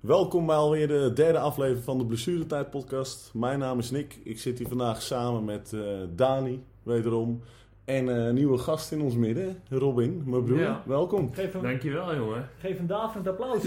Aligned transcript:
Welkom 0.00 0.46
bij 0.46 0.56
alweer 0.56 0.88
de 0.88 1.12
derde 1.14 1.38
aflevering 1.38 1.84
van 1.84 1.98
de 1.98 2.06
Blessuretijd 2.06 2.70
podcast. 2.70 3.30
Mijn 3.34 3.58
naam 3.58 3.78
is 3.78 3.90
Nick. 3.90 4.18
Ik 4.24 4.38
zit 4.38 4.58
hier 4.58 4.68
vandaag 4.68 5.02
samen 5.02 5.44
met 5.44 5.72
eh, 5.72 5.80
Dani, 6.14 6.64
wederom. 6.82 7.42
En 7.84 8.08
eh, 8.08 8.26
een 8.26 8.34
nieuwe 8.34 8.58
gast 8.58 8.92
in 8.92 9.00
ons 9.00 9.14
midden, 9.14 9.62
Robin, 9.68 10.22
mijn 10.26 10.44
broer. 10.44 10.58
Ja. 10.58 10.82
Welkom. 10.86 11.32
Geef 11.34 11.54
een, 11.54 11.62
Dankjewel, 11.62 12.14
jongen. 12.14 12.48
geef 12.58 12.78
een 12.78 12.86
daverend 12.86 13.28
applaus. 13.28 13.62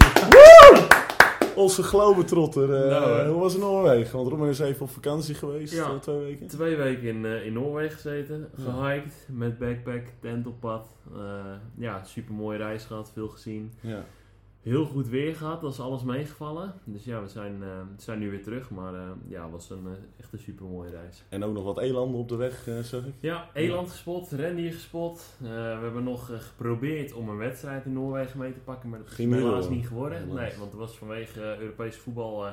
Onze 1.54 1.82
globetrotter. 1.82 2.74
eh 2.74 2.90
Nou, 2.90 3.28
hoe 3.28 3.40
was 3.40 3.52
het 3.52 3.62
in 3.62 3.68
Noorwegen? 3.68 4.16
Want 4.16 4.28
Robin 4.28 4.48
is 4.48 4.58
even 4.58 4.82
op 4.82 4.90
vakantie 4.90 5.34
geweest, 5.34 5.74
Ja. 5.74 5.98
twee 5.98 6.18
weken. 6.18 6.46
Twee 6.46 6.76
weken 6.76 7.02
in, 7.08 7.24
eh, 7.24 7.46
in 7.46 7.52
Noorwegen 7.52 7.92
gezeten, 7.92 8.48
Ja. 8.56 8.72
gehiked 8.72 9.28
met 9.32 9.58
backpack, 9.58 10.02
tent 10.20 10.46
op 10.46 10.60
pad. 10.60 10.86
Eh, 11.14 11.20
ja, 11.78 12.04
super 12.04 12.34
mooie 12.34 12.58
reis 12.58 12.84
gehad, 12.84 13.10
veel 13.14 13.28
gezien. 13.28 13.72
Ja. 13.80 14.04
Heel 14.62 14.84
goed 14.84 15.08
weer 15.08 15.36
gehad, 15.36 15.60
dat 15.60 15.72
is 15.72 15.80
alles 15.80 16.02
meegevallen. 16.02 16.74
Dus 16.84 17.04
ja, 17.04 17.22
we 17.22 17.28
zijn, 17.28 17.62
eh, 17.62 17.68
we 17.96 18.02
zijn 18.02 18.18
nu 18.18 18.30
weer 18.30 18.42
terug, 18.42 18.70
maar 18.70 18.94
eh, 18.94 19.00
ja, 19.28 19.42
het 19.42 19.50
was 19.52 19.70
een, 19.70 19.86
eh, 19.86 19.92
echt 20.20 20.32
een 20.32 20.38
super 20.38 20.66
mooie 20.66 20.90
reis. 20.90 21.24
En 21.28 21.44
ook 21.44 21.54
nog 21.54 21.64
wat 21.64 21.78
elanden 21.78 22.20
op 22.20 22.28
de 22.28 22.36
weg, 22.36 22.62
zeg 22.82 23.04
ik. 23.06 23.14
Ja, 23.20 23.48
eland 23.52 23.90
gespot, 23.90 24.30
rendier 24.30 24.72
gespot. 24.72 25.36
Eh, 25.42 25.48
we 25.48 25.54
hebben 25.82 26.04
nog 26.04 26.30
geprobeerd 26.38 27.12
om 27.12 27.28
een 27.28 27.36
wedstrijd 27.36 27.84
in 27.84 27.92
Noorwegen 27.92 28.38
mee 28.38 28.52
te 28.52 28.58
pakken, 28.58 28.88
maar 28.88 28.98
dat 28.98 29.08
is 29.08 29.16
helaas 29.16 29.68
niet 29.68 29.86
geworden. 29.86 30.18
Helaas. 30.18 30.34
Nee, 30.50 30.58
want 30.58 30.72
er 30.72 30.78
was 30.78 30.96
vanwege 30.98 31.40
uh, 31.40 31.58
Europees 31.58 31.96
voetbal 31.96 32.46
eh, 32.46 32.52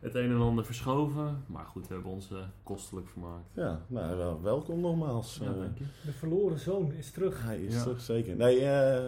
het 0.00 0.14
een 0.14 0.30
en 0.30 0.36
ander 0.40 0.64
verschoven. 0.64 1.44
Maar 1.46 1.64
goed, 1.64 1.88
we 1.88 1.94
hebben 1.94 2.12
ons 2.12 2.28
kostelijk 2.62 3.08
vermaakt. 3.08 3.48
Ja, 3.54 3.80
nou, 3.86 4.16
wel- 4.16 4.40
welkom 4.42 4.80
nogmaals. 4.80 5.38
Ja, 5.42 5.46
Eh, 5.50 5.56
dank 5.58 5.78
je. 5.78 5.84
De 6.04 6.12
verloren 6.12 6.58
zoon 6.58 6.92
is 6.92 7.10
terug. 7.10 7.42
Hij 7.42 7.60
is 7.62 7.74
Ja. 7.74 7.82
terug, 7.82 8.00
zeker. 8.00 8.36
Nee, 8.36 8.60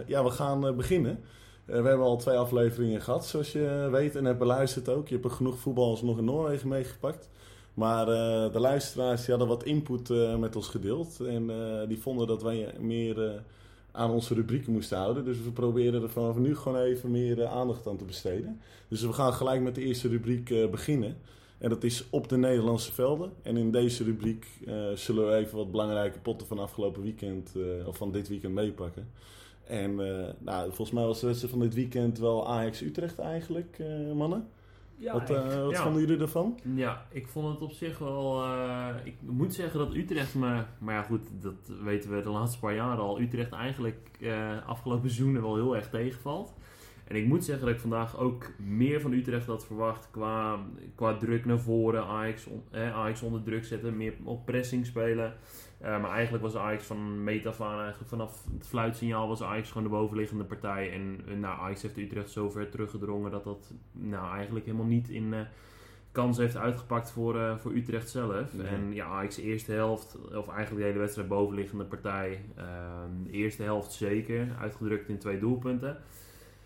ja, 0.07 0.23
we 0.23 0.29
gaan 0.29 0.75
beginnen. 0.75 1.19
Eh, 1.65 1.81
we 1.81 1.87
hebben 1.87 2.05
al 2.05 2.17
twee 2.17 2.37
afleveringen 2.37 3.01
gehad, 3.01 3.25
zoals 3.25 3.51
je 3.51 3.87
weet 3.91 4.15
en 4.15 4.25
hebt 4.25 4.39
beluisterd 4.39 4.89
ook. 4.89 5.07
Je 5.07 5.13
hebt 5.13 5.25
er 5.25 5.31
genoeg 5.31 5.57
voetballers 5.57 6.01
nog 6.01 6.17
in 6.17 6.25
Noorwegen 6.25 6.67
meegepakt. 6.67 7.29
Maar 7.73 8.07
eh, 8.07 8.53
de 8.53 8.59
luisteraars 8.59 9.21
die 9.21 9.29
hadden 9.29 9.47
wat 9.47 9.63
input 9.63 10.09
eh, 10.09 10.35
met 10.35 10.55
ons 10.55 10.67
gedeeld. 10.67 11.19
En 11.19 11.51
die 11.87 12.01
vonden 12.01 12.27
dat 12.27 12.41
wij 12.43 12.73
meer 12.79 13.43
aan 13.91 14.11
onze 14.11 14.33
rubrieken 14.33 14.71
moesten 14.73 14.97
houden. 14.97 15.25
Dus 15.25 15.41
we 15.41 15.51
proberen 15.51 16.03
er 16.03 16.09
vanaf 16.09 16.37
nu 16.37 16.55
gewoon 16.55 16.79
even 16.79 17.11
meer 17.11 17.45
aandacht 17.45 17.87
aan 17.87 17.97
te 17.97 18.05
besteden. 18.05 18.61
Dus 18.87 19.01
we 19.01 19.13
gaan 19.13 19.33
gelijk 19.33 19.61
met 19.61 19.75
de 19.75 19.81
eerste 19.81 20.07
rubriek 20.07 20.71
beginnen. 20.71 21.17
En 21.57 21.69
dat 21.69 21.83
is 21.83 22.05
op 22.09 22.29
de 22.29 22.37
Nederlandse 22.37 22.91
velden. 22.93 23.31
En 23.41 23.57
in 23.57 23.71
deze 23.71 24.03
rubriek 24.03 24.47
zullen 24.95 25.27
we 25.27 25.35
even 25.35 25.57
wat 25.57 25.71
belangrijke 25.71 26.19
potten 26.19 26.47
van 26.47 26.59
afgelopen 26.59 27.01
weekend, 27.01 27.51
of 27.85 27.97
van 27.97 28.11
dit 28.11 28.27
weekend 28.27 28.53
meepakken. 28.53 29.07
En 29.67 29.99
eh, 29.99 30.33
nou, 30.39 30.65
volgens 30.65 30.91
mij 30.91 31.03
was 31.05 31.19
de 31.19 31.25
wedstrijd 31.25 31.53
van 31.53 31.63
dit 31.63 31.73
weekend 31.73 32.19
wel 32.19 32.47
Ajax-Utrecht 32.49 33.19
eigenlijk, 33.19 33.75
eh, 33.79 34.11
mannen. 34.13 34.47
Ja, 34.97 35.13
wat 35.13 35.29
eh, 35.29 35.61
wat 35.63 35.71
Ja. 35.71 35.83
vonden 35.83 36.01
jullie 36.01 36.19
ervan? 36.21 36.59
Ja, 36.75 37.05
ik 37.11 37.27
vond 37.27 37.47
het 37.53 37.61
op 37.61 37.71
zich 37.71 37.97
wel. 37.99 38.43
ik 39.03 39.15
moet 39.21 39.53
zeggen 39.53 39.79
dat 39.79 39.93
Utrecht 39.93 40.35
me. 40.35 40.63
Maar 40.77 40.95
ja, 40.95 41.01
goed, 41.01 41.21
dat 41.41 41.53
weten 41.83 42.15
we 42.15 42.21
de 42.21 42.29
laatste 42.29 42.59
paar 42.59 42.75
jaren 42.75 43.03
al. 43.03 43.19
Utrecht 43.19 43.51
eigenlijk 43.51 44.09
afgelopen 44.65 45.09
seizoenen 45.09 45.41
wel 45.41 45.55
heel 45.55 45.75
erg 45.75 45.89
tegenvalt. 45.89 46.53
En 47.07 47.15
ik 47.15 47.25
moet 47.25 47.43
zeggen 47.43 47.65
dat 47.65 47.75
ik 47.75 47.81
vandaag 47.81 48.17
ook 48.17 48.51
meer 48.57 49.01
van 49.01 49.11
Utrecht 49.13 49.45
had 49.47 49.65
verwacht 49.65 50.07
qua, 50.11 50.59
qua 50.95 51.17
druk 51.17 51.45
naar 51.45 51.59
voren. 51.59 52.05
Ajax, 52.05 52.45
on- 52.45 52.63
eh, 52.71 52.95
Ajax 52.95 53.21
onder 53.21 53.43
druk 53.43 53.65
zetten, 53.65 53.97
meer 53.97 54.13
op 54.23 54.45
pressing 54.45 54.85
spelen. 54.85 55.33
Eh, 55.77 56.01
maar 56.01 56.11
eigenlijk 56.11 56.43
was 56.43 56.55
Ajax 56.55 56.85
van 56.85 57.23
meet 57.23 57.45
af 57.45 57.61
aan, 57.61 57.79
eigenlijk 57.79 58.09
vanaf 58.09 58.45
het 58.57 58.67
fluitsignaal 58.67 59.27
was 59.27 59.43
Ajax 59.43 59.67
gewoon 59.67 59.83
de 59.83 59.89
bovenliggende 59.89 60.43
partij. 60.43 60.91
En 60.91 61.21
eh, 61.27 61.37
nou, 61.37 61.59
Ajax 61.59 61.81
heeft 61.81 61.97
Utrecht 61.97 62.29
zo 62.29 62.49
ver 62.49 62.69
teruggedrongen 62.69 63.31
dat 63.31 63.43
dat 63.43 63.73
nou, 63.91 64.35
eigenlijk 64.35 64.65
helemaal 64.65 64.85
niet 64.85 65.09
in 65.09 65.33
eh, 65.33 65.39
kans 66.15 66.37
heeft 66.37 66.57
uitgepakt 66.57 67.11
voor, 67.11 67.39
eh, 67.39 67.57
voor 67.57 67.73
Utrecht 67.73 68.09
zelf. 68.09 68.59
En 68.59 68.93
ja, 68.93 69.05
Ajax 69.05 69.37
eerste 69.37 69.71
helft, 69.71 70.17
of 70.35 70.47
eigenlijk 70.47 70.77
de 70.77 70.87
hele 70.87 70.99
wedstrijd 70.99 71.27
bovenliggende 71.27 71.83
partij. 71.83 72.45
Ehm, 72.55 73.23
de 73.23 73.31
eerste 73.31 73.63
helft 73.63 73.91
zeker, 73.91 74.47
uitgedrukt 74.59 75.09
in 75.09 75.17
twee 75.17 75.39
doelpunten. 75.39 75.97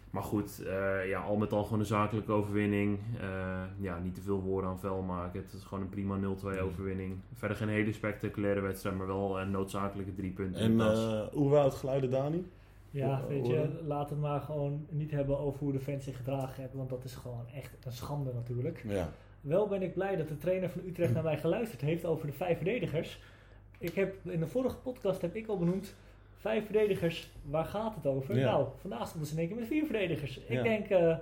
Maar 0.09 0.23
goed, 0.23 0.63
eh, 0.63 1.07
ja, 1.09 1.21
al 1.21 1.35
met 1.37 1.53
al 1.53 1.63
gewoon 1.63 1.79
een 1.79 1.85
zakelijke 1.85 2.31
overwinning. 2.31 2.99
Eh, 3.19 3.61
ja, 3.79 3.97
niet 3.99 4.15
te 4.15 4.21
veel 4.21 4.41
woorden 4.41 4.69
aan 4.69 4.79
vuil 4.79 5.01
maken. 5.01 5.41
Het 5.41 5.53
is 5.53 5.63
gewoon 5.63 5.83
een 5.83 5.89
prima 5.89 6.17
0-2 6.17 6.59
overwinning. 6.61 7.15
Verder 7.33 7.57
geen 7.57 7.69
hele 7.69 7.91
spectaculaire 7.93 8.61
wedstrijd, 8.61 8.97
maar 8.97 9.07
wel 9.07 9.39
een 9.39 9.51
noodzakelijke 9.51 10.13
drie 10.13 10.31
punten. 10.31 10.61
En 10.61 10.79
eh, 10.79 11.27
wou 11.33 11.63
het 11.63 11.73
geluiden, 11.73 12.09
Dani? 12.11 12.45
ja, 12.91 13.19
Hoe- 13.19 13.27
weet 13.29 13.41
hoe- 13.41 13.53
je, 13.53 13.69
laat 13.87 14.09
het 14.09 14.19
maar 14.19 14.41
gewoon 14.41 14.85
niet 14.89 15.11
hebben 15.11 15.39
over 15.39 15.59
hoe 15.59 15.71
de 15.71 15.79
fans 15.79 16.03
zich 16.03 16.17
gedragen 16.17 16.61
hebben. 16.61 16.77
Want 16.77 16.89
dat 16.89 17.03
is 17.03 17.15
gewoon 17.15 17.45
echt 17.55 17.77
een 17.85 17.91
schande 17.91 18.33
natuurlijk. 18.33 18.83
Ja. 18.87 19.09
Wel 19.41 19.67
ben 19.67 19.81
ik 19.81 19.93
blij 19.93 20.15
dat 20.15 20.27
de 20.27 20.37
trainer 20.37 20.69
van 20.69 20.81
Utrecht 20.87 21.13
naar 21.13 21.23
mij 21.23 21.37
geluisterd 21.37 21.81
heeft 21.81 22.05
over 22.05 22.27
de 22.27 22.33
vijf 22.33 22.55
verdedigers. 22.57 23.21
Ik 23.77 23.93
heb, 23.95 24.15
in 24.23 24.39
de 24.39 24.47
vorige 24.47 24.75
podcast 24.77 25.21
heb 25.21 25.35
ik 25.35 25.47
al 25.47 25.57
benoemd, 25.57 25.95
vijf 26.39 26.63
verdedigers, 26.65 27.29
waar 27.43 27.65
gaat 27.65 27.95
het 27.95 28.05
over? 28.05 28.37
Ja. 28.37 28.45
Nou, 28.51 28.67
vandaag 28.81 29.07
stonden 29.07 29.27
ze 29.27 29.33
in 29.33 29.39
één 29.39 29.47
keer 29.47 29.57
met 29.57 29.67
vier 29.67 29.85
verdedigers. 29.85 30.39
Ja. 30.47 30.57
Ik 30.57 30.63
denk 30.63 30.89
eh, 30.89 31.17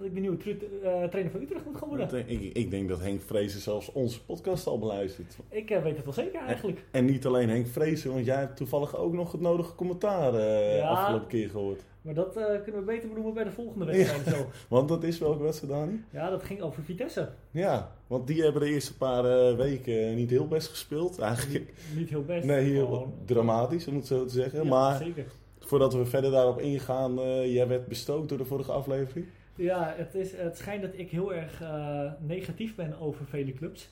dat 0.00 0.08
ik 0.08 0.14
de 0.14 0.20
nieuwe 0.20 0.36
eh, 0.82 1.04
trainer 1.04 1.32
van 1.32 1.40
Utrecht 1.40 1.64
moet 1.64 1.76
gaan 1.76 1.88
worden. 1.88 2.28
Ik, 2.28 2.40
ik 2.56 2.70
denk 2.70 2.88
dat 2.88 3.00
Henk 3.00 3.20
Vrezen 3.22 3.60
zelfs 3.60 3.92
onze 3.92 4.24
podcast 4.24 4.66
al 4.66 4.78
beluistert. 4.78 5.36
Ik 5.48 5.70
eh, 5.70 5.82
weet 5.82 5.96
het 5.96 6.04
wel 6.04 6.14
zeker 6.14 6.40
eigenlijk. 6.40 6.84
En 6.90 7.04
niet 7.04 7.26
alleen 7.26 7.48
Henk 7.48 7.66
Vrezen, 7.66 8.12
want 8.12 8.24
jij 8.24 8.36
hebt 8.36 8.56
toevallig 8.56 8.96
ook 8.96 9.12
nog 9.12 9.32
het 9.32 9.40
nodige 9.40 9.74
commentaar 9.74 10.34
eh 10.34 10.76
Ja. 10.76 10.88
afgelopen 10.88 11.26
keer 11.28 11.50
gehoord. 11.50 11.82
Maar 12.02 12.14
dat 12.14 12.32
kunnen 12.62 12.80
we 12.80 12.86
beter 12.86 13.08
benoemen 13.08 13.34
bij 13.34 13.44
de 13.44 13.50
volgende 13.50 13.84
wedstrijd. 13.84 14.26
Zo. 14.26 14.46
Want 14.74 14.88
dat 14.88 15.02
is 15.04 15.18
welke 15.18 15.42
wedstrijd, 15.42 15.72
Dani? 15.72 16.04
Ja, 16.10 16.30
dat 16.30 16.42
ging 16.42 16.60
over 16.60 16.82
Vitesse. 16.82 17.28
Ja, 17.50 17.92
want 18.06 18.26
die 18.26 18.42
hebben 18.42 18.62
de 18.62 18.68
eerste 18.68 18.96
paar 18.96 19.56
weken 19.56 20.14
niet 20.14 20.30
heel 20.30 20.46
best 20.48 20.68
gespeeld. 20.68 21.18
Eigenlijk, 21.18 21.64
Niet, 21.88 21.98
niet 21.98 22.08
heel 22.08 22.24
best. 22.24 22.44
nee, 22.46 22.64
heel 22.64 22.84
gewoon. 22.86 23.14
dramatisch 23.24 23.86
om 23.86 23.94
het 23.94 24.06
zo 24.06 24.24
te 24.24 24.32
zeggen. 24.32 24.62
Ja, 24.62 24.68
maar 24.68 24.96
zeker. 24.98 25.26
voordat 25.58 25.94
we 25.94 26.04
verder 26.06 26.30
daarop 26.30 26.60
ingaan, 26.60 27.14
jij 27.50 27.68
werd 27.68 27.86
bestookt 27.86 28.28
door 28.28 28.38
de 28.38 28.44
vorige 28.44 28.72
aflevering. 28.72 29.26
Ja, 29.60 29.94
het, 29.96 30.14
is, 30.14 30.36
het 30.36 30.56
schijnt 30.56 30.82
dat 30.82 30.98
ik 30.98 31.10
heel 31.10 31.34
erg 31.34 31.62
eh, 31.62 32.12
negatief 32.18 32.74
ben 32.74 33.00
over 33.00 33.26
vele 33.26 33.52
clubs. 33.52 33.90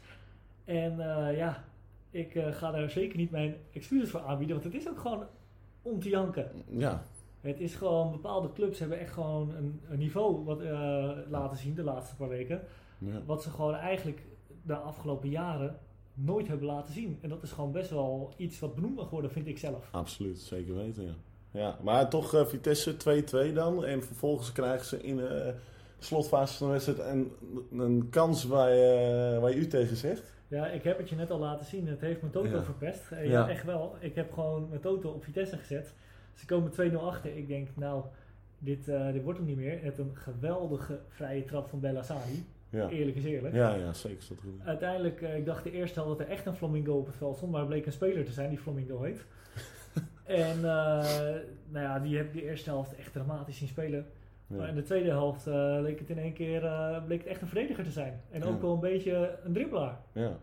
En 0.65 1.01
eh, 1.01 1.37
ja, 1.37 1.65
ik 2.11 2.35
eh, 2.35 2.53
ga 2.53 2.71
daar 2.71 2.91
zeker 2.91 3.17
niet 3.17 3.31
mijn 3.31 3.57
excuses 3.73 4.11
voor 4.11 4.21
aanbieden, 4.21 4.61
want 4.61 4.73
het 4.73 4.83
is 4.83 4.89
ook 4.89 4.99
gewoon 4.99 5.27
om 5.83 6.01
te 6.01 6.09
janken. 6.09 6.51
Ja, 6.69 7.03
Het 7.41 7.61
is 7.61 7.75
gewoon, 7.75 8.11
bepaalde 8.13 8.53
clubs 8.53 8.79
hebben 8.79 8.99
echt 8.99 9.13
gewoon 9.13 9.55
een, 9.55 9.81
een 9.89 9.99
niveau 9.99 10.45
wat, 10.45 10.63
laten 11.29 11.57
zien 11.57 11.75
de 11.75 11.83
laatste 11.83 12.17
paar 12.17 12.29
weken. 12.29 12.63
ja. 12.99 13.23
Wat 13.27 13.43
ze 13.43 13.51
gewoon 13.51 13.75
eigenlijk 13.75 14.23
de 14.63 14.77
afgelopen 14.77 15.29
jaren 15.29 15.79
nooit 16.15 16.49
hebben 16.49 16.67
laten 16.67 16.95
zien. 16.95 17.19
En 17.21 17.29
dat 17.29 17.43
is 17.43 17.53
gewoon 17.53 17.73
best 17.73 17.91
wel 17.91 18.35
iets 18.37 18.59
wat 18.59 18.75
benoemd 18.75 18.97
mag 18.97 19.11
worden, 19.11 19.31
vind 19.31 19.47
ik 19.47 19.59
zelf. 19.59 19.89
absoluut, 19.91 20.39
zeker 20.39 20.75
weten, 20.75 21.05
ja. 21.05 21.15
Ja 21.51 21.79
maar 21.83 22.09
toch 22.11 22.35
eh, 22.35 22.47
Vitesse 22.47 22.95
2-2 23.51 23.53
dan. 23.55 23.85
En 23.85 24.03
vervolgens 24.03 24.53
krijgen 24.53 24.87
ze 24.87 25.03
in 25.03 25.17
de 25.17 25.55
slotfase 25.99 26.57
van 26.57 26.67
de 26.67 26.73
wedstrijd 26.73 26.99
een, 26.99 27.33
een 27.73 28.07
kans 28.11 28.45
waar 28.45 28.71
je, 28.75 29.39
waar 29.41 29.51
je 29.51 29.57
u 29.57 29.67
tegen 29.67 29.97
zegt. 29.97 30.37
Ja, 30.49 30.67
ik 30.67 30.83
heb 30.83 30.99
het 30.99 31.09
je 31.09 31.17
net 31.17 31.31
al 31.31 31.39
laten 31.39 31.67
zien. 31.67 31.87
Het 31.89 32.01
heeft 32.01 32.21
mijn 32.21 32.33
Toto 32.33 32.49
Ja. 32.57 32.63
verpest. 32.63 33.03
Eh, 33.11 33.31
Ja. 33.31 33.49
Echt 33.49 33.65
wel. 33.65 33.97
Ik 34.01 34.15
heb 34.15 34.33
gewoon 34.33 34.69
mijn 34.69 34.81
Toto 34.81 35.11
op 35.11 35.25
Vitesse 35.25 35.57
gezet. 35.57 35.95
Ze 36.35 36.47
komen 36.47 36.71
2-0 36.71 36.95
achter. 37.01 37.37
Ik 37.37 37.49
denk, 37.49 37.69
nou, 37.75 38.03
dit, 38.59 38.89
eh, 38.89 39.13
dit 39.13 39.23
wordt 39.23 39.39
hem 39.39 39.49
niet 39.49 39.57
meer. 39.57 39.83
Het 39.83 39.99
een 39.99 40.17
geweldige 40.17 40.99
vrije 41.09 41.45
trap 41.45 41.69
van 41.69 41.81
Bellassani. 41.81 42.47
Ja, 42.71 42.89
Eerlijk 42.89 43.17
is 43.17 43.25
eerlijk. 43.25 43.55
ja, 43.55 43.75
ja 43.75 43.93
zeker. 43.93 44.25
Dat 44.29 44.39
goed. 44.41 44.67
Uiteindelijk, 44.67 45.23
eh, 45.23 45.37
ik 45.37 45.45
dacht 45.45 45.65
de 45.65 45.71
eerste 45.73 46.01
helft 46.01 46.19
dat 46.19 46.27
er 46.27 46.33
echt 46.33 46.47
een 46.47 46.55
flamingo 46.57 46.93
op 46.99 47.07
het 47.07 47.17
veld 47.17 47.37
stond. 47.37 47.51
Maar 47.53 47.61
het 47.61 47.69
bleek 47.69 47.87
een 47.87 47.93
speler 47.93 48.25
te 48.25 48.33
zijn 48.33 48.49
die 48.49 48.59
flamingo 48.59 49.03
heet. 49.03 49.25
En 50.29 50.57
eh, 50.57 51.05
nou 51.69 51.85
ja, 51.85 51.99
die 51.99 52.17
heb 52.17 52.27
ik 52.27 52.33
de 52.33 52.43
eerste 52.43 52.71
helft 52.71 52.95
echt 52.97 53.13
dramatisch 53.13 53.57
zien 53.57 53.69
spelen. 53.69 54.07
Maar 54.47 54.69
in 54.69 54.75
de 54.75 54.83
tweede 54.83 55.09
helft 55.09 55.47
eh, 55.47 55.77
leek 55.81 55.99
het 55.99 56.11
in 56.11 56.19
één 56.19 56.33
keer 56.33 56.65
eh, 56.65 57.05
bleek 57.07 57.19
het 57.19 57.29
echt 57.29 57.41
een 57.41 57.49
verdediger 57.49 57.85
te 57.85 57.91
zijn. 57.91 58.21
En 58.31 58.45
ook 58.45 58.55
Ja. 58.55 58.61
wel 58.61 58.73
een 58.73 58.81
beetje 58.81 59.39
een 59.45 59.53
dribbelaar. 59.53 60.01
ja. 60.13 60.39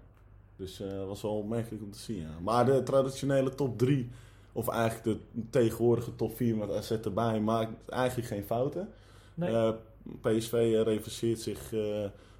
Dus 0.58 0.78
dat 0.78 1.08
was 1.08 1.22
wel 1.22 1.38
opmerkelijk 1.38 1.84
om 1.84 1.92
te 1.92 2.00
zien, 2.00 2.22
ja. 2.22 2.40
Maar 2.42 2.66
de 2.66 2.84
traditionele 2.84 3.50
top 3.56 3.78
3, 3.78 4.10
of 4.52 4.68
eigenlijk 4.68 5.04
de 5.34 5.42
tegenwoordige 5.50 6.16
top 6.16 6.36
4 6.36 6.56
met 6.58 6.72
AZ 6.72 6.92
erbij, 6.92 7.40
maakt 7.40 7.90
eigenlijk 7.90 8.28
geen 8.30 8.44
fouten. 8.44 8.90
Nee. 9.34 9.74
PSV 10.22 10.82
revanceert 10.86 11.40
zich 11.40 11.74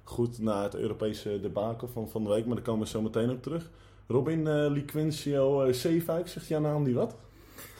goed 0.04 0.38
na 0.38 0.62
het 0.62 0.74
Europese 0.74 1.40
debakel 1.40 1.88
van, 1.88 2.08
van 2.08 2.22
de 2.24 2.30
week, 2.30 2.46
maar 2.46 2.54
daar 2.54 2.64
komen 2.64 2.82
we 2.82 2.88
zo 2.88 3.02
meteen 3.02 3.30
op 3.30 3.42
terug. 3.42 3.70
Robin 4.08 4.38
uh, 4.46 4.66
Liquincio 4.70 5.64
uh, 5.66 5.72
Zeefuik, 5.72 6.28
zegt 6.28 6.46
jouw 6.48 6.60
naam 6.60 6.84
die 6.84 6.94
wat? 6.94 7.16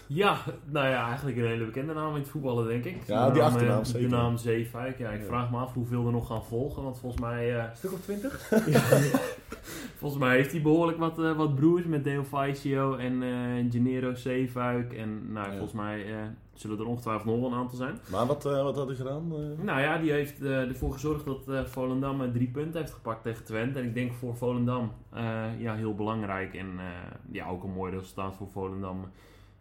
Ja, 0.09 0.37
nou 0.65 0.87
ja, 0.89 1.07
eigenlijk 1.07 1.37
een 1.37 1.45
hele 1.47 1.65
bekende 1.65 1.93
naam 1.95 2.15
in 2.15 2.21
het 2.21 2.29
voetballen, 2.29 2.67
denk 2.69 2.85
ik. 2.85 3.07
Ja, 3.07 3.27
De 3.27 3.33
die 3.33 3.41
naam, 3.43 3.51
achternaam 3.53 3.79
eh, 3.79 3.85
zeker. 3.85 4.09
De 4.09 4.15
naam 4.15 4.37
Zeefuik. 4.37 4.99
Ja, 4.99 5.11
ik 5.11 5.21
Ja. 5.21 5.27
vraag 5.27 5.51
me 5.51 5.57
af 5.59 5.73
hoeveel 5.75 6.07
er 6.07 6.13
nog 6.13 6.27
gaan 6.27 6.45
volgen, 6.45 6.83
want 6.83 6.99
volgens 6.99 7.21
mij... 7.23 7.57
eh, 7.59 7.65
Een 7.71 7.77
stuk 7.77 7.93
of 7.93 8.01
twintig? 8.01 8.49
Volgens 9.99 10.21
mij 10.23 10.37
heeft 10.37 10.53
hij 10.53 10.63
behoorlijk 10.63 10.99
wat, 10.99 11.19
eh, 11.19 11.33
wat 11.37 11.55
broers 11.55 11.85
met 11.85 12.05
Deo 12.05 12.23
Faisio 12.25 12.95
en 12.97 13.23
eh 13.23 13.65
Gennaro 13.71 14.15
Zeefuik. 14.15 14.93
En 14.93 15.33
nou, 15.33 15.47
Ja. 15.47 15.51
volgens 15.53 15.73
mij 15.73 16.07
eh, 16.13 16.19
zullen 16.55 16.79
er 16.79 16.87
ongetwijfeld 16.87 17.25
nog 17.27 17.41
wel 17.41 17.51
een 17.53 17.59
aantal 17.59 17.77
zijn. 17.77 17.99
Maar 18.11 18.27
wat, 18.27 18.47
eh, 18.47 18.63
wat 18.63 18.77
had 18.77 18.87
hij 18.87 18.97
gedaan? 18.97 19.29
Nou 19.63 19.81
ja, 19.81 19.99
die 19.99 20.11
heeft 20.13 20.43
eh, 20.43 20.69
ervoor 20.69 20.93
gezorgd 20.93 21.25
dat 21.25 21.49
eh, 21.49 21.65
Volendam 21.65 22.33
drie 22.33 22.49
punten 22.49 22.81
heeft 22.81 22.93
gepakt 22.93 23.23
tegen 23.23 23.45
Twente. 23.45 23.79
En 23.79 23.85
ik 23.85 23.95
denk 23.95 24.13
voor 24.13 24.37
Volendam 24.37 24.93
eh, 25.13 25.45
ja, 25.59 25.75
heel 25.75 25.95
belangrijk. 25.95 26.55
En 26.55 26.67
eh, 26.79 26.85
ja, 27.31 27.49
ook 27.49 27.63
een 27.65 27.73
mooi 27.73 27.93
resultaat 27.93 28.37
voor 28.37 28.49
Volendam 28.53 29.05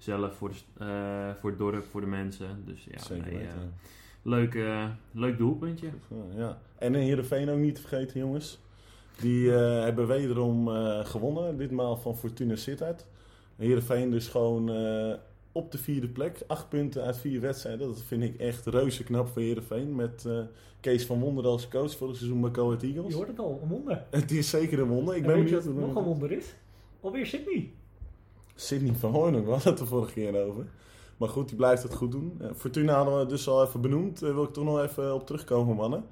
zelf, 0.06 0.36
voor, 0.36 0.50
de, 0.50 0.84
eh, 0.86 1.40
voor 1.40 1.50
het 1.50 1.60
dorp, 1.60 1.86
voor 1.86 2.02
de 2.02 2.08
mensen. 2.08 2.64
Dus 2.66 2.84
ja, 2.92 3.00
Zeker 3.00 3.26
nee, 3.26 3.38
weten. 3.38 3.54
eh, 3.58 3.64
leuk, 4.22 4.56
eh, 4.56 4.86
leuk 5.12 5.38
doelpuntje. 5.38 5.88
Ja. 6.36 6.62
En 6.78 6.96
in 6.96 7.02
Heerenveen 7.02 7.50
ook 7.50 7.58
niet 7.60 7.76
te 7.76 7.82
vergeten, 7.82 8.20
jongens. 8.20 8.60
Die 9.22 9.54
eh, 9.56 9.84
hebben 9.84 10.08
wederom 10.08 10.68
eh, 10.76 11.06
gewonnen. 11.06 11.58
Ditmaal 11.58 11.98
van 11.98 12.16
Fortuna 12.18 12.56
Sittard. 12.56 13.06
Heerenveen 13.56 14.12
dus 14.12 14.28
gewoon 14.28 14.70
eh, 14.72 15.14
op 15.52 15.72
de 15.72 15.78
vierde 15.78 16.08
plek. 16.08 16.44
Acht 16.48 16.70
punten 16.70 17.04
uit 17.04 17.18
vier 17.18 17.42
wedstrijden. 17.42 17.88
Dat 17.88 18.02
vind 18.02 18.24
ik 18.24 18.36
echt 18.40 18.66
reuze 18.66 19.04
knap 19.04 19.28
voor 19.28 19.42
Heerenveen. 19.42 19.96
Met 19.96 20.26
eh, 20.28 20.40
Kees 20.80 21.06
van 21.06 21.20
Wonder 21.20 21.46
als 21.46 21.68
coach 21.68 21.98
voor 21.98 22.08
het 22.08 22.18
seizoen 22.18 22.42
bij 22.42 22.52
Coët 22.52 22.84
Eagles. 22.84 23.08
Je 23.08 23.16
hoort 23.16 23.28
het 23.28 23.40
al, 23.40 23.60
een 23.64 23.70
wonder. 23.70 24.04
Het 24.10 24.32
is 24.32 24.50
zeker 24.50 24.80
een 24.80 24.88
wonder. 24.88 25.16
Ik 25.16 25.22
en 25.22 25.28
ben 25.28 25.36
weet 25.40 25.50
je 25.50 25.56
benieuwd 25.56 25.76
wat 25.76 25.88
nog 25.88 25.96
een 25.96 26.04
wonder 26.10 26.32
is? 26.32 26.56
Alweer 27.02 27.26
Sydney. 27.26 27.72
Sidney 28.56 28.94
van 28.94 29.12
Hoorn, 29.12 29.46
we 29.46 29.52
hadden 29.52 29.70
het 29.70 29.78
de 29.78 29.86
vorige 29.86 30.14
keer 30.14 30.46
over. 30.46 30.66
Maar 31.18 31.30
goed, 31.30 31.48
die 31.48 31.58
blijft 31.58 31.84
het 31.84 31.94
goed 31.94 32.12
doen. 32.12 32.38
Eh, 32.42 32.48
Fortuna 32.56 32.96
hadden 32.96 33.20
we 33.20 33.26
dus 33.26 33.48
al 33.48 33.64
even 33.64 33.82
benoemd. 33.82 34.20
Daar 34.20 34.34
wil 34.34 34.44
ik 34.44 34.54
toch 34.54 34.64
nog 34.64 34.82
even 34.82 35.14
op 35.14 35.26
terugkomen, 35.26 35.76
mannen. 35.76 36.06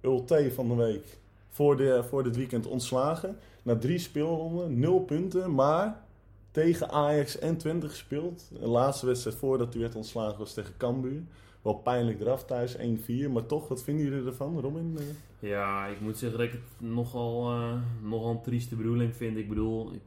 Ulte 0.00 0.50
van 0.54 0.68
de 0.68 0.74
week. 0.74 1.18
Voor, 1.48 1.76
de, 1.76 2.04
voor 2.08 2.22
dit 2.22 2.36
weekend 2.36 2.66
ontslagen. 2.66 3.38
Na 3.62 3.76
drie 3.76 3.98
speelronden, 3.98 4.78
nul 4.78 5.00
punten. 5.00 5.54
Maar 5.54 6.04
tegen 6.50 6.90
Ajax 6.90 7.38
en 7.38 7.56
Twente 7.56 7.88
gespeeld. 7.88 8.48
De 8.60 8.68
laatste 8.68 9.06
wedstrijd 9.06 9.36
voordat 9.36 9.72
hij 9.72 9.82
werd 9.82 9.94
ontslagen 9.94 10.38
was 10.38 10.52
tegen 10.52 10.74
Cambuur. 10.76 11.22
Wel 11.66 11.74
pijnlijk 11.74 12.20
eraf 12.20 12.44
thuis, 12.44 12.76
1-4. 12.76 13.30
Maar 13.32 13.46
toch, 13.46 13.68
wat 13.68 13.82
vinden 13.82 14.04
jullie 14.04 14.26
ervan, 14.26 14.60
Robin? 14.60 14.96
Eh, 14.98 15.48
Ja, 15.48 15.86
ik 15.86 16.00
moet 16.00 16.18
zeggen 16.18 16.38
dat 16.38 16.46
ik 16.46 16.52
het 16.52 16.88
nogal, 16.90 17.50
eh, 17.52 17.72
nogal 18.02 18.30
een 18.30 18.42
trieste 18.42 18.76
bedoeling 18.76 19.14
vind. 19.16 19.36
Ik 19.36 19.48
bedoel, 19.48 19.92
ik- 19.92 20.00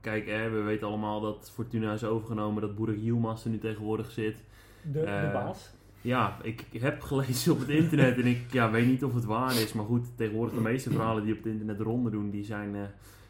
kijk, 0.00 0.26
hè, 0.26 0.50
we 0.50 0.60
weten 0.60 0.86
allemaal 0.86 1.20
dat 1.20 1.50
Fortuna 1.54 1.92
is 1.92 2.04
overgenomen, 2.04 2.62
dat 2.62 2.74
Boerik 2.76 3.00
Yilmaz 3.00 3.44
er 3.44 3.50
nu 3.50 3.58
tegenwoordig 3.58 4.10
zit. 4.10 4.36
De, 4.82 4.92
de 4.92 5.00
Eh, 5.06 5.32
baas. 5.32 5.70
Ja, 6.00 6.38
ik 6.42 6.64
heb 6.80 7.00
gelezen 7.00 7.52
op 7.52 7.58
het 7.58 7.68
internet 7.68 8.16
en 8.18 8.26
ik 8.26 8.40
ja, 8.52 8.70
weet 8.70 8.86
niet 8.86 9.04
of 9.04 9.14
het 9.14 9.24
waar 9.24 9.54
is. 9.60 9.72
Maar 9.72 9.84
goed, 9.84 10.06
tegenwoordig 10.16 10.54
de 10.54 10.60
meeste 10.60 10.90
verhalen 10.94 11.24
die 11.24 11.32
op 11.32 11.38
het 11.42 11.52
internet 11.52 11.80
ronde 11.80 12.10
doen, 12.10 12.30
die 12.30 12.44
zijn, 12.44 12.74
eh, 12.74 12.82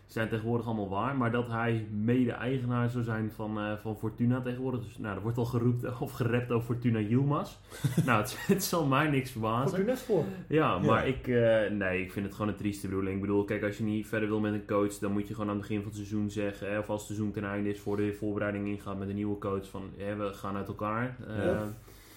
zijn 0.07 0.29
tegenwoordig 0.29 0.67
allemaal 0.67 0.89
waar. 0.89 1.17
Maar 1.17 1.31
dat 1.31 1.49
hij 1.49 1.87
mede-eigenaar 1.91 2.91
zou 2.91 3.05
zijn 3.05 3.31
van, 3.35 3.59
eh, 3.59 3.73
van 3.77 3.97
Fortuna 3.97 4.41
tegenwoordig. 4.41 4.83
Dus 4.85 4.99
nou, 4.99 5.17
er 5.17 5.23
wordt 5.23 5.39
al 5.39 5.45
geroepen 5.45 6.01
of 6.01 6.13
gerept 6.13 6.51
over 6.51 6.67
Fortuna 6.67 6.99
Yilmaz. 7.01 7.57
nou, 8.07 8.21
het, 8.21 8.37
het 8.47 8.65
zal 8.65 8.87
mij 8.87 9.09
niks 9.09 9.31
verbazen. 9.31 9.69
Fortuna 9.77 9.97
voor. 9.97 10.25
Ja, 10.49 10.79
maar 10.79 11.07
Ja. 11.09 11.15
ik, 11.15 11.29
eh, 11.29 11.71
nee, 11.77 12.03
ik 12.03 12.13
vind 12.13 12.27
het 12.27 12.35
gewoon 12.35 12.51
een 12.51 12.57
trieste 12.59 12.89
bedoeling. 12.89 13.15
Ik 13.15 13.21
bedoel, 13.21 13.45
kijk, 13.45 13.63
als 13.63 13.77
je 13.79 13.85
niet 13.85 14.07
verder 14.07 14.29
wil 14.29 14.41
met 14.41 14.53
een 14.53 14.67
coach, 14.67 14.99
dan 14.99 15.13
moet 15.13 15.29
je 15.29 15.35
gewoon 15.35 15.49
aan 15.51 15.57
het 15.57 15.67
begin 15.67 15.83
van 15.83 15.87
het 15.93 15.97
seizoen 15.97 16.31
zeggen, 16.31 16.71
hè, 16.71 16.79
of 16.79 16.89
als 16.91 16.99
het 17.01 17.07
seizoen 17.17 17.33
ten 17.33 17.45
einde 17.45 17.71
is, 17.71 17.81
voor 17.81 17.97
de 17.97 18.13
voorbereiding 18.13 18.67
ingaat 18.67 18.99
met 18.99 19.09
een 19.09 19.15
nieuwe 19.15 19.39
coach, 19.39 19.69
van 19.69 19.83
hè, 19.97 20.17
we 20.17 20.33
gaan 20.33 20.57
uit 20.57 20.69
elkaar. 20.69 21.17
eh, 21.29 21.45
Ja. 21.45 21.67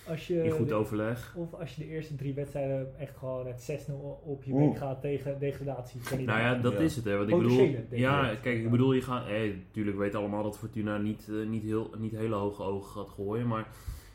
Als 0.09 0.27
je 0.27 0.44
in 0.44 0.51
goed 0.51 0.68
de- 0.68 0.74
overleg. 0.74 1.33
Of 1.38 1.54
als 1.54 1.75
je 1.75 1.81
de 1.81 1.89
eerste 1.89 2.15
drie 2.15 2.33
wedstrijden 2.33 3.00
echt 3.00 3.18
gewoon 3.18 3.44
met 3.45 3.62
6-0 3.62 3.94
op 4.24 4.44
je 4.44 4.54
bek 4.54 4.77
gaat 4.77 5.01
tegen 5.01 5.39
degradatie. 5.39 6.00
Nou 6.25 6.39
ja, 6.39 6.56
dat 6.56 6.74
Ja. 6.74 6.80
is 6.80 6.95
het, 6.95 7.06
hè. 7.06 7.18
Want 7.18 7.30
ik 7.30 7.36
bedoel, 7.38 7.75
ja, 7.92 8.36
kijk, 8.42 8.57
ik 8.63 8.71
bedoel, 8.71 8.94
je 8.94 9.01
gaat, 9.01 9.25
natuurlijk 9.68 9.98
weten 9.98 10.19
allemaal 10.19 10.44
dat 10.44 10.57
Fortuna 10.57 10.98
niet, 10.98 11.30
eh, 11.30 11.48
niet, 11.50 11.63
heel, 11.63 11.89
niet 11.98 12.12
hele 12.12 12.36
hoge 12.36 12.63
ogen 12.63 12.92
gaat 12.92 13.09
gooien, 13.09 13.48
maar 13.48 13.68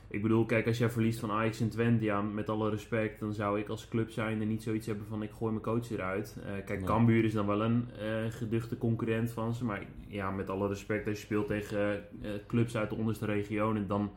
ik 0.08 0.22
bedoel, 0.22 0.44
kijk, 0.44 0.66
als 0.66 0.78
jij 0.78 0.90
verliest 0.90 1.18
van 1.20 1.30
Ajax 1.30 1.60
en 1.60 1.68
Twente, 1.68 2.04
ja, 2.04 2.20
met 2.22 2.48
alle 2.48 2.70
respect, 2.70 3.20
dan 3.20 3.32
zou 3.32 3.58
ik 3.60 3.68
als 3.68 3.88
club 3.88 4.10
zijnde 4.10 4.44
niet 4.44 4.62
zoiets 4.62 4.86
hebben 4.86 5.06
van 5.06 5.22
ik 5.22 5.30
gooi 5.30 5.50
mijn 5.52 5.64
coach 5.64 5.90
eruit. 5.90 6.36
Eh, 6.44 6.52
kijk, 6.52 6.68
Nee. 6.78 6.84
Cambuur 6.88 7.24
is 7.24 7.32
dan 7.32 7.46
wel 7.46 7.62
een 7.62 7.88
eh, 7.98 8.06
geduchte 8.30 8.78
concurrent 8.78 9.30
van 9.30 9.54
ze, 9.54 9.64
maar 9.64 9.86
ja, 10.08 10.30
met 10.30 10.50
alle 10.50 10.68
respect, 10.68 11.06
als 11.06 11.16
je 11.18 11.24
speelt 11.24 11.46
tegen 11.46 11.94
eh, 12.22 12.30
clubs 12.46 12.76
uit 12.76 12.90
de 12.90 12.96
onderste 12.96 13.26
regionen, 13.26 13.86
dan 13.86 14.10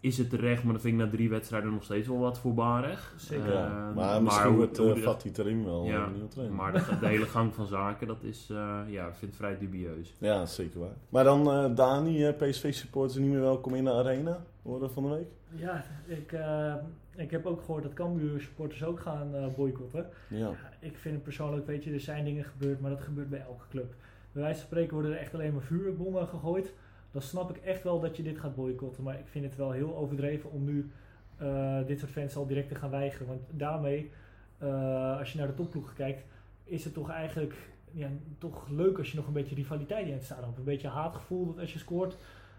is 0.00 0.18
het 0.18 0.30
terecht, 0.30 0.62
maar 0.64 0.72
dan 0.72 0.82
vind 0.82 0.94
ik 1.00 1.04
na 1.04 1.10
drie 1.10 1.28
wedstrijden 1.28 1.72
nog 1.72 1.84
steeds 1.84 2.08
wel 2.08 2.18
wat 2.18 2.38
voorbarig. 2.38 3.14
Zeker. 3.16 3.52
ja. 3.52 3.88
Eh, 3.88 3.94
maar 3.96 4.22
misschien 4.22 4.46
hoe- 4.48 4.56
wordt 4.56 4.76
hoe 4.76 4.88
uh, 4.88 4.94
de- 4.94 5.00
Fatih 5.00 5.32
Terim 5.32 5.64
wel 5.64 5.84
Ja, 5.84 6.04
een 6.06 6.12
nieuwe 6.12 6.28
trainer. 6.28 6.56
maar 6.56 6.72
de, 6.72 6.98
de 7.00 7.06
hele 7.06 7.24
gang 7.24 7.54
van 7.54 7.66
zaken, 7.66 8.06
dat 8.06 8.22
is, 8.22 8.48
eh, 8.50 8.80
ja, 8.88 9.06
ik 9.06 9.14
vind 9.14 9.30
het 9.30 9.36
vrij 9.40 9.58
dubieus. 9.58 10.14
Ja, 10.18 10.46
zeker 10.46 10.80
waar. 10.80 10.94
Maar 11.08 11.24
dan 11.24 11.50
eh, 11.50 11.74
Dani, 11.74 12.24
eh, 12.26 12.36
PSV-supporters 12.48 13.18
niet 13.18 13.30
meer 13.30 13.40
welkom 13.40 13.74
in 13.74 13.84
de 13.84 13.92
arena, 13.92 14.44
horen 14.62 14.90
van 14.90 15.02
de 15.02 15.08
week. 15.08 15.28
Ja, 15.54 15.84
ik, 16.06 16.32
eh, 16.32 16.74
ik 17.16 17.30
heb 17.30 17.46
ook 17.46 17.60
gehoord 17.60 17.82
dat 17.82 17.92
Cambuur 17.94 18.40
supporters 18.40 18.84
ook 18.84 19.00
gaan 19.00 19.34
eh, 19.34 19.46
boycotten. 19.56 20.06
Ja. 20.28 20.38
Ja, 20.38 20.54
ik 20.80 20.96
vind 20.98 21.14
het 21.14 21.22
persoonlijk, 21.24 21.66
weet 21.66 21.84
je, 21.84 21.92
er 21.92 22.00
zijn 22.00 22.24
dingen 22.24 22.44
gebeurd, 22.44 22.80
maar 22.80 22.90
dat 22.90 23.00
gebeurt 23.00 23.30
bij 23.30 23.40
elke 23.48 23.64
club. 23.70 23.94
Bij 24.32 24.42
wijze 24.42 24.58
van 24.58 24.66
spreken 24.68 24.92
worden 24.94 25.12
er 25.12 25.18
echt 25.18 25.34
alleen 25.34 25.52
maar 25.52 25.62
vuurbommen 25.62 26.28
gegooid. 26.28 26.72
Dan 27.10 27.22
snap 27.22 27.56
ik 27.56 27.62
echt 27.64 27.82
wel 27.82 28.00
dat 28.00 28.16
je 28.16 28.22
dit 28.22 28.38
gaat 28.38 28.54
boycotten. 28.54 29.02
Maar 29.02 29.18
ik 29.18 29.26
vind 29.26 29.44
het 29.44 29.56
wel 29.56 29.70
heel 29.70 29.96
overdreven 29.96 30.50
om 30.50 30.64
nu 30.64 30.90
eh, 31.36 31.78
dit 31.86 31.98
soort 31.98 32.10
fans 32.10 32.36
al 32.36 32.46
direct 32.46 32.68
te 32.68 32.74
gaan 32.74 32.90
weigeren. 32.90 33.26
Want 33.26 33.40
daarmee, 33.50 34.10
eh, 34.58 35.18
als 35.18 35.32
je 35.32 35.38
naar 35.38 35.46
de 35.46 35.54
topploegen 35.54 35.94
kijkt, 35.94 36.22
is 36.64 36.84
het 36.84 36.94
toch 36.94 37.10
eigenlijk 37.10 37.54
ja, 37.92 38.08
toch 38.38 38.68
leuk 38.68 38.98
als 38.98 39.10
je 39.10 39.16
nog 39.16 39.26
een 39.26 39.32
beetje 39.32 39.54
rivaliteit 39.54 40.06
in 40.06 40.12
het 40.12 40.24
stadion 40.24 40.46
hebt. 40.46 40.58
Een 40.58 40.64
beetje 40.64 40.88
haatgevoel 40.88 41.46
dat 41.46 41.58
als 41.58 41.72
je 41.72 41.78
scoort 41.78 42.16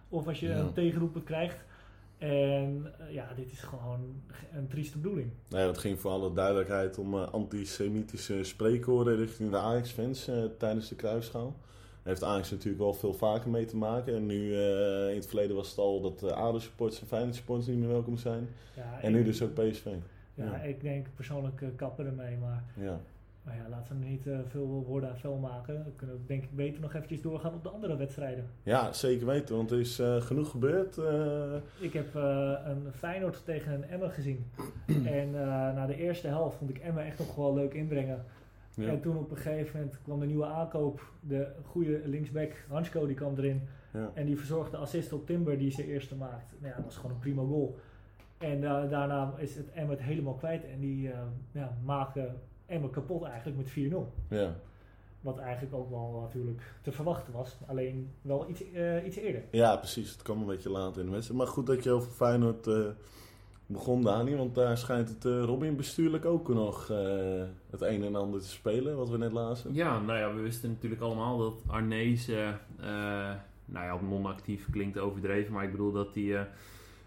of 0.10 0.28
als 0.28 0.40
je 0.40 0.48
Ja. 0.48 0.58
een 0.58 0.74
tegenroepen 0.74 1.24
krijgt. 1.24 1.58
En 2.18 2.94
eh, 3.00 3.14
ja, 3.14 3.28
dit 3.36 3.52
is 3.52 3.60
gewoon 3.62 4.22
een 4.54 4.68
trieste 4.68 4.98
bedoeling. 4.98 5.30
Nee, 5.50 5.66
dat 5.66 5.78
ging 5.78 6.00
voor 6.00 6.12
alle 6.12 6.34
duidelijkheid 6.34 6.98
om 6.98 7.16
antisemitische 7.16 8.44
spreekwoorden 8.44 9.16
richting 9.18 9.50
de 9.52 9.58
Ajax-fans 9.58 10.30
tijdens 10.58 10.90
de 10.90 10.96
kruisschaal. 10.96 11.56
Heeft 12.10 12.24
Ajax 12.24 12.52
natuurlijk 12.52 12.84
wel 12.84 12.94
veel 12.94 13.14
vaker 13.14 13.50
mee 13.50 13.66
te 13.66 13.78
maken. 13.78 14.16
En 14.16 14.26
nu, 14.26 14.54
eh, 14.56 15.10
in 15.10 15.16
het 15.16 15.28
verleden 15.28 15.56
was 15.56 15.70
het 15.70 15.78
al 15.78 16.02
dat 16.02 16.20
de 16.20 16.34
ADO-supporters 16.34 17.02
en 17.02 17.08
Feyenoord-supporters 17.08 17.68
niet 17.68 17.78
meer 17.80 17.88
welkom 17.88 18.18
zijn. 18.18 18.48
Ja, 18.76 19.02
En 19.02 19.12
nu 19.12 19.24
dus 19.24 19.42
ook 19.44 19.54
PSV. 19.54 19.86
Ja, 20.34 20.46
Ja. 20.46 20.56
ik 20.62 20.82
denk 20.82 21.08
persoonlijk 21.16 21.62
uh, 21.62 21.70
kappen 21.76 22.06
ermee, 22.06 22.38
maar, 22.38 22.64
Ja. 22.74 23.00
maar 23.44 23.56
ja, 23.56 23.70
laten 23.70 24.00
we 24.00 24.06
niet 24.06 24.28
eh, 24.28 24.38
veel 24.48 24.66
woorden 24.88 25.10
aan 25.10 25.18
vuil 25.18 25.36
maken. 25.36 25.84
We 25.86 25.92
kunnen 25.96 26.24
denk 26.28 26.44
ik 26.44 26.56
beter 26.56 26.82
nog 26.82 26.94
eventjes 26.94 27.22
doorgaan 27.22 27.54
op 27.54 27.64
de 27.64 27.70
andere 27.70 27.98
wedstrijden. 27.98 28.46
ja, 28.64 28.94
zeker 28.94 29.26
weten, 29.26 29.56
want 29.56 29.72
er 29.72 29.80
is 29.80 30.02
genoeg 30.20 30.50
gebeurd. 30.50 30.98
Ik 31.80 31.94
heb 31.94 32.14
een 32.66 32.88
Feyenoord 32.94 33.42
tegen 33.46 33.74
een 33.74 33.84
Emmen 33.90 34.12
gezien. 34.12 34.46
en 35.20 35.32
na 35.76 35.86
de 35.86 35.96
eerste 35.98 36.28
helft 36.28 36.58
vond 36.58 36.70
ik 36.70 36.78
Emmen 36.78 37.06
echt 37.06 37.20
nog 37.20 37.36
wel 37.36 37.54
leuk 37.54 37.74
inbrengen. 37.74 38.26
Ja. 38.74 38.88
En 38.88 39.02
toen 39.02 39.18
op 39.18 39.32
een 39.32 39.38
gegeven 39.38 39.80
moment 39.80 40.02
kwam 40.02 40.20
de 40.20 40.26
nieuwe 40.26 40.46
aankoop, 40.46 41.12
de 41.20 41.48
goede 41.66 42.02
linksback 42.06 42.52
Hansko 42.68 43.06
die 43.06 43.16
kwam 43.16 43.38
erin. 43.38 43.62
Ja. 43.94 44.12
En 44.14 44.26
die 44.26 44.38
verzorgde 44.38 44.72
de 44.72 44.78
assist 44.78 45.14
op 45.14 45.26
Timber 45.26 45.58
die 45.58 45.72
zijn 45.72 45.88
eerste 45.88 46.16
maakt. 46.16 46.54
Nou 46.60 46.70
ja, 46.70 46.76
dat 46.76 46.86
was 46.86 46.96
gewoon 46.96 47.12
een 47.12 47.20
prima 47.20 47.42
goal. 47.42 47.76
En 48.38 48.64
eh, 48.64 48.90
daarna 48.90 49.34
is 49.38 49.56
het 49.56 49.72
Emmen 49.72 49.96
het 49.96 50.06
helemaal 50.06 50.34
kwijt. 50.34 50.64
En 50.66 50.80
die 50.80 51.12
eh, 51.12 51.20
ja, 51.52 51.78
maken 51.86 52.42
Emmen 52.66 52.90
kapot 52.90 53.24
eigenlijk 53.24 53.58
met 53.58 53.92
4-0. 53.92 53.96
ja. 54.30 54.56
Wat 55.22 55.38
eigenlijk 55.38 55.76
ook 55.76 55.90
wel 55.90 56.20
natuurlijk 56.22 56.62
te 56.82 56.92
verwachten 56.92 57.34
was. 57.34 57.58
Alleen 57.68 58.12
wel 58.22 58.50
iets, 58.50 58.72
eh, 58.72 59.06
iets 59.06 59.16
eerder. 59.16 59.44
Ja, 59.52 59.76
precies. 59.76 60.12
Het 60.12 60.22
kwam 60.22 60.40
een 60.40 60.46
beetje 60.46 60.70
later 60.70 61.00
in 61.00 61.06
de 61.06 61.12
wedstrijd. 61.12 61.40
Maar 61.40 61.50
goed 61.50 61.68
dat 61.68 61.84
je 61.84 61.92
over 61.92 62.12
Feyenoord 62.12 62.68
begon, 63.72 64.02
Dani. 64.02 64.36
Want 64.36 64.56
daar 64.56 64.78
schijnt 64.78 65.10
het 65.10 65.26
eh, 65.26 65.44
Robin 65.44 65.76
bestuurlijk 65.76 66.26
ook 66.26 66.48
nog 66.48 66.90
eh, 66.90 66.98
het 67.70 67.82
een 67.82 68.04
en 68.04 68.16
ander 68.16 68.40
te 68.40 68.48
spelen, 68.48 68.98
wat 68.98 69.10
we 69.10 69.18
net 69.18 69.32
lazen. 69.32 69.74
Ja, 69.74 70.00
nou 70.00 70.20
ja, 70.20 70.34
we 70.34 70.42
wisten 70.42 70.70
natuurlijk 70.70 71.02
allemaal 71.02 71.38
dat 71.38 71.54
Arnees, 71.68 72.28
eh, 72.28 72.50
nou 73.66 73.86
ja, 73.86 74.00
non-actief 74.02 74.70
klinkt 74.72 75.00
overdreven, 75.00 75.54
maar 75.54 75.64
ik 75.64 75.72
bedoel 75.72 75.92
dat 75.92 76.16
hij 76.16 76.48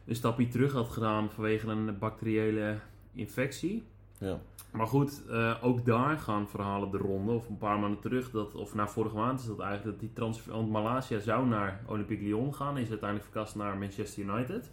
een 0.06 0.14
stapje 0.14 0.48
terug 0.48 0.72
had 0.72 0.88
gedaan 0.88 1.30
vanwege 1.30 1.68
een 1.68 1.98
bacteriële 1.98 2.78
infectie. 3.12 3.82
Ja. 4.18 4.40
Maar 4.72 4.86
goed, 4.86 5.22
ook 5.62 5.84
daar 5.84 6.18
gaan 6.18 6.48
verhalen 6.48 6.90
de 6.90 6.98
ronde, 6.98 7.32
of 7.32 7.48
een 7.48 7.58
paar 7.58 7.78
maanden 7.78 8.00
terug, 8.00 8.30
dat, 8.30 8.54
of 8.54 8.74
na 8.74 8.88
vorige 8.88 9.16
maand 9.16 9.40
is 9.40 9.46
dat 9.46 9.58
eigenlijk, 9.58 9.90
dat 9.90 10.00
die 10.00 10.12
transfer, 10.12 10.52
want 10.52 10.70
Malaysia 10.70 11.18
zou 11.18 11.46
naar 11.46 11.80
Olympique 11.86 12.24
Lyon 12.24 12.54
gaan, 12.54 12.78
is 12.78 12.88
uiteindelijk 12.88 13.30
verkast 13.30 13.54
naar 13.54 13.78
Manchester 13.78 14.24
United. 14.24 14.70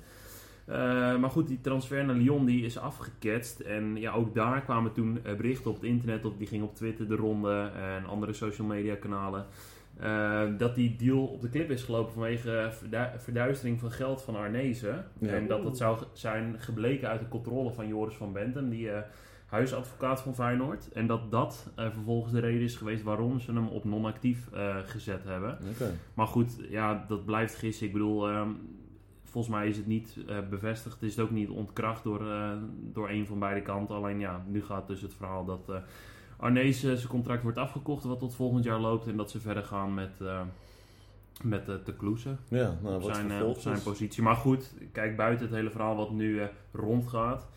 Eh, 0.70 0.76
maar 1.18 1.30
goed, 1.30 1.48
die 1.48 1.62
transfer 1.62 2.06
naar 2.06 2.16
Lyon 2.16 2.46
die 2.46 2.66
is 2.66 2.78
afgeketst. 2.78 3.60
En 3.60 3.96
ja, 3.96 4.14
ook 4.14 4.34
daar 4.36 4.62
kwamen 4.62 4.94
toen 4.94 5.20
eh, 5.24 5.36
berichten 5.36 5.70
op 5.70 5.76
het 5.76 5.86
internet, 5.86 6.26
op, 6.26 6.38
die 6.38 6.48
ging 6.48 6.64
op 6.64 6.76
Twitter 6.76 7.08
de 7.08 7.16
ronde 7.16 7.72
en 7.76 8.06
andere 8.06 8.34
social 8.34 8.68
media 8.68 8.96
kanalen. 8.96 9.46
eh, 10.00 10.42
dat 10.58 10.76
die 10.76 10.96
deal 10.96 11.26
op 11.26 11.42
de 11.42 11.50
klip 11.50 11.70
is 11.72 11.84
gelopen 11.84 12.14
vanwege 12.14 12.68
verdu- 12.72 13.10
verduistering 13.18 13.80
van 13.80 13.92
geld 13.92 14.22
van 14.22 14.36
Arnezen. 14.36 15.06
Ja. 15.20 15.30
En 15.30 15.48
dat 15.48 15.64
dat 15.64 15.78
zou 15.78 15.98
zijn 16.14 16.56
gebleken 16.60 17.10
uit 17.10 17.20
de 17.20 17.28
controle 17.28 17.72
van 17.72 17.88
Joris 17.88 18.16
van 18.16 18.34
Benten, 18.34 18.70
die 18.70 18.90
eh, 18.92 19.02
huisadvocaat 19.46 20.22
van 20.22 20.36
Feyenoord. 20.36 20.92
En 20.92 21.08
dat 21.08 21.32
dat 21.32 21.72
eh, 21.76 21.86
vervolgens 21.92 22.34
de 22.34 22.40
reden 22.40 22.62
is 22.62 22.76
geweest 22.76 23.04
waarom 23.04 23.40
ze 23.40 23.52
hem 23.54 23.68
op 23.68 23.84
non-actief 23.84 24.50
eh, 24.54 24.76
gezet 24.86 25.24
hebben. 25.24 25.58
Maar 26.14 26.28
goed, 26.28 26.58
ja, 26.70 27.06
dat 27.08 27.26
blijft 27.26 27.56
gissen. 27.56 27.86
Ik 27.88 27.94
bedoel, 27.94 28.30
ehm, 28.30 28.50
volgens 29.30 29.54
mij 29.54 29.68
is 29.68 29.78
het 29.78 29.88
niet 29.88 30.18
eh, 30.28 30.38
bevestigd. 30.50 31.02
Is 31.02 31.16
het 31.16 31.26
ook 31.26 31.32
niet 31.32 31.50
ontkracht 31.50 32.04
door, 32.04 32.32
eh, 32.32 32.52
door 32.80 33.10
een 33.10 33.26
van 33.26 33.40
beide 33.40 33.62
kanten. 33.62 33.96
Alleen 33.96 34.20
ja, 34.20 34.46
nu 34.48 34.64
gaat 34.64 34.88
dus 34.88 35.02
het 35.02 35.14
verhaal 35.14 35.46
dat 35.46 35.70
eh 35.70 35.76
Arnees 36.38 36.80
zijn 36.80 37.08
contract 37.08 37.44
wordt 37.44 37.58
afgekocht, 37.58 38.04
wat 38.04 38.20
tot 38.20 38.36
volgend 38.36 38.64
jaar 38.64 38.80
loopt. 38.80 39.08
En 39.08 39.18
dat 39.18 39.32
ze 39.32 39.40
verder 39.40 39.64
gaan 39.64 39.94
met, 39.94 40.12
met 41.44 41.66
te 41.66 41.94
kloesen 41.98 42.40
Ja, 42.48 42.78
nou, 42.82 42.96
op 42.96 43.02
wat 43.02 43.16
zijn, 43.16 43.44
op 43.44 43.58
zijn 43.58 43.82
positie. 43.82 44.24
Maar 44.24 44.36
goed, 44.36 44.74
kijk, 44.92 45.16
buiten 45.16 45.46
het 45.46 45.56
hele 45.56 45.70
verhaal 45.70 45.96
wat 45.96 46.12
nu 46.12 46.42
rondgaat. 46.72 47.48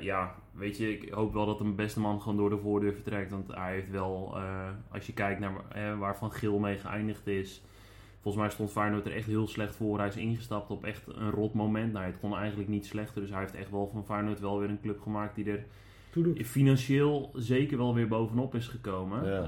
ja, 0.00 0.34
weet 0.52 0.76
je, 0.76 0.92
ik 0.92 1.12
hoop 1.12 1.32
wel 1.32 1.46
dat 1.46 1.60
een 1.60 1.74
beste 1.74 2.00
man 2.00 2.20
gewoon 2.20 2.36
door 2.36 2.50
de 2.50 2.58
voordeur 2.58 2.92
vertrekt. 2.92 3.30
Want 3.30 3.54
hij 3.54 3.72
heeft 3.72 3.90
wel, 3.90 4.38
als 4.90 5.06
je 5.06 5.12
kijkt 5.12 5.40
naar 5.40 5.54
eh, 5.68 5.98
waar 5.98 6.16
Van 6.16 6.32
Geel 6.32 6.58
mee 6.58 6.78
geëindigd 6.78 7.26
is. 7.26 7.62
Volgens 8.20 8.42
mij 8.42 8.52
stond 8.52 8.70
Feyenoord 8.70 9.06
er 9.06 9.14
echt 9.14 9.26
heel 9.26 9.46
slecht 9.46 9.74
voor. 9.76 9.98
Hij 9.98 10.08
is 10.08 10.16
ingestapt 10.16 10.70
op 10.70 10.84
echt 10.84 11.02
een 11.06 11.30
rot 11.30 11.54
moment. 11.54 11.92
Nou, 11.92 12.06
het 12.06 12.18
kon 12.20 12.36
eigenlijk 12.36 12.68
niet 12.68 12.86
slechter. 12.86 13.20
Dus 13.20 13.30
hij 13.30 13.40
heeft 13.40 13.54
echt 13.54 13.70
wel 13.70 13.88
van 13.92 14.04
Feyenoord 14.04 14.40
wel 14.40 14.58
weer 14.58 14.68
een 14.68 14.80
club 14.80 15.00
gemaakt 15.00 15.34
die 15.34 15.50
er 15.50 15.64
financieel 16.44 17.30
zeker 17.34 17.76
wel 17.78 17.94
weer 17.94 18.08
bovenop 18.08 18.54
is 18.54 18.68
gekomen. 18.68 19.24
Ja, 19.30 19.44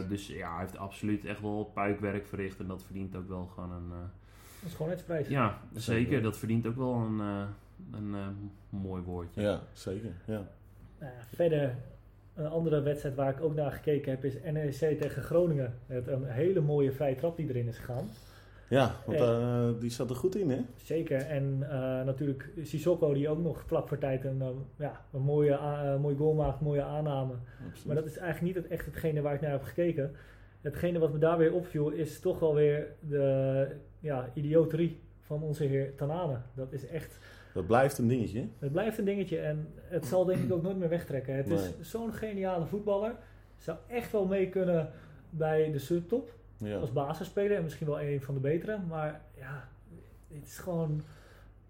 Eh, 0.00 0.08
dus 0.08 0.26
ja, 0.26 0.50
hij 0.52 0.60
heeft 0.60 0.76
absoluut 0.76 1.24
echt 1.24 1.40
wel 1.40 1.70
puikwerk 1.74 2.26
verricht. 2.26 2.58
En 2.60 2.66
dat 2.66 2.84
verdient 2.84 3.16
ook 3.16 3.28
wel 3.28 3.46
gewoon 3.54 3.70
een... 3.72 3.90
eh, 3.92 3.98
Dat 3.98 4.68
is 4.68 4.70
schoonheidsprijs. 4.72 5.28
ja, 5.28 5.58
Zeker. 5.72 5.80
zeker. 5.82 6.22
Dat 6.22 6.38
verdient 6.38 6.66
ook 6.66 6.76
wel 6.76 6.94
een, 6.94 7.20
eh, 7.20 7.44
een 7.92 8.50
mooi 8.68 9.02
woordje. 9.02 9.40
Ja, 9.40 9.60
zeker. 9.72 10.12
Ja. 10.26 10.46
Nou 10.98 11.12
ja, 11.12 11.22
verder, 11.34 11.76
een 12.34 12.46
andere 12.46 12.82
wedstrijd 12.82 13.14
waar 13.14 13.30
ik 13.30 13.40
ook 13.40 13.54
naar 13.54 13.72
gekeken 13.72 14.10
heb 14.10 14.24
is 14.24 14.34
NEC 14.52 15.00
tegen 15.00 15.22
Groningen. 15.22 15.74
Met 15.86 16.06
een 16.06 16.24
hele 16.24 16.60
mooie 16.60 16.92
vrije 16.92 17.14
trap 17.14 17.36
die 17.36 17.48
erin 17.48 17.68
is 17.68 17.78
gegaan. 17.78 18.08
Ja, 18.72 18.94
want 19.06 19.18
eh, 19.18 19.68
die 19.80 19.90
zat 19.90 20.10
er 20.10 20.16
goed 20.16 20.36
in, 20.36 20.50
hè? 20.50 20.58
Zeker. 20.76 21.20
En 21.20 21.58
eh, 21.70 22.04
natuurlijk 22.04 22.50
Sissoko 22.62 23.12
die 23.12 23.28
ook 23.28 23.42
nog 23.42 23.62
vlak 23.66 23.88
voor 23.88 23.98
tijd 23.98 24.24
een, 24.24 24.42
eh, 24.42 24.48
ja, 24.76 25.04
een 25.12 25.22
mooie, 25.22 25.58
mooie 26.00 26.16
goal 26.16 26.34
maakt, 26.34 26.60
mooie 26.60 26.82
aanname. 26.82 27.34
Absoluut. 27.66 27.86
Maar 27.86 27.94
dat 27.94 28.06
is 28.06 28.16
eigenlijk 28.16 28.54
niet 28.54 28.64
het, 28.64 28.72
echt 28.72 28.86
hetgene 28.86 29.20
waar 29.20 29.34
ik 29.34 29.40
naar 29.40 29.50
heb 29.50 29.62
gekeken. 29.62 30.12
Hetgene 30.60 30.98
wat 30.98 31.12
me 31.12 31.18
daar 31.18 31.38
weer 31.38 31.52
opviel 31.52 31.90
is 31.90 32.20
toch 32.20 32.38
wel 32.38 32.54
weer 32.54 32.86
de 33.00 33.66
ja, 34.00 34.30
idioterie 34.34 35.00
van 35.22 35.42
onze 35.42 35.64
heer 35.64 35.94
Tanane. 35.94 36.38
Dat 36.54 36.72
is 36.72 36.86
echt, 36.86 37.18
Dat 37.54 37.66
blijft 37.66 37.98
een 37.98 38.08
dingetje. 38.08 38.46
het 38.58 38.72
blijft 38.72 38.98
een 38.98 39.04
dingetje 39.04 39.38
en 39.38 39.68
het 39.76 40.06
zal 40.06 40.24
denk 40.24 40.42
ik 40.42 40.52
ook 40.52 40.62
nooit 40.62 40.76
meer 40.78 40.88
wegtrekken. 40.88 41.34
Het 41.34 41.48
is 41.50 41.70
zo'n 41.80 42.12
geniale 42.12 42.66
voetballer. 42.66 43.14
Zou 43.58 43.78
echt 43.86 44.12
wel 44.12 44.26
mee 44.26 44.48
kunnen 44.48 44.90
bij 45.30 45.72
de 45.72 45.78
subtop 45.78 46.34
Ja. 46.56 46.78
als 46.78 46.92
basisspeler 46.92 47.56
en 47.56 47.62
misschien 47.62 47.86
wel 47.86 48.00
een 48.00 48.20
van 48.22 48.34
de 48.34 48.40
betere. 48.40 48.78
Maar 48.88 49.20
ja, 49.38 49.68
het 50.28 50.46
is 50.46 50.58
gewoon... 50.58 51.02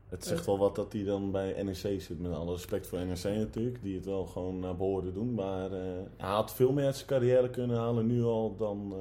Het 0.08 0.24
zegt 0.24 0.46
wel 0.46 0.58
wat 0.58 0.74
dat 0.74 0.92
hij 0.92 1.04
dan 1.04 1.30
bij 1.30 1.62
NEC 1.62 1.74
zit. 2.00 2.20
Met 2.20 2.32
alle 2.32 2.52
respect 2.52 2.86
voor 2.86 2.98
NEC 2.98 3.22
natuurlijk. 3.24 3.82
Die 3.82 3.96
het 3.96 4.04
wel 4.04 4.24
gewoon 4.26 4.58
naar 4.58 4.76
behoren 4.76 5.14
doen. 5.14 5.34
Maar 5.34 5.72
eh, 5.72 5.78
hij 6.16 6.30
had 6.30 6.54
veel 6.54 6.72
meer 6.72 6.84
uit 6.84 6.94
zijn 6.96 7.08
carrière 7.08 7.50
kunnen 7.50 7.76
halen 7.76 8.06
nu 8.06 8.22
al 8.22 8.56
dan, 8.56 8.92
eh, 8.92 8.98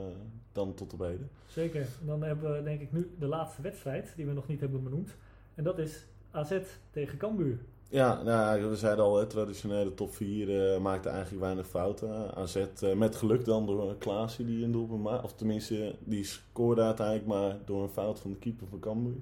dan 0.51 0.74
tot 0.74 0.93
op 0.93 1.00
heden. 1.00 1.29
Zeker. 1.53 1.88
Dan 2.01 2.24
hebben 2.24 2.53
we 2.53 2.63
denk 2.63 2.81
ik 2.81 2.91
nu 2.91 3.15
de 3.20 3.27
laatste 3.27 3.62
wedstrijd 3.62 4.13
die 4.15 4.25
we 4.25 4.34
nog 4.34 4.48
niet 4.48 4.60
hebben 4.60 4.84
benoemd. 4.84 5.15
En 5.55 5.63
dat 5.63 5.79
is 5.79 6.05
AZ 6.31 6.60
tegen 6.91 7.17
Cambuur. 7.17 7.60
Ja, 7.89 8.22
nou, 8.24 8.65
we 8.70 8.75
zeiden 8.75 9.03
al, 9.03 9.17
hè, 9.17 9.25
traditionele 9.25 9.93
top 9.93 10.15
4 10.15 10.74
eh, 10.74 10.79
maakte 10.79 11.10
eigenlijk 11.10 11.41
weinig 11.41 11.67
fouten. 11.67 12.36
AZ 12.36 12.55
eh, 12.55 12.93
met 12.93 13.15
geluk 13.15 13.46
dan 13.46 13.65
door 13.65 13.96
Klaasie 13.98 14.46
die 14.46 14.63
een 14.63 14.72
doelpunt 14.72 15.03
maakte. 15.03 15.24
Of 15.24 15.34
tenminste, 15.34 15.96
die 16.00 16.24
scoorde 16.24 16.81
uiteindelijk 16.81 17.27
maar 17.27 17.58
door 17.65 17.84
een 17.84 17.89
fout 17.89 18.20
van 18.20 18.31
de 18.31 18.38
keeper 18.38 18.67
van 18.67 18.79
Cambuur. 18.79 19.15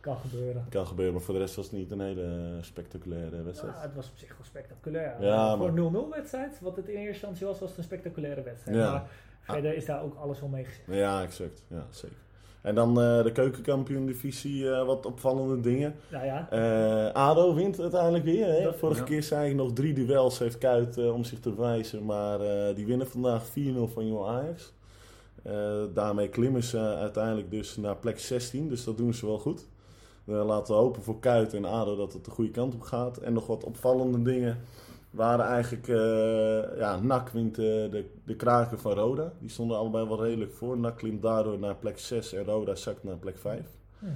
Kan 0.00 0.16
gebeuren. 0.16 0.66
Kan 0.68 0.86
gebeuren, 0.86 1.14
maar 1.14 1.22
voor 1.22 1.34
de 1.34 1.40
rest 1.40 1.54
was 1.54 1.64
het 1.64 1.74
niet 1.74 1.90
een 1.90 2.00
hele 2.00 2.22
eh, 2.22 2.62
spectaculaire 2.62 3.42
wedstrijd. 3.42 3.74
Ja, 3.74 3.80
het 3.82 3.94
was 3.94 4.10
op 4.10 4.16
zich 4.16 4.28
wel 4.28 4.46
spectaculair. 4.46 5.22
Ja, 5.22 5.56
Voor 5.56 5.68
een 5.68 6.06
0-0 6.06 6.08
wedstrijd, 6.10 6.60
wat 6.60 6.76
het 6.76 6.88
in 6.88 6.94
eerste 6.94 7.10
instantie 7.10 7.46
was, 7.46 7.58
was 7.58 7.68
het 7.68 7.78
een 7.78 7.84
spectaculaire 7.84 8.42
wedstrijd. 8.42 8.76
Ja. 8.76 8.90
Maar 8.90 9.08
verder 9.46 9.76
is 9.76 9.84
daar 9.84 10.02
ook 10.02 10.14
alles 10.14 10.40
wel 10.40 10.48
mee 10.48 10.64
gezegd. 10.64 10.82
Ja, 10.90 11.22
exact. 11.22 11.62
Ja, 11.68 11.86
zeker. 11.90 12.16
En 12.60 12.74
dan 12.74 12.88
eh, 13.00 13.22
de 13.22 13.32
keukenkampioen-divisie, 13.32 14.70
eh, 14.70 14.86
wat 14.86 15.06
opvallende 15.06 15.60
dingen. 15.60 15.94
Nou 16.10 16.24
ja, 16.24 16.50
Eh, 16.50 17.12
ADO 17.14 17.54
wint 17.54 17.80
uiteindelijk 17.80 18.24
weer. 18.24 18.46
Hè? 18.46 18.62
Dat- 18.62 18.76
Vorige 18.76 19.00
ja. 19.00 19.06
keer 19.06 19.22
zei 19.22 19.50
ik 19.50 19.56
nog 19.56 19.72
drie 19.72 19.92
duels 19.94 20.38
heeft 20.38 20.58
Kuit 20.58 20.98
eh, 20.98 21.12
om 21.14 21.24
zich 21.24 21.40
te 21.40 21.50
bewijzen. 21.50 22.04
Maar 22.04 22.40
eh, 22.40 22.74
die 22.74 22.86
winnen 22.86 23.06
vandaag 23.06 23.42
4-0 23.46 23.88
van 23.92 24.06
Jong 24.06 24.26
Ajax. 24.26 24.72
Eh, 25.42 25.82
daarmee 25.94 26.28
klimmen 26.28 26.62
ze 26.62 26.78
uiteindelijk 26.78 27.50
dus 27.50 27.76
naar 27.76 27.96
plek 27.96 28.18
16. 28.18 28.68
Dus 28.68 28.84
dat 28.84 28.96
doen 28.96 29.14
ze 29.14 29.26
wel 29.26 29.38
goed. 29.38 29.66
Laten 30.24 30.74
we 30.74 30.80
hopen 30.80 31.02
voor 31.02 31.18
Kuit 31.20 31.54
en 31.54 31.64
ADO 31.64 31.96
dat 31.96 32.12
het 32.12 32.24
de 32.24 32.30
goede 32.30 32.50
kant 32.50 32.74
op 32.74 32.80
gaat. 32.82 33.16
En 33.18 33.32
nog 33.32 33.46
wat 33.46 33.64
opvallende 33.64 34.22
dingen 34.22 34.58
waren 35.16 35.44
eigenlijk... 35.44 35.88
eh 35.88 36.78
ja, 36.78 37.00
NAC 37.00 37.28
wint 37.28 37.58
eh, 37.58 37.64
de, 37.64 38.04
de 38.24 38.36
kraken 38.36 38.78
van 38.78 38.92
Roda. 38.92 39.32
Die 39.40 39.50
stonden 39.50 39.76
allebei 39.76 40.08
wel 40.08 40.24
redelijk 40.24 40.52
voor. 40.52 40.78
NAC 40.78 40.96
klimt 40.96 41.22
daardoor 41.22 41.58
naar 41.58 41.76
plek 41.76 41.98
6 41.98 42.32
en 42.32 42.44
Roda 42.44 42.74
zakt 42.74 43.04
naar 43.04 43.16
plek 43.16 43.38
5. 43.38 43.60
Hm. 43.98 44.06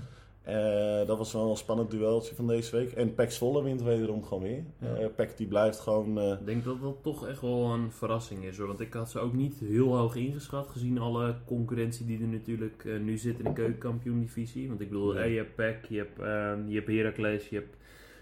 Eh, 0.42 1.07
dat 1.07 1.19
was 1.19 1.33
wel 1.33 1.50
een 1.50 1.57
spannend 1.57 1.90
dueltje 1.90 2.35
van 2.35 2.47
deze 2.47 2.76
week. 2.76 2.92
En 2.92 3.14
Pek 3.14 3.30
Zwolle 3.33 3.62
wint 3.62 3.83
wederom 3.83 4.25
gewoon 4.25 4.42
weer. 4.42 4.64
Ja. 4.78 4.95
Eh 4.95 5.07
Pek 5.16 5.37
die 5.37 5.47
blijft 5.47 5.80
gewoon... 5.80 6.19
eh, 6.19 6.30
Ik 6.33 6.47
denk 6.47 6.64
dat 6.64 6.80
dat 6.83 6.97
toch 7.02 7.26
echt 7.28 7.40
wel 7.40 7.73
een 7.73 7.90
verrassing 7.92 8.45
is 8.45 8.59
hoor. 8.59 8.66
Want 8.66 8.80
ik 8.80 8.92
had 8.92 9.11
ze 9.11 9.19
ook 9.19 9.33
niet 9.33 9.59
heel 9.59 9.97
hoog 9.97 10.14
ingeschat. 10.16 10.69
Gezien 10.69 10.99
alle 10.99 11.35
concurrentie 11.47 12.07
die 12.07 12.21
er 12.21 12.26
natuurlijk 12.26 12.85
nu 13.02 13.16
zit 13.19 13.38
in 13.38 13.45
de 13.45 13.52
keukenkampioen-divisie. 13.52 14.69
Want 14.69 14.80
ik 14.80 14.88
bedoel, 14.88 15.14
Ja. 15.16 15.23
je 15.23 15.37
hebt 15.37 15.54
PEC, 15.54 15.85
je 15.88 15.97
hebt, 15.97 16.19
eh, 16.19 16.52
je 16.69 16.75
hebt 16.75 16.88
Heracles, 16.88 17.49
je 17.49 17.57
hebt 17.57 17.76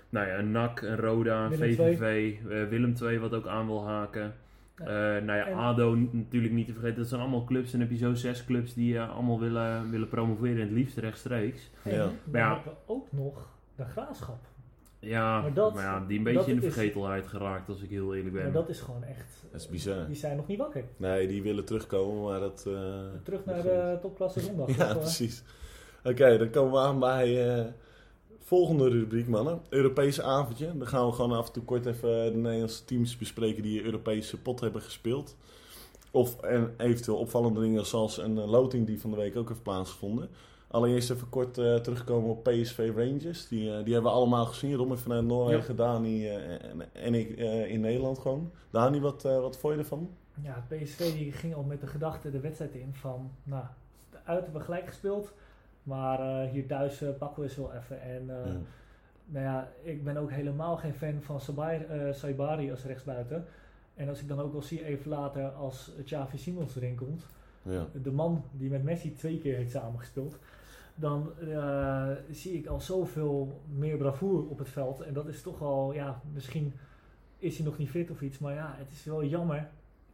nou 0.08 0.26
ja, 0.26 0.38
een 0.38 0.50
NAC, 0.50 0.80
een 0.80 0.96
Roda, 0.96 1.44
een 1.44 1.52
VVV, 1.56 2.34
eh, 2.48 2.64
Willem 2.68 2.94
II 3.02 3.18
wat 3.18 3.34
ook 3.34 3.46
aan 3.46 3.66
wil 3.66 3.86
haken. 3.86 4.34
Ja. 4.76 4.84
Eh, 4.84 5.22
nou 5.24 5.38
ja, 5.38 5.46
En- 5.46 5.54
ADO 5.56 5.94
natuurlijk 6.10 6.52
niet 6.54 6.66
te 6.66 6.72
vergeten. 6.72 6.96
Dat 6.98 7.08
zijn 7.08 7.20
allemaal 7.20 7.44
clubs. 7.44 7.72
En 7.72 7.78
dan 7.78 7.88
heb 7.88 7.98
je 7.98 8.04
zo 8.04 8.14
zes 8.14 8.44
clubs 8.44 8.74
die 8.74 8.98
eh, 8.98 9.10
allemaal 9.14 9.40
willen, 9.40 9.90
willen 9.90 10.08
promoveren. 10.08 10.54
En 10.56 10.60
het 10.62 10.70
liefst 10.70 10.96
rechtstreeks. 10.96 11.70
en 11.82 11.92
Ja. 11.92 11.98
dan 11.98 12.12
Maar 12.24 12.40
ja. 12.40 12.54
hebben 12.54 12.72
we 12.72 12.92
ook 12.92 13.06
nog 13.12 13.48
de 13.76 13.84
graafschap. 13.84 14.38
Ja, 15.00 15.32
Maar 15.32 15.42
maar, 15.42 15.52
dat- 15.52 15.74
ja, 15.76 16.04
die 16.08 16.18
een 16.18 16.24
beetje 16.24 16.50
in 16.50 16.60
de 16.60 16.66
is- 16.66 16.72
vergetelheid 16.74 17.26
geraakt 17.26 17.68
als 17.68 17.82
ik 17.82 17.90
heel 17.90 18.14
eerlijk 18.14 18.34
ben. 18.34 18.42
Maar 18.42 18.52
dat 18.52 18.68
is 18.68 18.80
gewoon 18.80 19.02
echt... 19.04 19.44
dat 19.52 19.60
is 19.60 19.68
bizar. 19.68 20.06
Die 20.06 20.16
zijn 20.16 20.36
nog 20.36 20.46
niet 20.46 20.58
wakker. 20.58 20.84
Nee, 20.96 21.26
die 21.28 21.42
willen 21.42 21.64
terugkomen, 21.64 22.22
maar 22.30 22.40
dat... 22.40 22.64
eh, 22.68 22.74
Terug 23.22 23.44
naar 23.44 23.62
de 23.62 23.98
topklasse 24.00 24.40
zondag. 24.40 24.68
Ja, 24.76 24.88
eh, 24.88 24.96
precies. 24.96 25.42
Oké, 26.04 26.38
dan 26.38 26.50
komen 26.50 26.72
we 26.72 26.78
aan 26.78 26.98
bij 26.98 27.56
eh 27.58 27.64
volgende 28.48 28.88
rubriek, 28.88 29.28
mannen. 29.28 29.60
Europese 29.68 30.22
avondje. 30.22 30.78
Dan 30.78 30.86
gaan 30.86 31.06
we 31.06 31.12
gewoon 31.12 31.32
af 31.32 31.46
en 31.46 31.52
toe 31.52 31.62
kort 31.62 31.86
even 31.86 32.32
de 32.32 32.38
Nederlandse 32.38 32.84
teams 32.84 33.16
bespreken 33.16 33.62
die 33.62 33.82
Europese 33.82 34.38
pot 34.40 34.60
hebben 34.60 34.82
gespeeld. 34.82 35.36
Of 36.10 36.40
en 36.40 36.74
eventueel 36.76 37.18
opvallende 37.18 37.60
dingen 37.60 37.86
zoals 37.86 38.18
een 38.18 38.38
eh, 38.38 38.50
loting 38.50 38.86
die 38.86 39.00
van 39.00 39.10
de 39.10 39.16
week 39.16 39.36
ook 39.36 39.48
heeft 39.48 39.62
plaatsgevonden. 39.62 40.28
Allereerst 40.68 41.10
even 41.10 41.28
kort 41.28 41.58
eh, 41.58 41.74
terugkomen 41.74 42.30
op 42.30 42.42
PSV 42.42 42.92
Rangers. 42.96 43.48
Die, 43.48 43.70
eh, 43.70 43.84
die 43.84 43.92
hebben 43.92 44.10
we 44.10 44.16
allemaal 44.16 44.46
gezien. 44.46 44.74
Robin 44.74 44.96
vanuit 44.96 45.24
Noorwegen, 45.24 45.76
Dani 45.76 46.28
en, 46.28 46.92
en 46.92 47.14
ik 47.14 47.28
in 47.68 47.80
Nederland 47.80 48.18
gewoon. 48.18 48.50
Dani, 48.70 49.00
wat, 49.00 49.22
wat 49.22 49.58
vond 49.58 49.74
je 49.74 49.80
ervan? 49.80 50.10
Ja, 50.42 50.66
PSV 50.68 51.12
die 51.12 51.32
ging 51.32 51.54
al 51.54 51.62
met 51.62 51.80
de 51.80 51.86
gedachte 51.86 52.30
de 52.30 52.40
wedstrijd 52.40 52.74
in 52.74 52.94
van, 52.94 53.30
nou, 53.42 53.64
uit 54.24 54.42
hebben 54.42 54.60
we 54.60 54.66
gelijk 54.66 54.86
gespeeld, 54.86 55.32
maar 55.88 56.20
eh, 56.20 56.50
hier 56.50 56.66
thuis 56.66 57.02
eh, 57.02 57.08
pakken 57.18 57.42
we 57.42 57.54
wel 57.56 57.72
even. 57.72 58.02
En 58.02 58.30
eh, 58.30 58.52
nou 59.24 59.44
ja, 59.44 59.68
ik 59.82 60.04
ben 60.04 60.16
ook 60.16 60.30
helemaal 60.30 60.76
geen 60.76 60.94
fan 60.94 61.22
van 61.22 61.40
Sabai, 61.40 61.86
Saibari 62.12 62.70
als 62.70 62.84
rechtsbuiten. 62.84 63.44
En 63.94 64.08
als 64.08 64.20
ik 64.20 64.28
dan 64.28 64.40
ook 64.40 64.54
al 64.54 64.62
zie 64.62 64.84
even 64.84 65.10
later 65.10 65.48
als 65.48 65.92
Xavi 66.04 66.38
Simons 66.38 66.76
erin 66.76 66.94
komt, 66.94 67.26
Ja. 67.62 67.86
de 68.02 68.10
man 68.10 68.44
die 68.52 68.70
met 68.70 68.82
Messi 68.82 69.14
twee 69.14 69.38
keer 69.38 69.56
heeft 69.56 69.70
samengespeeld, 69.70 70.38
dan 70.94 71.30
zie 72.30 72.52
ik 72.52 72.66
al 72.66 72.80
zoveel 72.80 73.60
meer 73.76 73.96
bravoer 73.96 74.48
op 74.48 74.58
het 74.58 74.68
veld. 74.68 75.00
En 75.00 75.12
dat 75.12 75.26
is 75.26 75.42
toch 75.42 75.62
al, 75.62 75.92
ja, 75.92 76.20
misschien 76.32 76.72
is 77.38 77.56
hij 77.56 77.66
nog 77.66 77.78
niet 77.78 77.90
fit 77.90 78.10
of 78.10 78.20
iets, 78.20 78.38
maar 78.38 78.54
ja, 78.54 78.74
het 78.78 78.90
is 78.90 79.04
wel 79.04 79.24
jammer 79.24 79.68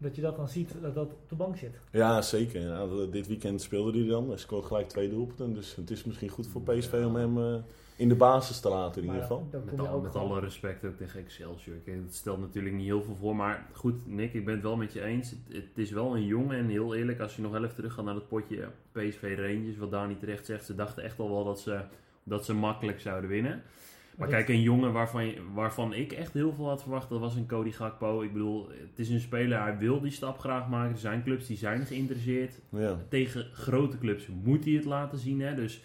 dat 0.05 0.17
je 0.17 0.23
dat 0.23 0.37
dan 0.37 0.49
ziet, 0.49 0.75
dat 0.83 0.95
dat 0.95 1.13
op 1.13 1.29
de 1.29 1.35
bank 1.35 1.57
zit. 1.57 1.79
Ja, 1.91 2.23
zeker. 2.23 2.61
Ja, 2.61 2.87
dit 3.11 3.27
weekend 3.27 3.63
speelde 3.63 3.99
hij 3.99 4.09
dan. 4.09 4.29
Hij 4.29 4.37
scoort 4.39 4.65
gelijk 4.65 4.89
twee 4.89 5.11
doelpunten. 5.11 5.55
Dus 5.55 5.75
het 5.77 5.91
is 5.91 6.05
misschien 6.05 6.29
goed 6.29 6.47
voor 6.47 6.63
PSV 6.63 7.03
om 7.07 7.17
hem 7.17 7.39
eh, 7.39 7.55
in 7.97 8.09
de 8.09 8.15
basis 8.15 8.61
te 8.61 8.69
laten 8.69 9.01
in 9.03 9.07
Maar 9.07 9.17
ieder 9.17 9.31
geval. 9.37 9.49
Met, 9.65 9.89
al- 9.89 10.01
met 10.01 10.15
alle 10.17 10.41
respect 10.41 10.85
ook 10.85 10.97
tegen 10.97 11.21
Excelsior. 11.21 11.77
Kijk, 11.85 12.03
dat 12.05 12.15
stelt 12.15 12.41
natuurlijk 12.41 12.75
niet 12.75 12.85
heel 12.85 13.03
veel 13.03 13.17
voor. 13.21 13.37
Maar 13.37 13.67
goed, 13.73 14.07
Nick, 14.07 14.33
ik 14.35 14.45
ben 14.45 14.55
het 14.55 14.63
wel 14.63 14.77
met 14.77 14.93
je 14.93 15.03
eens. 15.03 15.31
Het, 15.31 15.39
het 15.49 15.79
is 15.79 15.91
wel 15.91 16.17
een 16.17 16.25
jongen. 16.27 16.59
En 16.59 16.69
heel 16.69 16.95
eerlijk, 16.95 17.21
als 17.21 17.37
je 17.37 17.43
nog 17.43 17.53
wel 17.53 17.63
even 17.65 17.75
terug 17.75 17.93
gaat 17.93 18.05
naar 18.05 18.15
dat 18.15 18.29
potje 18.29 18.69
PSV 18.93 19.35
Rangers. 19.39 19.77
Wat 19.77 19.91
Dani 19.91 20.17
terecht 20.17 20.47
zegt. 20.47 20.65
Ze 20.65 20.75
dachten 20.75 21.03
echt 21.03 21.19
al 21.19 21.31
wel 21.31 21.45
dat 21.45 21.61
ze, 21.61 21.81
dat 22.23 22.45
ze 22.45 22.55
makkelijk 22.55 23.01
zouden 23.01 23.31
winnen. 23.31 23.63
Maar 24.16 24.28
kijk, 24.28 24.49
een 24.49 24.62
jongen 24.62 24.92
waarvan, 24.92 25.33
waarvan 25.54 25.94
ik 25.94 26.12
echt 26.12 26.33
heel 26.33 26.52
veel 26.54 26.68
had 26.68 26.83
verwacht, 26.83 27.09
dat 27.09 27.21
was 27.21 27.37
een 27.37 27.47
Cody 27.47 27.71
Gakpo. 27.71 28.23
Ik 28.23 28.33
bedoel, 28.33 28.68
het 28.68 28.99
is 28.99 29.09
een 29.09 29.21
speler, 29.21 29.62
hij 29.62 29.78
wil 29.78 30.00
die 30.00 30.11
stap 30.11 30.38
graag 30.38 30.68
maken. 30.68 30.92
Er 30.92 30.99
zijn 30.99 31.23
clubs 31.23 31.47
die 31.47 31.56
zijn 31.56 31.87
geïnteresseerd. 31.87 32.61
Ja. 32.68 32.99
Tegen 33.09 33.47
grote 33.52 33.99
clubs 33.99 34.28
moet 34.42 34.64
hij 34.64 34.73
het 34.73 34.85
laten 34.85 35.18
zien. 35.18 35.40
Hè? 35.40 35.54
Dus 35.54 35.83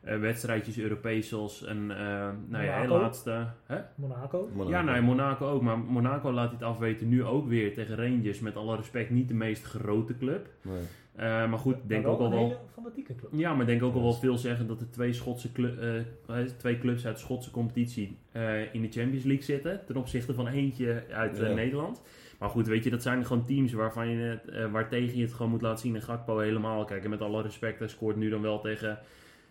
eh, 0.00 0.18
wedstrijdjes 0.18 0.78
Europees 0.78 1.28
zoals 1.28 1.66
een, 1.66 1.90
eh, 1.90 2.28
nou 2.48 2.64
ja, 2.64 2.86
laatste... 2.86 3.46
Hè? 3.66 3.78
Monaco. 3.94 4.50
Ja, 4.68 4.82
nee, 4.82 5.00
Monaco 5.00 5.48
ook. 5.48 5.62
Maar 5.62 5.78
Monaco 5.78 6.32
laat 6.32 6.48
hij 6.48 6.58
het 6.58 6.68
afweten 6.68 7.08
nu 7.08 7.24
ook 7.24 7.48
weer 7.48 7.74
tegen 7.74 7.96
Rangers. 7.96 8.40
Met 8.40 8.56
alle 8.56 8.76
respect 8.76 9.10
niet 9.10 9.28
de 9.28 9.34
meest 9.34 9.64
grote 9.64 10.16
club. 10.16 10.48
Nee. 10.62 10.82
Eh, 11.16 11.26
maar 11.50 11.58
goed, 11.58 11.76
denk 11.86 12.06
ook 12.06 12.18
al 12.18 12.24
een 12.24 12.30
wel... 12.30 12.42
hele 12.42 12.58
fanatieke 12.72 13.14
club. 13.14 13.30
Ja, 13.34 13.52
maar 13.52 13.60
ik 13.60 13.66
denk 13.66 13.82
ook 13.82 13.94
al 13.94 14.02
wel 14.02 14.12
veel 14.12 14.38
zeggen 14.38 14.66
dat 14.66 14.80
er 14.80 14.90
twee, 14.90 15.12
Schotse 15.12 15.52
clu- 15.52 15.78
eh, 16.26 16.40
twee 16.56 16.78
clubs 16.78 17.06
uit 17.06 17.14
de 17.16 17.20
Schotse 17.22 17.50
competitie 17.50 18.18
eh, 18.32 18.74
in 18.74 18.82
de 18.82 18.88
Champions 18.90 19.24
League 19.24 19.44
zitten. 19.44 19.80
Ten 19.86 19.96
opzichte 19.96 20.34
van 20.34 20.48
eentje 20.48 21.04
uit 21.10 21.36
Ja. 21.36 21.52
Nederland. 21.52 22.02
Maar 22.38 22.48
goed, 22.50 22.66
weet 22.66 22.84
je, 22.84 22.90
dat 22.90 23.02
zijn 23.02 23.26
gewoon 23.26 23.44
teams 23.44 23.72
waarvan 23.72 24.08
je 24.08 24.16
het, 24.16 24.48
eh, 24.48 24.70
waartegen 24.70 25.16
je 25.16 25.22
het 25.24 25.32
gewoon 25.32 25.50
moet 25.50 25.62
laten 25.62 25.78
zien. 25.78 25.94
En 25.94 26.02
Gakpo 26.02 26.38
helemaal. 26.38 26.84
Kijk, 26.84 27.04
en 27.04 27.10
met 27.10 27.20
alle 27.20 27.42
respect, 27.42 27.78
hij 27.78 27.88
scoort 27.88 28.16
nu 28.16 28.28
dan 28.30 28.42
wel 28.42 28.60
tegen 28.60 28.98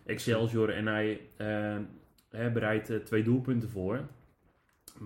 Excelsior. 0.06 0.70
En 0.70 0.86
hij 0.86 1.20
hè, 2.30 2.50
bereidt 2.50 2.92
twee 3.04 3.22
doelpunten 3.22 3.70
voor. 3.70 4.00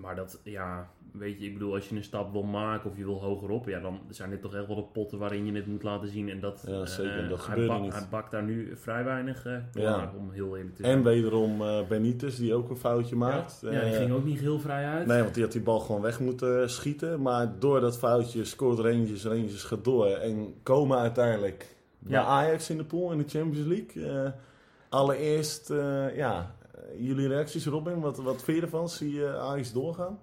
Maar 0.01 0.15
dat, 0.15 0.39
ja, 0.43 0.89
weet 1.11 1.39
je, 1.39 1.45
ik 1.45 1.53
bedoel, 1.53 1.73
als 1.73 1.89
je 1.89 1.95
een 1.95 2.03
stap 2.03 2.31
wil 2.31 2.43
maken 2.43 2.89
of 2.89 2.97
je 2.97 3.03
wil 3.05 3.21
hogerop, 3.21 3.67
ja, 3.67 3.79
dan 3.79 3.99
zijn 4.09 4.29
dit 4.29 4.41
toch 4.41 4.55
echt 4.55 4.67
wel 4.67 4.75
de 4.75 4.83
potten 4.83 5.19
waarin 5.19 5.45
je 5.45 5.51
het 5.53 5.67
moet 5.67 5.83
laten 5.83 6.07
zien. 6.07 6.29
En 6.29 6.39
dat, 6.39 6.63
Ja, 6.67 6.85
zeker. 6.85 7.23
eh, 7.23 7.29
Dat 7.29 7.45
hij, 7.45 7.55
gebeurde 7.55 7.79
bak- 7.83 7.93
hij 7.93 8.07
bakt 8.09 8.31
daar 8.31 8.43
nu 8.43 8.71
vrij 8.77 9.03
weinig 9.03 9.45
Ja. 9.73 10.13
om 10.17 10.31
heel 10.31 10.57
eerlijk 10.57 10.75
te 10.75 10.83
En 10.83 10.89
zijn. 10.91 11.03
wederom 11.03 11.61
eh 11.61 11.87
Benitez, 11.87 12.37
die 12.37 12.53
ook 12.53 12.69
een 12.69 12.77
foutje 12.77 13.15
maakt. 13.15 13.59
ja, 13.61 13.69
die 13.69 13.79
Eh, 13.79 13.97
ging 13.97 14.11
ook 14.11 14.25
niet 14.25 14.39
heel 14.39 14.59
vrij 14.59 14.85
uit. 14.85 15.05
Nee, 15.07 15.21
want 15.21 15.33
die 15.33 15.43
had 15.43 15.51
die 15.51 15.61
bal 15.61 15.79
gewoon 15.79 16.01
weg 16.01 16.19
moeten 16.19 16.69
schieten. 16.69 17.21
Maar 17.21 17.59
door 17.59 17.79
dat 17.79 17.97
foutje 17.97 18.43
scoort 18.45 18.79
Rangers, 18.79 19.23
Rangers 19.25 19.63
gaat 19.63 19.83
door. 19.83 20.07
En 20.07 20.53
komen 20.63 20.97
uiteindelijk 20.97 21.75
bij 21.99 22.11
Ja. 22.11 22.23
Ajax 22.23 22.69
in 22.69 22.77
de 22.77 22.85
pool 22.85 23.11
in 23.11 23.17
de 23.17 23.27
Champions 23.27 23.67
League. 23.67 24.31
Allereerst, 24.89 25.73
ja, 26.15 26.55
jullie 26.97 27.27
reacties 27.27 27.65
Robin, 27.65 27.99
wat, 27.99 28.17
wat 28.17 28.43
vind 28.43 28.57
je 28.57 28.63
ervan? 28.63 28.89
Zie 28.89 29.13
je 29.13 29.37
Ajax 29.37 29.73
doorgaan? 29.73 30.19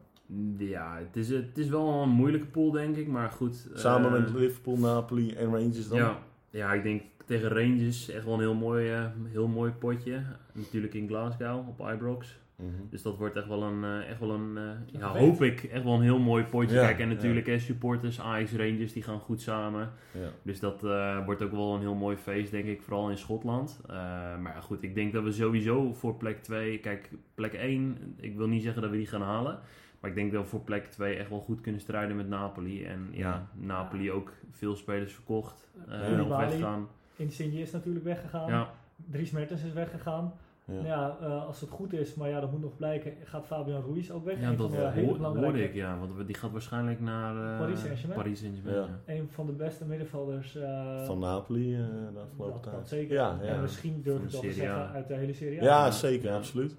Ja, 0.59 0.99
het 0.99 1.17
is, 1.17 1.29
het 1.29 1.59
is 1.59 1.69
wel 1.69 2.03
een 2.03 2.09
moeilijke 2.09 2.47
pool, 2.47 2.71
denk 2.71 2.97
ik. 2.97 3.07
Maar 3.09 3.31
goed. 3.31 3.69
Samen 3.75 4.15
eh, 4.15 4.21
met 4.21 4.35
Liverpool, 4.35 4.77
Napoli 4.77 5.33
en 5.33 5.45
Rangers 5.45 5.89
dan? 5.89 5.99
Ja, 5.99 6.19
ja, 6.51 6.73
ik 6.73 6.83
denk 6.83 7.03
tegen 7.27 7.49
Rangers 7.49 8.09
echt 8.09 8.25
wel 8.25 8.35
een 8.35 8.41
heel 8.41 8.55
mooi, 8.55 8.91
eh, 8.91 9.07
heel 9.25 9.47
mooi 9.47 9.71
potje. 9.73 10.23
Natuurlijk 10.53 10.95
in 10.95 11.09
Glasgow 11.09 11.69
op 11.69 11.91
Ibrox. 11.93 12.39
Mhm. 12.57 12.71
Dus 12.91 13.03
dat 13.03 13.17
wordt 13.17 13.37
echt 13.37 13.47
wel 13.47 13.63
een, 13.63 13.85
eh, 13.85 14.11
echt 14.11 14.21
wel 14.21 14.31
een 14.31 14.57
eh, 14.59 15.01
ja, 15.01 15.09
hoop 15.09 15.43
ik, 15.43 15.63
echt 15.65 15.85
wel 15.85 15.95
een 15.95 16.03
heel 16.03 16.19
mooi 16.19 16.45
potje. 16.45 16.75
Ja, 16.75 16.87
Kijk, 16.87 16.99
en 16.99 17.09
natuurlijk 17.09 17.47
hè, 17.47 17.59
supporters, 17.59 18.21
Ajax, 18.21 18.53
Rangers, 18.53 18.93
die 18.93 19.03
gaan 19.03 19.19
goed 19.19 19.41
samen. 19.41 19.91
Ja. 20.13 20.29
Dus 20.43 20.61
dat 20.61 20.85
eh, 20.85 21.25
wordt 21.25 21.43
ook 21.43 21.51
wel 21.51 21.75
een 21.75 21.81
heel 21.81 21.95
mooi 21.95 22.17
feest, 22.17 22.51
denk 22.51 22.65
ik, 22.65 22.83
vooral 22.83 23.11
in 23.11 23.19
Schotland. 23.19 23.81
Eh, 23.87 23.95
maar 24.39 24.55
ja, 24.55 24.61
goed, 24.61 24.83
ik 24.83 24.95
denk 24.95 25.13
dat 25.13 25.23
we 25.25 25.33
sowieso 25.33 25.93
voor 25.93 26.15
plek 26.17 26.43
2, 26.43 26.79
kijk, 26.79 27.11
plek 27.35 27.53
1, 27.53 28.15
ik 28.21 28.37
wil 28.37 28.49
niet 28.49 28.63
zeggen 28.63 28.83
dat 28.83 28.91
we 28.91 28.97
die 28.97 29.07
gaan 29.07 29.23
halen. 29.23 29.59
Maar 30.01 30.11
ik 30.11 30.17
denk 30.17 30.33
dat 30.33 30.43
we 30.43 30.49
voor 30.49 30.61
plek 30.61 30.87
2 30.87 31.17
echt 31.17 31.29
wel 31.29 31.41
goed 31.41 31.61
kunnen 31.61 31.81
strijden 31.81 32.17
met 32.17 32.29
Napoli. 32.29 32.85
En 32.85 33.09
ja, 33.11 33.19
Ja. 33.29 33.47
Napoli 33.55 34.11
ook 34.13 34.33
veel 34.51 34.77
spelers 34.77 35.13
verkocht, 35.13 35.69
eh 35.89 36.11
Ja. 36.11 36.23
of 36.23 36.29
Bali. 36.29 36.51
weggaan. 36.51 36.89
Insigne 37.17 37.61
is 37.61 37.71
natuurlijk 37.71 38.05
weggegaan. 38.05 38.49
Ja, 38.51 38.71
Dries 39.11 39.31
Mertens 39.31 39.63
is 39.65 39.73
weggegaan. 39.73 40.33
Ja. 40.67 40.73
Nou 40.75 40.87
Ja, 40.87 41.17
eh, 41.21 41.47
als 41.47 41.61
het 41.61 41.71
goed 41.71 41.93
is, 41.93 42.15
maar 42.15 42.29
ja, 42.29 42.41
dat 42.41 42.51
moet 42.51 42.61
nog 42.61 42.77
blijken, 42.77 43.13
gaat 43.25 43.47
Fabian 43.47 43.83
Ruiz 43.87 44.11
ook 44.11 44.25
weg. 44.25 44.41
ja 44.41 44.53
dat 44.53 44.71
van 44.71 44.95
hoor- 45.05 45.37
hoorde 45.37 45.63
ik, 45.65 45.75
ja. 45.75 45.99
Want 45.99 46.27
die 46.27 46.37
gaat 46.37 46.51
waarschijnlijk 46.53 47.01
naar 47.01 47.53
eh, 47.53 47.59
Paris 47.59 47.81
Saint-Germain. 47.81 48.21
Paris 48.21 48.39
Saint-Germain, 48.41 48.77
Ja. 48.77 48.89
ja. 49.07 49.15
Een 49.15 49.29
van 49.31 49.47
de 49.47 49.53
beste 49.53 49.85
middenvelders. 49.85 50.57
eh, 50.57 51.05
Van 51.05 51.19
Napoli 51.19 51.75
eh, 51.75 51.81
de 52.13 52.21
afgelopen 52.21 52.53
dat, 52.53 52.63
tijd. 52.63 52.77
dat 52.77 52.89
zeker. 52.89 53.15
Ja, 53.15 53.39
En 53.41 53.55
ja. 53.55 53.61
misschien 53.61 54.03
durf 54.03 54.23
ik 54.23 54.27
de 54.27 54.33
wel 54.33 54.41
te 54.41 54.53
zeggen 54.53 54.89
uit 54.91 55.09
de 55.09 55.15
hele 55.15 55.33
serie. 55.33 55.61
A. 55.61 55.65
ja, 55.65 55.91
zeker, 55.91 56.29
Ja. 56.29 56.37
absoluut. 56.37 56.77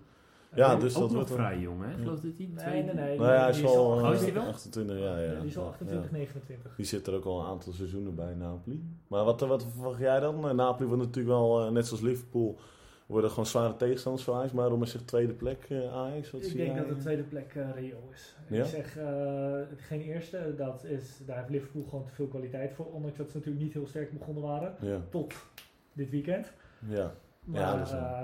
Ja, 0.55 0.75
dus 0.75 0.95
ook 0.95 1.01
dat 1.01 1.01
nog 1.01 1.11
wordt 1.11 1.29
wel- 1.29 1.37
vrij 1.37 1.59
jong, 1.59 1.81
hè? 1.85 1.93
Geloof 2.03 2.19
dat 2.19 2.31
hij 2.37 2.49
Nee, 2.71 2.83
nee, 2.83 2.93
nee. 2.93 3.17
Nou 3.17 3.31
ja, 3.31 3.39
hij 3.41 3.49
is 3.49 3.63
al 3.65 3.85
Oh, 3.85 4.11
is 4.13 4.19
eh, 4.19 4.23
die 4.25 4.33
wel? 4.33 4.43
28, 4.43 4.97
ja, 4.99 5.19
ja. 5.19 5.39
Die 5.39 5.47
is 5.47 5.57
al 5.57 5.63
Ja, 5.63 5.69
28, 5.69 6.03
ja. 6.11 6.17
29. 6.17 6.75
Die 6.75 6.85
zit 6.85 7.07
er 7.07 7.13
ook 7.13 7.25
al 7.25 7.39
een 7.39 7.45
aantal 7.45 7.73
seizoenen 7.73 8.15
bij, 8.15 8.33
Napoli. 8.33 8.83
Maar 9.07 9.23
wat, 9.23 9.41
wat 9.41 9.65
verwacht 9.73 9.99
jij 9.99 10.19
dan? 10.19 10.55
Napoli 10.55 10.87
wordt 10.87 11.03
natuurlijk 11.03 11.35
wel, 11.35 11.71
net 11.71 11.87
zoals 11.87 12.01
Liverpool, 12.03 12.57
worden 13.05 13.29
gewoon 13.29 13.45
zware 13.45 13.75
tegenstanders 13.75 14.23
voor 14.25 14.33
Ajax. 14.35 14.51
Maar 14.51 14.61
waarom 14.61 14.81
is 14.83 14.93
het 14.93 15.07
tweede 15.07 15.33
plek 15.33 15.65
eh, 15.69 15.93
Ajax? 15.93 16.31
Wat 16.31 16.41
Ik 16.41 16.47
zie 16.47 16.57
denk 16.57 16.69
jij? 16.75 16.79
dat 16.85 16.89
de 16.95 17.01
tweede 17.01 17.23
plek 17.23 17.55
eh 17.55 17.69
reëel 17.73 18.09
is. 18.13 18.35
Ja? 18.49 18.63
Ik 18.63 18.69
zeg 18.69 18.97
eh, 18.97 19.59
geen 19.77 20.01
eerste, 20.01 20.53
dat 20.57 20.83
is, 20.83 21.19
daar 21.25 21.37
heeft 21.37 21.49
Liverpool 21.49 21.83
gewoon 21.83 22.05
te 22.05 22.11
veel 22.11 22.27
kwaliteit 22.27 22.73
voor. 22.73 22.85
Ondanks 22.85 23.17
dat 23.17 23.29
ze 23.29 23.37
natuurlijk 23.37 23.63
niet 23.65 23.73
heel 23.73 23.87
sterk 23.87 24.11
begonnen 24.17 24.43
waren. 24.43 24.75
Ja, 24.81 25.01
Tot 25.09 25.33
dit 25.93 26.09
weekend. 26.09 26.51
ja. 26.87 27.13
Maar 27.43 27.61
Ja, 27.61 27.77
dat 27.77 27.85
is 27.85 27.91
wel- 27.93 28.01
eh, 28.01 28.21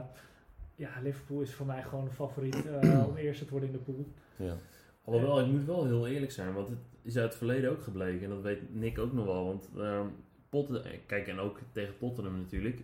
ja, 0.75 0.89
Liverpool 1.03 1.41
is 1.41 1.53
voor 1.53 1.65
mij 1.65 1.83
gewoon 1.83 2.05
een 2.05 2.11
favoriet 2.11 2.65
eh, 2.67 3.05
om 3.09 3.15
eerste 3.15 3.45
te 3.45 3.51
worden 3.51 3.69
in 3.69 3.75
de 3.75 3.81
pool. 3.91 4.05
ja. 4.35 4.57
Alhoewel, 5.03 5.39
ik 5.39 5.45
moet 5.47 5.65
wel 5.65 5.85
heel 5.85 6.07
eerlijk 6.07 6.31
zijn, 6.31 6.53
want 6.53 6.67
het 6.69 6.77
is 7.01 7.15
uit 7.17 7.25
het 7.25 7.35
verleden 7.35 7.71
ook 7.71 7.81
gebleken. 7.81 8.23
En 8.23 8.29
dat 8.29 8.41
weet 8.41 8.75
Nick 8.75 8.99
ook 8.99 9.13
nog 9.13 9.25
wel. 9.25 9.45
Want 9.45 9.69
ehm, 9.77 10.05
Potten, 10.49 10.83
kijk, 11.05 11.27
en 11.27 11.39
ook 11.39 11.59
tegen 11.71 11.97
Tottenham 11.97 12.37
natuurlijk. 12.37 12.79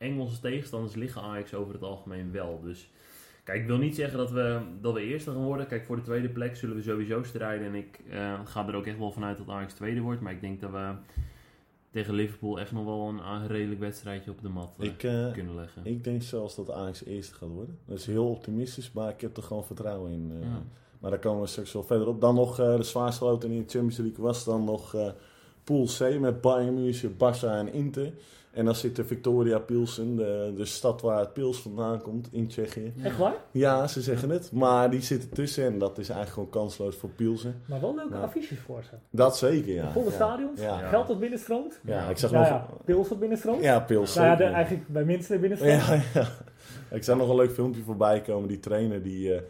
Engelse 0.00 0.40
tegenstanders 0.40 0.94
liggen 0.94 1.22
Ajax 1.22 1.54
over 1.54 1.74
het 1.74 1.82
algemeen 1.82 2.32
wel. 2.32 2.60
Dus 2.62 2.90
kijk, 3.44 3.60
ik 3.60 3.66
wil 3.66 3.76
niet 3.78 3.94
zeggen 3.94 4.18
dat 4.18 4.30
we, 4.30 4.60
dat 4.80 4.94
we 4.94 5.00
eerste 5.00 5.30
gaan 5.30 5.44
worden. 5.44 5.66
Kijk, 5.66 5.84
voor 5.84 5.96
de 5.96 6.02
tweede 6.02 6.28
plek 6.28 6.56
zullen 6.56 6.76
we 6.76 6.82
sowieso 6.82 7.22
strijden. 7.22 7.66
En 7.66 7.74
ik 7.74 8.00
eh, 8.10 8.40
ga 8.44 8.68
er 8.68 8.74
ook 8.74 8.86
echt 8.86 8.98
wel 8.98 9.12
vanuit 9.12 9.38
dat 9.38 9.48
Ajax 9.48 9.72
tweede 9.74 10.00
wordt. 10.00 10.20
Maar 10.20 10.32
ik 10.32 10.40
denk 10.40 10.60
dat 10.60 10.70
we 10.70 10.92
tegen 11.90 12.14
Liverpool 12.14 12.60
echt 12.60 12.72
nog 12.72 12.84
wel 12.84 13.08
een, 13.08 13.18
een 13.26 13.46
redelijk 13.46 13.80
wedstrijdje 13.80 14.30
op 14.30 14.42
de 14.42 14.48
mat 14.48 14.72
eh, 14.78 14.86
Ik, 14.86 15.02
eh, 15.02 15.32
kunnen 15.32 15.54
leggen. 15.54 15.86
ik 15.86 16.04
denk 16.04 16.22
zelfs 16.22 16.54
dat 16.56 16.70
Ajax 16.70 17.04
eerste 17.04 17.34
gaat 17.34 17.48
worden. 17.48 17.78
Dat 17.86 17.98
is 17.98 18.06
heel 18.06 18.28
optimistisch, 18.30 18.92
maar 18.92 19.08
ik 19.10 19.20
heb 19.20 19.36
er 19.36 19.42
gewoon 19.42 19.64
vertrouwen 19.64 20.12
in. 20.12 20.30
eh. 20.34 20.48
Ja. 20.48 20.62
Maar 21.00 21.10
daar 21.10 21.20
komen 21.20 21.40
we 21.40 21.46
straks 21.46 21.72
wel 21.72 21.84
verder 21.84 22.06
op. 22.08 22.20
Dan 22.20 22.34
nog 22.34 22.58
eh, 22.58 22.76
de 22.76 22.82
zwaarste 22.82 23.24
loting 23.24 23.52
in 23.52 23.58
de 23.62 23.68
Champions 23.68 23.96
League 23.98 24.24
was 24.24 24.44
dan 24.44 24.64
nog 24.64 24.94
eh 24.94 25.10
Pool 25.64 25.86
C 25.98 26.18
met 26.20 26.40
Bayern 26.40 26.74
München, 26.74 27.12
Barça 27.14 27.48
en 27.48 27.72
Inter. 27.72 28.12
En 28.52 28.64
dan 28.64 28.74
zit 28.74 28.96
de 28.96 29.04
Victoria 29.04 29.58
Pilsen, 29.58 30.16
de, 30.16 30.52
de 30.56 30.64
stad 30.64 31.00
waar 31.00 31.18
het 31.18 31.32
pils 31.32 31.60
vandaan 31.60 32.02
komt 32.02 32.28
in 32.32 32.48
Tsjechië. 32.48 32.92
Echt 33.02 33.18
waar? 33.18 33.34
Ja, 33.50 33.86
ze 33.86 34.00
zeggen 34.00 34.30
het. 34.30 34.52
Maar 34.52 34.90
die 34.90 35.00
zitten 35.00 35.30
tussen 35.30 35.64
en 35.64 35.78
dat 35.78 35.98
is 35.98 36.08
eigenlijk 36.08 36.32
gewoon 36.32 36.48
kansloos 36.50 36.96
voor 36.96 37.08
Pilsen. 37.08 37.62
Maar 37.66 37.80
wel 37.80 37.94
leuke 37.94 38.14
Ja. 38.14 38.20
affiches 38.20 38.58
voor 38.58 38.82
ze. 38.82 38.90
Dat 39.10 39.36
zeker, 39.38 39.74
ja. 39.74 39.90
Volle 39.92 40.04
ja. 40.04 40.10
stadions, 40.12 40.60
Ja. 40.60 40.78
geld 40.88 41.06
dat 41.06 41.18
binnenstroomt. 41.20 41.80
Ja, 41.84 42.08
ik 42.08 42.18
zag 42.18 42.30
Ja, 42.30 42.38
nog... 42.38 42.48
ja, 42.48 42.66
pils 42.84 43.08
dat 43.08 43.18
binnenstroomt. 43.18 43.62
Ja, 43.62 43.80
Pils 43.80 44.14
Nou 44.14 44.26
ja, 44.26 44.36
de, 44.36 44.44
eigenlijk 44.44 44.88
bij 44.88 45.04
minste 45.04 45.38
binnenstroomt. 45.38 45.82
Ja, 45.82 46.02
ja. 46.14 46.28
Ik 46.90 47.04
zag 47.04 47.16
nog 47.16 47.28
een 47.28 47.36
leuk 47.36 47.52
filmpje 47.52 47.82
voorbij 47.82 48.20
komen. 48.20 48.48
Die 48.48 48.60
trainer 48.60 49.02
die, 49.02 49.34
eh, 49.34 49.40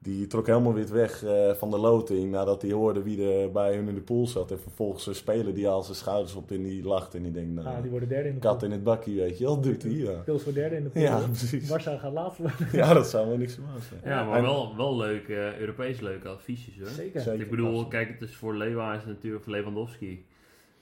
die 0.00 0.26
trok 0.26 0.46
helemaal 0.46 0.74
weer 0.74 0.92
weg 0.92 1.24
eh, 1.24 1.50
van 1.52 1.70
de 1.70 1.78
loting 1.78 2.30
nadat 2.30 2.62
hij 2.62 2.70
hoorde 2.72 3.02
wie 3.02 3.32
er 3.32 3.50
bij 3.52 3.74
hun 3.76 3.88
in 3.88 3.94
de 3.94 4.00
pool 4.00 4.26
zat. 4.26 4.50
En 4.50 4.60
vervolgens 4.60 5.06
een 5.06 5.14
speler 5.14 5.54
die 5.54 5.68
al 5.68 5.82
zijn 5.82 5.96
schouders 5.96 6.34
op 6.34 6.50
en 6.50 6.62
die 6.62 6.82
lacht 6.84 7.14
en 7.14 7.22
die 7.22 7.32
denkt, 7.32 7.54
nou, 7.54 7.66
Ah, 7.76 7.82
die 7.82 7.90
worden 7.90 8.08
derde 8.08 8.28
in 8.28 8.34
de 8.34 8.40
kat 8.40 8.58
pool. 8.58 8.66
in 8.66 8.72
het 8.72 8.84
bakkie, 8.84 9.16
weet 9.20 9.38
je 9.38 9.44
wel, 9.44 9.60
doet 9.60 9.82
hij. 9.82 9.92
Ja, 9.92 10.12
Pils 10.24 10.42
wordt 10.42 10.58
derde 10.58 10.76
in 10.76 10.82
de 10.82 10.88
pool. 10.88 11.02
ja 11.02 11.18
precies. 11.18 11.70
Barça 11.70 11.98
gaat 12.00 12.12
laatst 12.12 12.38
worden. 12.38 12.68
Ja, 12.72 12.94
dat 12.94 13.06
zou 13.06 13.28
wel 13.28 13.36
niks 13.36 13.54
verbazen. 13.54 14.00
Ja, 14.04 14.24
maar 14.24 14.36
En- 14.36 14.42
wel, 14.42 14.76
wel 14.76 14.96
leuke, 14.96 15.34
eh, 15.34 15.58
Europees 15.58 16.00
leuke 16.00 16.28
affiches 16.28 16.78
hoor. 16.78 16.88
Zeker. 16.88 17.20
Zeker. 17.20 17.40
Ik 17.44 17.50
bedoel, 17.50 17.86
kijk, 17.88 18.08
het 18.08 18.20
is 18.28 18.36
voor 18.36 18.54
Lewa 18.56 18.94
is 18.94 19.04
natuurlijk 19.04 19.44
voor 19.44 19.52
Lewandowski. 19.52 20.26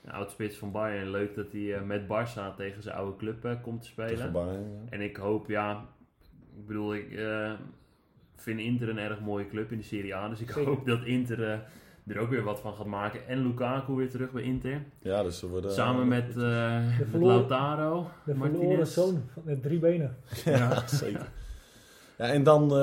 Een 0.03 0.11
oud 0.11 0.31
spits 0.31 0.55
van 0.57 0.71
Bayern. 0.71 1.09
Leuk 1.09 1.35
dat 1.35 1.51
hij 1.51 1.73
eh, 1.75 1.81
met 1.83 2.01
Barça 2.03 2.55
tegen 2.57 2.83
zijn 2.83 2.95
oude 2.95 3.15
club 3.17 3.45
eh, 3.45 3.51
komt 3.61 3.81
te 3.83 3.89
Tegen 3.95 4.09
spelen. 4.17 4.31
Bayern, 4.33 4.71
ja. 4.71 4.79
En 4.89 5.01
ik 5.01 5.17
hoop, 5.17 5.47
ja, 5.47 5.85
ik 6.57 6.67
bedoel, 6.67 6.95
ik 6.95 7.11
eh, 7.11 7.51
vind 8.41 8.59
Inter 8.59 8.89
een 8.89 8.97
erg 8.97 9.19
mooie 9.21 9.47
club 9.47 9.71
in 9.71 9.77
de 9.77 9.83
Serie 9.83 10.15
A. 10.15 10.29
Dus 10.29 10.39
ik 10.39 10.51
Zeker. 10.51 10.65
hoop 10.69 10.85
dat 10.85 11.03
Inter 11.05 11.43
eh, 11.43 11.57
er 12.07 12.17
ook 12.19 12.29
weer 12.29 12.43
wat 12.43 12.59
van 12.59 12.73
gaat 12.73 12.85
maken. 12.85 13.27
En 13.27 13.47
Lukaku 13.47 13.93
weer 13.93 14.09
terug 14.09 14.31
bij 14.31 14.43
Inter. 14.43 14.83
Ja, 15.01 15.23
dus 15.23 15.39
ze 15.39 15.47
worden... 15.47 15.71
Samen 15.71 16.07
met, 16.07 16.37
eh 16.37 16.97
met 16.99 17.07
verloren- 17.09 17.35
Lautaro. 17.35 18.07
De 18.25 18.33
verloren 18.35 18.59
Martinez. 18.59 18.93
zoon 18.93 19.21
van- 19.33 19.43
met 19.45 19.61
drie 19.63 19.79
benen. 19.79 20.15
Ja, 20.45 20.87
zeker. 20.87 21.29
Ja, 22.17 22.25
en 22.25 22.43
dan 22.43 22.63
eh, 22.71 22.77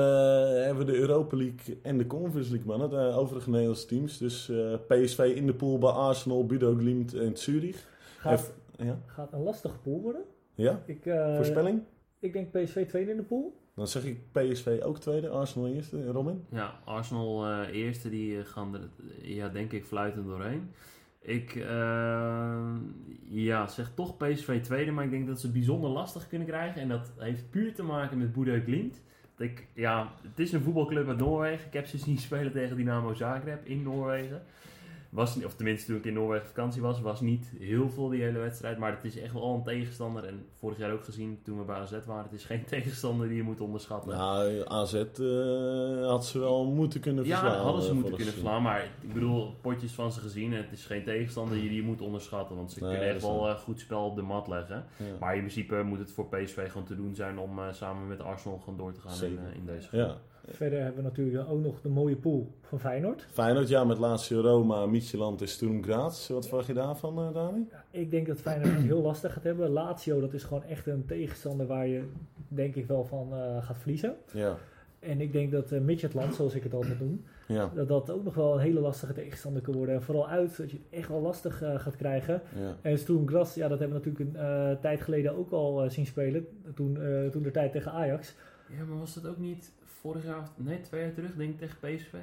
hebben 0.65 0.85
we 0.85 0.91
de 0.91 0.97
Europa 0.99 1.37
League 1.37 1.79
en 1.81 1.97
de 1.97 2.07
Conference 2.07 2.49
League, 2.51 2.67
mannen. 2.67 2.89
De 2.89 3.15
overige 3.17 3.49
Nederlandse 3.49 3.85
teams. 3.87 4.17
Dus 4.17 4.49
eh, 4.49 4.73
PSV 4.87 5.19
in 5.35 5.45
de 5.45 5.53
pool 5.53 5.77
bij 5.77 5.89
Arsenal, 5.89 6.45
Budo 6.45 6.75
Glimt 6.75 7.13
en 7.13 7.37
Zurich. 7.37 7.87
Gaat, 8.17 8.53
ja? 8.77 8.99
gaat 9.05 9.33
een 9.33 9.43
lastige 9.43 9.77
pool 9.77 10.01
worden. 10.01 10.21
ja? 10.53 10.81
Ik, 10.85 11.05
eh, 11.05 11.35
Voorspelling? 11.35 11.81
ik 12.19 12.33
denk 12.33 12.51
PSV 12.51 12.87
tweede 12.87 13.11
in 13.11 13.17
de 13.17 13.23
pool. 13.23 13.55
Dan 13.75 13.87
zeg 13.87 14.05
ik 14.05 14.31
PSV 14.31 14.79
ook 14.83 14.99
tweede, 14.99 15.29
Arsenal 15.29 15.67
eerste. 15.67 16.11
Robin? 16.11 16.45
Ja, 16.49 16.79
Arsenal 16.83 17.45
eh, 17.45 17.75
eerste, 17.75 18.09
die 18.09 18.39
eh, 18.39 18.45
gaan 18.45 18.73
er, 18.73 18.89
ja, 19.21 19.49
denk 19.49 19.71
ik, 19.71 19.85
fluitend 19.85 20.25
doorheen. 20.25 20.71
Ik 21.21 21.55
eh, 21.55 22.75
ja, 23.23 23.67
zeg 23.67 23.91
toch 23.93 24.17
PSV 24.17 24.61
tweede, 24.61 24.91
maar 24.91 25.03
ik 25.03 25.09
denk 25.09 25.27
dat 25.27 25.39
ze 25.39 25.51
bijzonder 25.51 25.89
lastig 25.89 26.27
kunnen 26.27 26.47
krijgen. 26.47 26.81
En 26.81 26.87
dat 26.87 27.11
heeft 27.17 27.49
puur 27.49 27.73
te 27.73 27.83
maken 27.83 28.17
met 28.17 28.33
Boede 28.33 28.61
Glimt. 28.61 29.01
Ik, 29.37 29.67
ja, 29.73 30.13
het 30.21 30.39
is 30.39 30.51
een 30.51 30.61
voetbalclub 30.61 31.07
uit 31.07 31.17
Noorwegen. 31.17 31.67
Ik 31.67 31.73
heb 31.73 31.85
ze 31.85 31.97
zien 31.97 32.17
spelen 32.17 32.51
tegen 32.51 32.75
Dynamo 32.75 33.13
Zagreb 33.13 33.65
in 33.65 33.83
Noorwegen. 33.83 34.41
Was, 35.15 35.43
of 35.43 35.55
tenminste 35.55 35.87
toen 35.87 35.95
ik 35.95 36.05
in 36.05 36.13
Noorwegen 36.13 36.47
vakantie 36.47 36.81
was, 36.81 37.01
was 37.01 37.21
niet 37.21 37.51
heel 37.59 37.89
veel 37.89 38.09
die 38.09 38.21
hele 38.21 38.39
wedstrijd. 38.39 38.77
Maar 38.77 38.91
het 38.91 39.03
is 39.03 39.19
echt 39.19 39.33
wel 39.33 39.53
een 39.53 39.63
tegenstander. 39.63 40.23
En 40.23 40.45
vorig 40.53 40.77
jaar 40.77 40.91
ook 40.91 41.03
gezien 41.03 41.39
toen 41.43 41.57
we 41.57 41.63
bij 41.63 41.75
AZ 41.75 41.91
waren. 42.05 42.23
Het 42.23 42.33
is 42.33 42.45
geen 42.45 42.65
tegenstander 42.75 43.27
die 43.27 43.37
je 43.37 43.43
moet 43.43 43.61
onderschatten. 43.61 44.11
Nou, 44.11 44.61
AZ 44.65 44.93
eh, 44.93 46.07
had 46.07 46.25
ze 46.25 46.39
wel 46.39 46.65
moeten 46.65 46.99
kunnen 46.99 47.25
verslaan. 47.25 47.51
Ja, 47.51 47.57
hadden 47.57 47.81
ze 47.81 47.87
eh, 47.89 47.93
moeten 47.95 48.15
kunnen 48.15 48.33
verslaan. 48.33 48.61
Maar 48.61 48.83
ik 49.01 49.13
bedoel, 49.13 49.55
potjes 49.61 49.91
van 49.91 50.11
ze 50.11 50.19
gezien. 50.19 50.53
Het 50.53 50.71
is 50.71 50.85
geen 50.85 51.03
tegenstander 51.03 51.57
die 51.57 51.73
je 51.73 51.83
moet 51.83 52.01
onderschatten. 52.01 52.55
Want 52.55 52.71
ze 52.71 52.79
Nee, 52.79 52.89
kunnen 52.91 53.09
echt 53.09 53.21
wel 53.21 53.49
eh, 53.49 53.55
goed 53.55 53.79
spel 53.79 54.05
op 54.05 54.15
de 54.15 54.21
mat 54.21 54.47
leggen. 54.47 54.85
Ja. 54.97 55.05
Maar 55.19 55.33
in 55.33 55.39
principe 55.39 55.83
moet 55.83 55.99
het 55.99 56.11
voor 56.11 56.27
PSV 56.27 56.71
gewoon 56.71 56.87
te 56.87 56.95
doen 56.95 57.15
zijn 57.15 57.37
om 57.37 57.59
samen 57.71 58.07
met 58.07 58.21
Arsenal 58.21 58.57
gewoon 58.57 58.77
door 58.77 58.93
te 58.93 59.01
gaan 59.01 59.25
in, 59.53 59.65
deze 59.65 59.97
Ja. 59.97 60.17
Verder 60.47 60.79
hebben 60.79 61.03
we 61.03 61.09
natuurlijk 61.09 61.49
ook 61.49 61.61
nog 61.61 61.81
de 61.81 61.89
mooie 61.89 62.15
pool 62.15 62.51
van 62.61 62.79
Feyenoord. 62.79 63.25
Feyenoord, 63.31 63.69
ja, 63.69 63.83
met 63.83 63.97
Lazio 63.97 64.41
Roma, 64.41 64.85
Midtjylland 64.85 65.41
en 65.41 65.47
Sturm 65.47 65.83
Graz. 65.83 66.27
Wat 66.29 66.47
verwacht 66.47 66.67
je 66.67 66.73
daarvan, 66.73 67.17
eh, 67.19 67.33
Dani? 67.33 67.65
Ja, 67.71 67.83
ik 67.91 68.11
denk 68.11 68.27
dat 68.27 68.39
Feyenoord 68.39 68.73
het 68.75 68.83
heel 68.83 69.01
lastig 69.01 69.33
gaat 69.33 69.43
hebben. 69.43 69.69
Lazio, 69.69 70.19
dat 70.19 70.33
is 70.33 70.43
gewoon 70.43 70.63
echt 70.63 70.87
een 70.87 71.05
tegenstander 71.05 71.67
waar 71.67 71.87
je 71.87 72.03
denk 72.47 72.75
ik 72.75 72.87
wel 72.87 73.03
van 73.03 73.33
eh, 73.33 73.65
gaat 73.65 73.77
verliezen. 73.77 74.15
Ja. 74.33 74.57
En 74.99 75.21
ik 75.21 75.31
denk 75.31 75.51
dat 75.51 75.71
uh, 75.71 75.97
zoals 76.31 76.55
ik 76.55 76.63
het 76.63 76.73
altijd 76.73 76.99
noem, 76.99 77.23
Ja. 77.47 77.71
dat 77.75 77.87
dat 77.87 78.09
ook 78.09 78.23
nog 78.23 78.33
wel 78.33 78.53
een 78.53 78.59
hele 78.59 78.79
lastige 78.79 79.13
tegenstander 79.13 79.61
kan 79.61 79.73
worden. 79.73 79.95
En 79.95 80.01
vooral 80.01 80.27
uit, 80.27 80.57
dat 80.57 80.71
je 80.71 80.77
het 80.77 80.99
echt 80.99 81.09
wel 81.09 81.21
lastig 81.21 81.57
gaat 81.57 81.95
krijgen. 81.95 82.41
ja. 82.59 82.75
En 82.81 82.97
Sturm 82.97 83.27
Graz, 83.27 83.55
ja, 83.55 83.67
dat 83.67 83.79
hebben 83.79 84.01
we 84.01 84.05
natuurlijk 84.05 84.37
een 84.37 84.45
eh, 84.45 84.81
tijd 84.81 85.01
geleden 85.01 85.35
ook 85.37 85.51
al 85.51 85.89
zien 85.89 86.05
spelen. 86.05 86.47
Toen, 86.75 87.01
eh, 87.01 87.27
toen 87.27 87.43
de 87.43 87.51
tijd 87.51 87.71
tegen 87.71 87.91
Ajax. 87.91 88.35
Ja, 88.77 88.83
maar 88.85 88.99
was 88.99 89.13
dat 89.13 89.27
ook 89.27 89.37
niet 89.37 89.71
vorig 90.05 90.23
jaar, 90.23 90.39
of 90.39 90.51
nee, 90.55 90.81
twee 90.81 91.01
jaar 91.01 91.13
terug, 91.13 91.35
denk 91.35 91.49
ik, 91.53 91.59
tegen 91.59 91.77
PSV? 91.79 92.13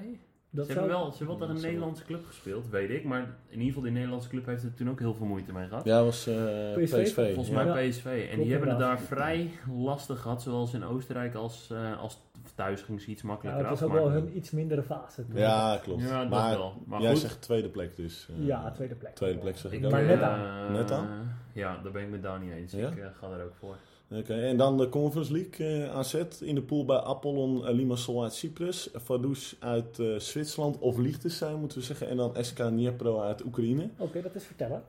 Dat 0.54 0.66
ze 0.66 0.72
zou- 0.72 0.84
hebben 0.86 1.02
wel, 1.02 1.12
ze 1.12 1.18
hebben 1.18 1.38
wel 1.38 1.46
tegen 1.46 1.54
Dat 1.54 1.62
een 1.62 1.70
Nederlandse 1.70 2.04
club 2.04 2.26
gespeeld, 2.26 2.68
weet 2.70 2.90
ik. 2.90 3.04
Maar 3.04 3.20
in 3.48 3.58
ieder 3.58 3.66
geval, 3.66 3.82
die 3.82 3.92
Nederlandse 3.92 4.28
club 4.28 4.46
heeft 4.46 4.62
er 4.62 4.74
toen 4.74 4.90
ook 4.90 4.98
heel 4.98 5.14
veel 5.14 5.26
moeite 5.26 5.52
mee 5.52 5.68
gehad. 5.68 5.84
Ja, 5.84 6.02
was 6.04 6.26
eh, 6.26 6.34
PSV? 6.74 7.02
PSV. 7.02 7.34
Volgens 7.34 7.48
ja. 7.56 7.64
mij 7.64 7.82
Ja. 7.84 7.90
PSV. 7.90 8.04
En 8.04 8.26
Klopt 8.26 8.42
die 8.42 8.50
hebben 8.50 8.68
het 8.70 8.78
daar 8.78 9.00
vrij 9.00 9.50
lastig 9.76 10.20
gehad, 10.20 10.42
zowel 10.42 10.68
in 10.72 10.84
Oostenrijk 10.84 11.34
als, 11.34 11.70
eh, 11.70 11.98
als 12.00 12.20
thuis 12.54 12.82
ging 12.82 13.00
ze 13.00 13.10
iets 13.10 13.22
ja, 13.22 13.28
makkelijker 13.28 13.60
het 13.62 13.70
was 13.70 13.82
af. 13.82 13.86
ook 13.88 13.92
wel 13.94 14.04
maar- 14.08 14.14
hun 14.14 14.36
iets 14.36 14.50
mindere 14.50 14.82
fase. 14.82 15.26
toen. 15.26 15.38
Ja, 15.38 15.78
klopt. 15.82 16.02
Ja, 16.02 16.20
dat 16.20 16.28
maar 16.30 16.58
wel. 16.58 16.82
Maar 16.86 17.00
jij 17.00 17.10
goed. 17.10 17.20
zegt 17.20 17.42
tweede 17.42 17.68
plek 17.68 17.96
dus. 17.96 18.28
eh, 18.40 18.46
Ja, 18.46 18.70
tweede 18.70 18.94
plek. 18.94 19.14
Tweede 19.14 19.38
plek 19.38 19.56
zeg 19.56 19.72
ik 19.72 19.78
Ik 19.78 19.84
ook. 19.84 19.90
Maar 19.90 20.02
net 20.04 20.22
aan. 20.22 20.72
Net 20.72 20.90
aan? 20.90 21.36
Ja, 21.52 21.78
daar 21.82 21.92
ben 21.92 22.02
ik 22.02 22.10
met 22.10 22.22
Dani 22.22 22.52
eens. 22.52 22.72
Ja? 22.72 22.88
Ik 22.88 23.02
ga 23.20 23.28
daar 23.28 23.44
ook 23.44 23.54
voor. 23.58 23.76
Oké, 24.18 24.34
en 24.34 24.56
dan 24.56 24.78
de 24.78 24.88
Conference 24.88 25.32
League 25.32 25.66
eh, 25.66 25.96
AZ 25.96 26.14
in 26.40 26.54
de 26.54 26.62
pool 26.62 26.84
bij 26.84 26.96
Apollon 26.96 27.66
eh, 27.66 27.74
Limassol 27.74 28.22
uit 28.22 28.34
Cyprus, 28.34 28.90
Vaduz 28.94 29.54
uit 29.58 30.02
Zwitserland 30.16 30.78
of 30.78 30.98
Liechtenstein 30.98 31.58
moeten 31.58 31.78
we 31.78 31.84
zeggen, 31.84 32.08
en 32.08 32.16
dan 32.16 32.34
SK 32.40 32.56
Dnipro 32.56 33.20
uit 33.20 33.44
Oekraïne. 33.44 33.88
Oké, 33.96 34.22
dat 34.22 34.34
is 34.34 34.44
vertellen. 34.44 34.82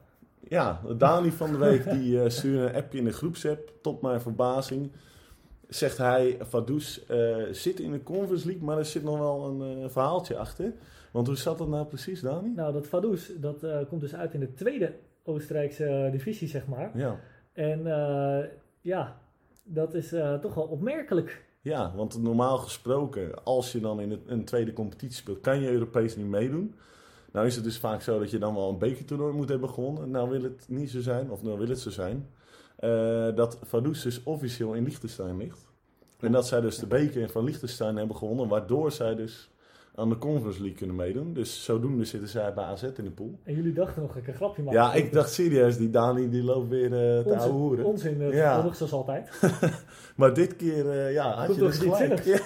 Ja, 0.47 0.81
Dani 0.97 1.31
van 1.31 1.51
de 1.51 1.57
week 1.57 1.89
die 1.89 2.21
eh, 2.21 2.29
stuurde 2.29 2.59
een 2.59 2.75
appje 2.75 2.97
in 2.97 3.03
de 3.03 3.11
groepsapp, 3.11 3.71
tot 3.81 4.01
mijn 4.01 4.21
verbazing. 4.21 4.91
Zegt 5.67 5.97
hij, 5.97 6.37
Vaduz 6.39 6.99
zit 7.51 7.79
in 7.79 7.91
de 7.91 8.03
Conference 8.03 8.45
League, 8.45 8.63
maar 8.63 8.77
er 8.77 8.85
zit 8.85 9.03
nog 9.03 9.17
wel 9.17 9.61
een 9.61 9.91
verhaaltje 9.91 10.37
achter. 10.37 10.73
Want 11.11 11.27
hoe 11.27 11.37
zat 11.37 11.57
dat 11.57 11.67
nou 11.67 11.85
precies, 11.85 12.21
Dani? 12.21 12.49
Nou, 12.55 12.73
dat 12.73 12.87
Vaduz, 12.87 13.29
dat 13.37 13.65
komt 13.89 14.01
dus 14.01 14.15
uit 14.15 14.33
in 14.33 14.39
de 14.39 14.53
tweede 14.53 14.93
Oostenrijkse 15.23 16.09
divisie, 16.11 16.47
zeg 16.47 16.67
maar. 16.67 16.91
Ja. 16.93 17.19
En 17.53 17.85
ja, 18.83 19.17
dat 19.63 19.93
is 19.93 20.13
eh, 20.13 20.33
toch 20.33 20.53
wel 20.53 20.63
opmerkelijk. 20.63 21.45
Ja, 21.61 21.93
want 21.95 22.21
normaal 22.21 22.57
gesproken, 22.57 23.43
als 23.43 23.71
je 23.71 23.79
dan 23.79 24.01
in 24.01 24.21
een 24.25 24.45
tweede 24.45 24.73
competitie 24.73 25.17
speelt, 25.17 25.41
kan 25.41 25.59
je 25.59 25.71
Europees 25.71 26.15
niet 26.15 26.27
meedoen. 26.27 26.75
Nou 27.31 27.45
is 27.45 27.55
het 27.55 27.63
dus 27.63 27.77
vaak 27.77 28.01
zo 28.01 28.19
dat 28.19 28.31
je 28.31 28.37
dan 28.37 28.55
wel 28.55 28.69
een 28.69 28.77
bekertoernooi 28.77 29.33
moet 29.33 29.49
hebben 29.49 29.69
gewonnen. 29.69 30.11
Nou 30.11 30.29
wil 30.29 30.41
het 30.41 30.65
niet 30.67 30.89
zo 30.89 31.01
zijn, 31.01 31.31
of 31.31 31.43
nou 31.43 31.57
wil 31.57 31.67
het 31.67 31.79
zo 31.79 31.89
zijn, 31.89 32.29
eh, 32.75 33.35
dat 33.35 33.57
Vaduz 33.61 34.03
dus 34.03 34.23
officieel 34.23 34.73
in 34.73 34.83
Liechtenstein 34.83 35.37
ligt. 35.37 35.71
En 36.19 36.31
dat 36.31 36.47
zij 36.47 36.61
dus 36.61 36.77
de 36.77 36.87
beker 36.87 37.29
van 37.29 37.43
Liechtenstein 37.43 37.95
hebben 37.95 38.15
gewonnen, 38.15 38.47
waardoor 38.47 38.91
zij 38.91 39.15
dus 39.15 39.49
aan 39.95 40.09
de 40.09 40.17
Conference 40.17 40.59
League 40.59 40.77
kunnen 40.77 40.95
meedoen. 40.95 41.33
Dus 41.33 41.63
zodoende 41.63 42.05
zitten 42.05 42.29
zij 42.29 42.53
bij 42.53 42.63
AZ 42.63 42.83
in 42.83 43.03
de 43.03 43.11
pool. 43.11 43.39
En 43.43 43.55
jullie 43.55 43.73
dachten 43.73 44.01
nog 44.01 44.15
ik 44.17 44.27
een 44.27 44.33
grapje 44.33 44.63
maakte. 44.63 44.79
Ja, 44.79 44.93
ik 44.93 45.13
dacht 45.13 45.33
serieus, 45.33 45.77
die 45.77 45.89
Dani 45.89 46.29
die 46.29 46.43
loopt 46.43 46.69
weer 46.69 46.83
eh, 47.17 47.23
te 47.25 47.35
ouwe 47.37 47.53
hoeren. 47.53 47.85
onzin 47.85 48.21
uh, 48.21 48.33
Ja. 48.33 48.73
zoals 48.73 48.91
altijd. 48.93 49.29
Maar 50.15 50.33
dit 50.33 50.55
keer 50.55 50.89
eh, 50.89 51.13
ja, 51.13 51.31
had 51.33 51.45
Komt 51.45 51.57
je 51.57 51.63
toch 51.63 51.71
dus 51.71 51.97
gelijk. 51.97 52.23
Ja. 52.35 52.39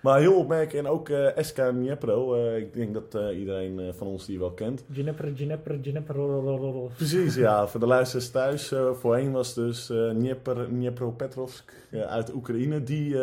Maar 0.00 0.18
heel 0.20 0.34
opmerkelijk. 0.34 0.86
En 0.86 0.92
ook 0.92 1.08
eh 1.08 1.26
SK 1.44 1.56
Dnipro. 1.56 2.34
eh, 2.34 2.56
ik 2.56 2.74
denk 2.74 2.94
dat 2.94 3.32
iedereen 3.34 3.94
van 3.94 4.06
ons 4.06 4.26
die 4.26 4.38
wel 4.38 4.50
kent. 4.52 4.84
Ginepper, 4.92 5.32
Ginepper. 5.82 6.14
rorororor. 6.14 6.90
Precies, 6.96 7.34
ja. 7.34 7.66
Voor 7.68 7.80
de 7.80 7.86
luisteraars 7.86 8.30
thuis. 8.30 8.72
voorheen 8.92 9.32
was 9.32 9.54
dus 9.54 9.86
Dnieper, 9.86 10.66
Dnipropetrovsk 10.68 11.72
eh, 11.90 12.00
uit 12.02 12.34
Oekraïne. 12.34 12.82
Die 12.82 13.16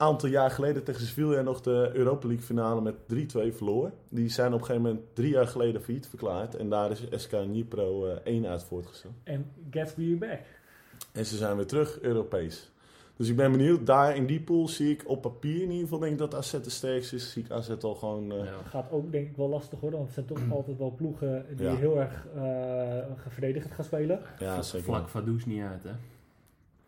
aantal 0.00 0.28
jaar 0.28 0.50
geleden 0.50 0.84
tegen 0.84 1.06
Sevilla 1.06 1.40
nog 1.42 1.60
de 1.60 1.90
Europa 1.92 2.26
League 2.26 2.44
finale 2.46 2.80
met 2.80 2.94
3-2 2.94 3.54
verloor. 3.56 3.90
Die 4.08 4.28
zijn 4.28 4.52
op 4.52 4.60
een 4.60 4.66
gegeven 4.66 4.82
moment 4.82 5.04
drie 5.12 5.30
jaar 5.30 5.46
geleden 5.46 5.82
failliet 5.82 6.06
verklaard. 6.08 6.56
En 6.56 6.68
daar 6.68 6.90
is 6.90 7.02
SK 7.22 7.30
Dnipro 7.30 8.06
eh 8.06 8.16
1 8.24 8.46
uit 8.46 8.62
voortgesteld. 8.64 9.14
En 9.24 9.50
Gatsby 9.70 10.02
you 10.02 10.16
back. 10.18 10.40
En 11.12 11.26
ze 11.26 11.36
zijn 11.36 11.56
weer 11.56 11.66
terug 11.66 12.00
Europees. 12.00 12.70
Dus 13.16 13.28
ik 13.28 13.36
ben 13.36 13.50
benieuwd. 13.52 13.86
Daar 13.86 14.16
in 14.16 14.26
die 14.26 14.40
pool 14.40 14.68
zie 14.68 14.90
ik 14.90 15.02
op 15.06 15.22
papier 15.22 15.54
in 15.62 15.70
ieder 15.70 15.80
geval 15.82 15.98
denk 15.98 16.12
ik 16.12 16.18
dat 16.18 16.34
AZ 16.34 16.50
de 16.50 16.70
sterkste 16.70 17.16
is. 17.16 17.32
Zie 17.32 17.44
ik 17.44 17.50
AZ 17.50 17.70
al 17.80 17.94
gewoon... 17.94 18.32
eh, 18.32 18.38
Ja. 18.44 18.52
Gaat 18.68 18.90
ook 18.90 19.12
denk 19.12 19.28
ik 19.28 19.36
wel 19.36 19.48
lastig 19.48 19.80
worden, 19.80 19.98
want 19.98 20.14
het 20.14 20.26
zijn 20.26 20.38
toch 20.40 20.56
altijd 20.56 20.78
wel 20.78 20.90
ploegen 20.96 21.46
die 21.56 21.66
Ja. 21.66 21.74
heel 21.76 22.00
erg 22.00 22.26
uh, 22.36 23.14
verdedigend 23.28 23.72
gaan 23.72 23.84
spelen. 23.84 24.20
ja, 24.38 24.62
zeker. 24.62 24.86
Vlak 24.86 25.08
Vaduz 25.08 25.44
niet 25.44 25.62
uit, 25.62 25.82
hè? 25.82 25.90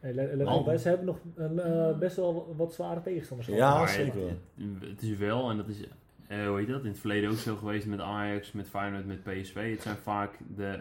Hey, 0.01 0.13
let, 0.13 0.35
let 0.35 0.81
ze 0.81 0.89
hebben 0.89 1.07
nog 1.07 1.19
een, 1.35 1.55
uh, 1.55 1.99
best 1.99 2.17
wel 2.17 2.55
wat 2.57 2.75
zware 2.75 3.01
tegenstanders. 3.01 3.49
gehad. 3.49 3.89
Ja, 3.89 3.95
zeker. 3.95 4.29
Het, 4.29 4.89
het 4.89 5.03
is 5.03 5.17
wel, 5.17 5.51
en 5.51 5.57
dat 5.57 5.69
is, 5.69 5.85
eh, 6.27 6.47
hoe 6.47 6.59
heet 6.59 6.69
dat, 6.69 6.83
in 6.83 6.91
het 6.91 6.99
verleden 6.99 7.31
ook 7.31 7.37
zo 7.37 7.57
geweest 7.57 7.87
met 7.87 8.01
Ajax, 8.01 8.53
met 8.53 8.69
Feyenoord, 8.69 9.07
met 9.07 9.23
PSV. 9.23 9.71
Het 9.71 9.83
zijn 9.83 9.97
vaak 9.97 10.39
de 10.57 10.79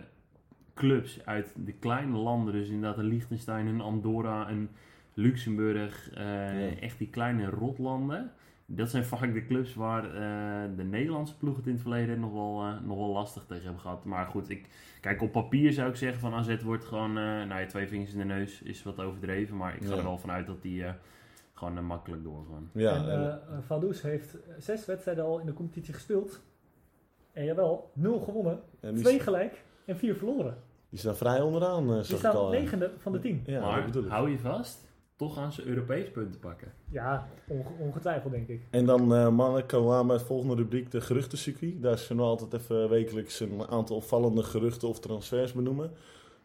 clubs 0.73 1.25
uit 1.25 1.53
de 1.65 1.73
kleine 1.73 2.17
landen, 2.17 2.53
dus 2.53 2.69
inderdaad 2.69 2.97
een 2.97 3.05
Liechtenstein, 3.05 3.67
een 3.67 3.81
Andorra, 3.81 4.49
een 4.49 4.69
Luxemburg, 5.13 6.11
eh, 6.13 6.81
echt 6.81 6.97
die 6.97 7.09
kleine 7.09 7.45
rotlanden. 7.45 8.31
Dat 8.71 8.89
zijn 8.89 9.05
vaak 9.05 9.33
de 9.33 9.45
clubs 9.45 9.73
waar 9.75 10.03
eh, 10.05 10.69
de 10.75 10.83
Nederlandse 10.83 11.37
ploegen 11.37 11.59
het 11.59 11.67
in 11.69 11.73
het 11.73 11.81
verleden 11.83 12.19
nog 12.19 12.31
wel, 12.33 12.61
eh, 12.63 12.79
nog 12.87 12.97
wel 12.97 13.07
lastig 13.11 13.45
tegen 13.45 13.63
hebben 13.63 13.81
gehad. 13.81 14.03
Maar 14.05 14.25
goed, 14.25 14.49
ik, 14.49 14.67
kijk, 15.01 15.21
op 15.21 15.31
papier 15.31 15.73
zou 15.73 15.89
ik 15.89 15.95
zeggen 15.95 16.19
van 16.19 16.33
AZ 16.33 16.61
wordt 16.63 16.85
gewoon, 16.85 17.09
eh 17.17 17.23
nou 17.23 17.59
ja, 17.59 17.65
twee 17.65 17.87
vingers 17.87 18.11
in 18.11 18.17
de 18.17 18.25
neus 18.25 18.61
is 18.61 18.83
wat 18.83 18.99
overdreven. 18.99 19.57
Maar 19.57 19.75
ik 19.75 19.83
ga 19.83 19.89
Ja. 19.91 19.97
er 19.97 20.03
wel 20.03 20.17
vanuit 20.17 20.47
dat 20.47 20.61
die 20.61 20.83
eh, 20.83 20.91
gewoon 21.53 21.85
makkelijk 21.85 22.23
doorgaan. 22.23 22.69
Ja, 22.73 22.95
en 22.95 23.09
en- 23.11 23.41
uh, 23.51 23.57
Vaduz 23.61 24.01
heeft 24.01 24.37
zes 24.57 24.85
wedstrijden 24.85 25.23
al 25.23 25.39
in 25.39 25.45
de 25.45 25.53
competitie 25.53 25.93
gespeeld. 25.93 26.41
En 27.31 27.45
jawel, 27.45 27.91
nul 27.93 28.19
gewonnen, 28.19 28.59
en 28.79 28.95
twee 28.95 29.19
gelijk 29.19 29.63
en 29.85 29.97
vier 29.97 30.15
verloren. 30.15 30.57
die 30.89 30.99
staan 30.99 31.15
vrij 31.15 31.41
onderaan, 31.41 31.89
eh, 31.89 31.95
Die 32.07 32.17
staan 32.17 32.49
negende 32.51 32.91
van 32.97 33.11
de 33.11 33.19
tien. 33.19 33.41
Ja, 33.45 33.61
maar 33.61 33.89
hou 34.07 34.29
je 34.29 34.39
vast, 34.39 34.87
toch 35.19 35.33
gaan 35.33 35.51
ze 35.53 35.65
Europees 35.65 36.11
punten 36.11 36.39
pakken. 36.39 36.71
Ja, 36.91 37.27
onge- 37.47 37.69
ongetwijfeld 37.79 38.31
denk 38.31 38.47
ik. 38.47 38.61
En 38.69 38.85
dan 38.85 39.13
eh 39.15 39.29
mannen 39.29 39.65
komen 39.65 39.95
aan 39.95 40.07
bij 40.07 40.15
het 40.15 40.25
volgende 40.25 40.55
rubriek, 40.55 40.91
de 40.91 41.01
geruchtencircuit. 41.01 41.81
Daar 41.81 41.97
zullen 41.97 42.23
we 42.23 42.29
altijd 42.29 42.53
even 42.53 42.89
wekelijks 42.89 43.39
een 43.39 43.67
aantal 43.69 43.95
opvallende 43.95 44.43
geruchten 44.43 44.87
of 44.87 44.99
transfers 44.99 45.53
benoemen. 45.53 45.91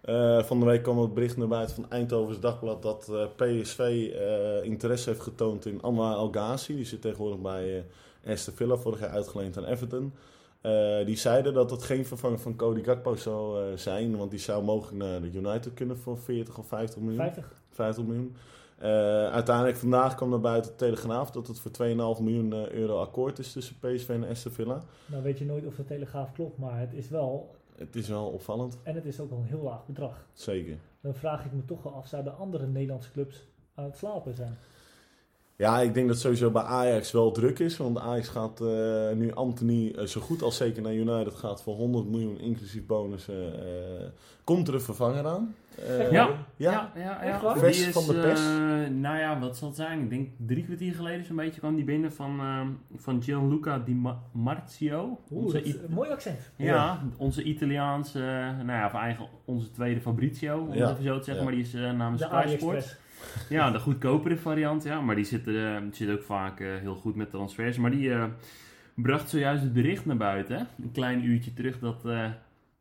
Eh, 0.00 0.42
van 0.42 0.60
de 0.60 0.66
week 0.66 0.82
kwam 0.82 0.98
het 0.98 1.14
bericht 1.14 1.36
naar 1.36 1.48
buiten 1.48 1.74
van 1.74 1.90
Eindhovens 1.90 2.40
Dagblad 2.40 2.82
dat 2.82 3.08
eh, 3.08 3.26
PSV 3.36 3.78
eh, 3.78 4.64
interesse 4.64 5.08
heeft 5.08 5.22
getoond 5.22 5.66
in 5.66 5.82
Anwar 5.82 6.12
El 6.16 6.30
Ghazi. 6.30 6.74
Die 6.76 6.84
zit 6.84 7.00
tegenwoordig 7.00 7.40
bij 7.40 7.76
eh 8.22 8.32
Aston 8.32 8.54
Villa, 8.54 8.76
vorig 8.76 9.00
jaar 9.00 9.08
uitgeleend 9.10 9.56
aan 9.58 9.64
Everton. 9.64 10.12
Eh, 10.60 11.06
die 11.06 11.16
zeiden 11.16 11.54
dat 11.54 11.70
het 11.70 11.82
geen 11.82 12.06
vervanger 12.06 12.38
van 12.38 12.56
Cody 12.56 12.82
Gakpo 12.82 13.14
zou 13.16 13.60
eh, 13.70 13.76
zijn, 13.76 14.16
want 14.16 14.30
die 14.30 14.40
zou 14.40 14.64
mogelijk 14.64 14.96
naar 15.04 15.20
de 15.20 15.30
United 15.32 15.74
kunnen 15.74 15.98
voor 15.98 16.18
40 16.18 16.58
of 16.58 16.66
50 16.66 17.00
miljoen. 17.00 17.16
50. 17.20 17.52
50 17.70 18.04
miljoen. 18.04 18.36
Eh, 18.84 18.90
uiteindelijk 19.32 19.76
vandaag 19.76 20.14
kwam 20.14 20.30
naar 20.30 20.40
buiten 20.40 20.70
de 20.70 20.76
Telegraaf 20.76 21.30
dat 21.30 21.46
het 21.46 21.60
voor 21.60 21.70
2,5 21.70 22.22
miljoen 22.22 22.52
eh, 22.52 22.68
euro 22.70 23.00
akkoord 23.00 23.38
is 23.38 23.52
tussen 23.52 23.76
PSV 23.78 24.08
en 24.08 24.28
Aston 24.28 24.52
Villa. 24.52 24.82
Nou 25.06 25.22
weet 25.22 25.38
je 25.38 25.44
nooit 25.44 25.66
of 25.66 25.74
de 25.74 25.84
Telegraaf 25.84 26.32
klopt, 26.32 26.58
maar 26.58 26.78
het 26.78 26.92
is 26.94 27.08
wel, 27.08 27.54
Het 27.76 27.96
is 27.96 28.08
wel 28.08 28.26
opvallend, 28.26 28.78
en 28.82 28.94
het 28.94 29.04
is 29.04 29.20
ook 29.20 29.30
wel 29.30 29.38
een 29.38 29.44
heel 29.44 29.62
laag 29.62 29.86
bedrag. 29.86 30.26
zeker. 30.32 30.76
Dan 31.00 31.14
vraag 31.14 31.44
ik 31.44 31.52
me 31.52 31.64
toch 31.64 31.82
wel 31.82 31.92
af, 31.92 32.06
zouden 32.06 32.36
andere 32.36 32.66
Nederlandse 32.66 33.10
clubs 33.10 33.46
aan 33.74 33.84
het 33.84 33.96
slapen 33.96 34.34
zijn? 34.34 34.56
Ja, 35.56 35.80
ik 35.80 35.94
denk 35.94 36.08
dat 36.08 36.18
sowieso 36.18 36.50
bij 36.50 36.62
Ajax 36.62 37.12
wel 37.12 37.32
druk 37.32 37.58
is. 37.58 37.76
Want 37.76 37.98
Ajax 37.98 38.28
gaat 38.28 38.60
eh, 38.60 39.10
nu 39.14 39.32
Anthony 39.34 39.90
eh, 39.96 40.04
zo 40.04 40.20
goed 40.20 40.42
als 40.42 40.56
zeker 40.56 40.82
naar 40.82 40.94
United 40.94 41.34
gaat 41.34 41.62
voor 41.62 41.74
100 41.74 42.06
miljoen 42.08 42.38
inclusief 42.40 42.86
bonussen. 42.86 43.52
eh, 43.64 44.04
komt 44.44 44.68
er 44.68 44.74
een 44.74 44.80
vervanger 44.80 45.26
aan? 45.26 45.54
Eh, 45.88 46.10
Ja. 46.12 46.28
ja. 46.56 46.92
ja, 46.94 47.00
ja. 47.04 47.22
Echt 47.22 47.42
ja. 47.42 47.52
Die 47.52 47.60
Vers 47.62 47.86
van 47.86 48.06
de 48.14 48.20
pers? 48.20 48.40
eh, 48.40 48.94
nou 48.94 49.18
ja, 49.18 49.38
wat 49.40 49.56
zal 49.56 49.68
het 49.68 49.76
zijn? 49.76 50.00
Ik 50.00 50.10
denk 50.10 50.28
drie 50.46 50.64
kwartier 50.64 50.94
geleden 50.94 51.24
zo'n 51.24 51.36
beetje 51.36 51.60
kwam 51.60 51.74
die 51.74 51.84
binnen 51.84 52.12
van, 52.12 52.40
van 52.96 53.22
Gianluca 53.22 53.78
Di 53.78 53.94
Ma- 53.94 54.22
Marzio. 54.32 55.18
Oeh, 55.32 55.66
I- 55.66 55.80
mooi 55.88 56.10
accent. 56.10 56.38
ja, 56.56 57.02
onze 57.16 57.42
Italiaanse, 57.42 58.18
nou 58.64 58.78
ja, 58.78 58.86
of 58.86 58.94
eigenlijk 58.94 59.32
onze 59.44 59.70
tweede 59.70 60.00
Fabrizio, 60.00 60.58
om 60.58 60.74
Ja. 60.74 60.80
het 60.80 60.90
even 60.90 61.04
zo 61.04 61.18
te 61.18 61.24
zeggen. 61.24 61.44
Ja. 61.44 61.50
Maar 61.50 61.52
die 61.58 61.62
is 61.62 61.72
namens 61.96 62.22
Sky 62.22 62.46
Sport. 62.58 62.96
Ja, 63.48 63.70
de 63.70 63.78
goedkopere 63.78 64.36
variant, 64.36 64.82
ja. 64.84 65.00
Maar 65.00 65.14
die 65.14 65.24
zit, 65.24 65.46
eh, 65.46 65.76
zit 65.90 66.10
ook 66.10 66.22
vaak 66.22 66.60
eh, 66.60 66.68
heel 66.80 66.94
goed 66.94 67.14
met 67.14 67.30
transfers. 67.30 67.76
Maar 67.76 67.90
die 67.90 68.12
eh, 68.14 68.24
bracht 68.94 69.28
zojuist 69.28 69.62
het 69.62 69.72
bericht 69.72 70.06
naar 70.06 70.16
buiten, 70.16 70.56
hè. 70.56 70.62
een 70.82 70.92
klein 70.92 71.24
uurtje 71.24 71.52
terug, 71.54 71.78
dat 71.78 72.04
eh, 72.06 72.26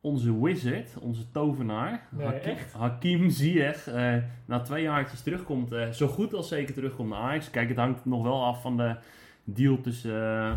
onze 0.02 0.44
wizard, 0.44 0.98
onze 1.02 1.32
tovenaar, 1.32 2.08
Nee, 2.12 2.26
Hakim, 2.28 2.52
echt? 2.52 2.74
Hakim 2.74 3.30
Ziyech, 3.30 3.88
eh, 3.88 4.16
na 4.46 4.60
twee 4.62 4.84
jaartjes 4.84 5.22
terugkomt, 5.22 5.72
eh, 5.72 5.90
zo 5.90 6.08
goed 6.08 6.34
als 6.34 6.48
zeker 6.48 6.74
terugkomt 6.74 7.10
naar 7.10 7.20
Ajax. 7.20 7.50
Kijk, 7.50 7.68
het 7.70 7.78
hangt 7.78 8.06
nog 8.06 8.24
wel 8.24 8.44
af 8.46 8.62
van 8.62 8.78
de 8.78 8.96
deal 9.44 9.82
tussen 9.82 10.16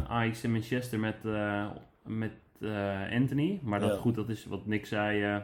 Ajax 0.08 0.42
en 0.44 0.52
Manchester 0.52 0.98
met, 0.98 1.16
eh, 1.24 1.66
met 2.06 2.32
eh, 2.60 3.12
Anthony. 3.12 3.60
Maar 3.62 3.80
dat, 3.80 3.90
Ja. 3.94 3.96
goed, 4.00 4.14
dat 4.14 4.28
is 4.28 4.44
wat 4.46 4.66
Nick 4.66 4.86
zei... 4.86 5.42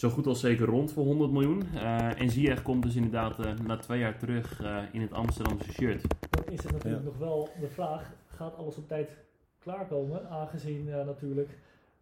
zo 0.00 0.08
goed 0.08 0.26
als 0.26 0.40
zeker 0.40 0.66
rond 0.66 0.92
voor 0.92 1.04
100 1.04 1.30
miljoen. 1.30 1.62
Eh, 1.74 2.20
en 2.20 2.30
Ziyech 2.30 2.62
komt 2.62 2.82
dus 2.82 2.94
inderdaad 2.94 3.38
eh, 3.38 3.52
na 3.66 3.76
twee 3.76 3.98
jaar 3.98 4.18
terug 4.18 4.60
eh, 4.62 4.76
in 4.92 5.00
het 5.00 5.12
Amsterdamse 5.12 5.72
shirt. 5.72 6.02
Dan 6.30 6.44
is 6.52 6.62
het 6.62 6.72
natuurlijk 6.72 7.02
Ja. 7.04 7.08
nog 7.10 7.18
wel 7.18 7.48
de 7.60 7.68
vraag, 7.68 8.12
gaat 8.26 8.56
alles 8.56 8.76
op 8.76 8.88
tijd 8.88 9.10
klaarkomen? 9.58 10.30
Aangezien 10.30 10.88
eh, 10.88 11.06
natuurlijk... 11.06 11.58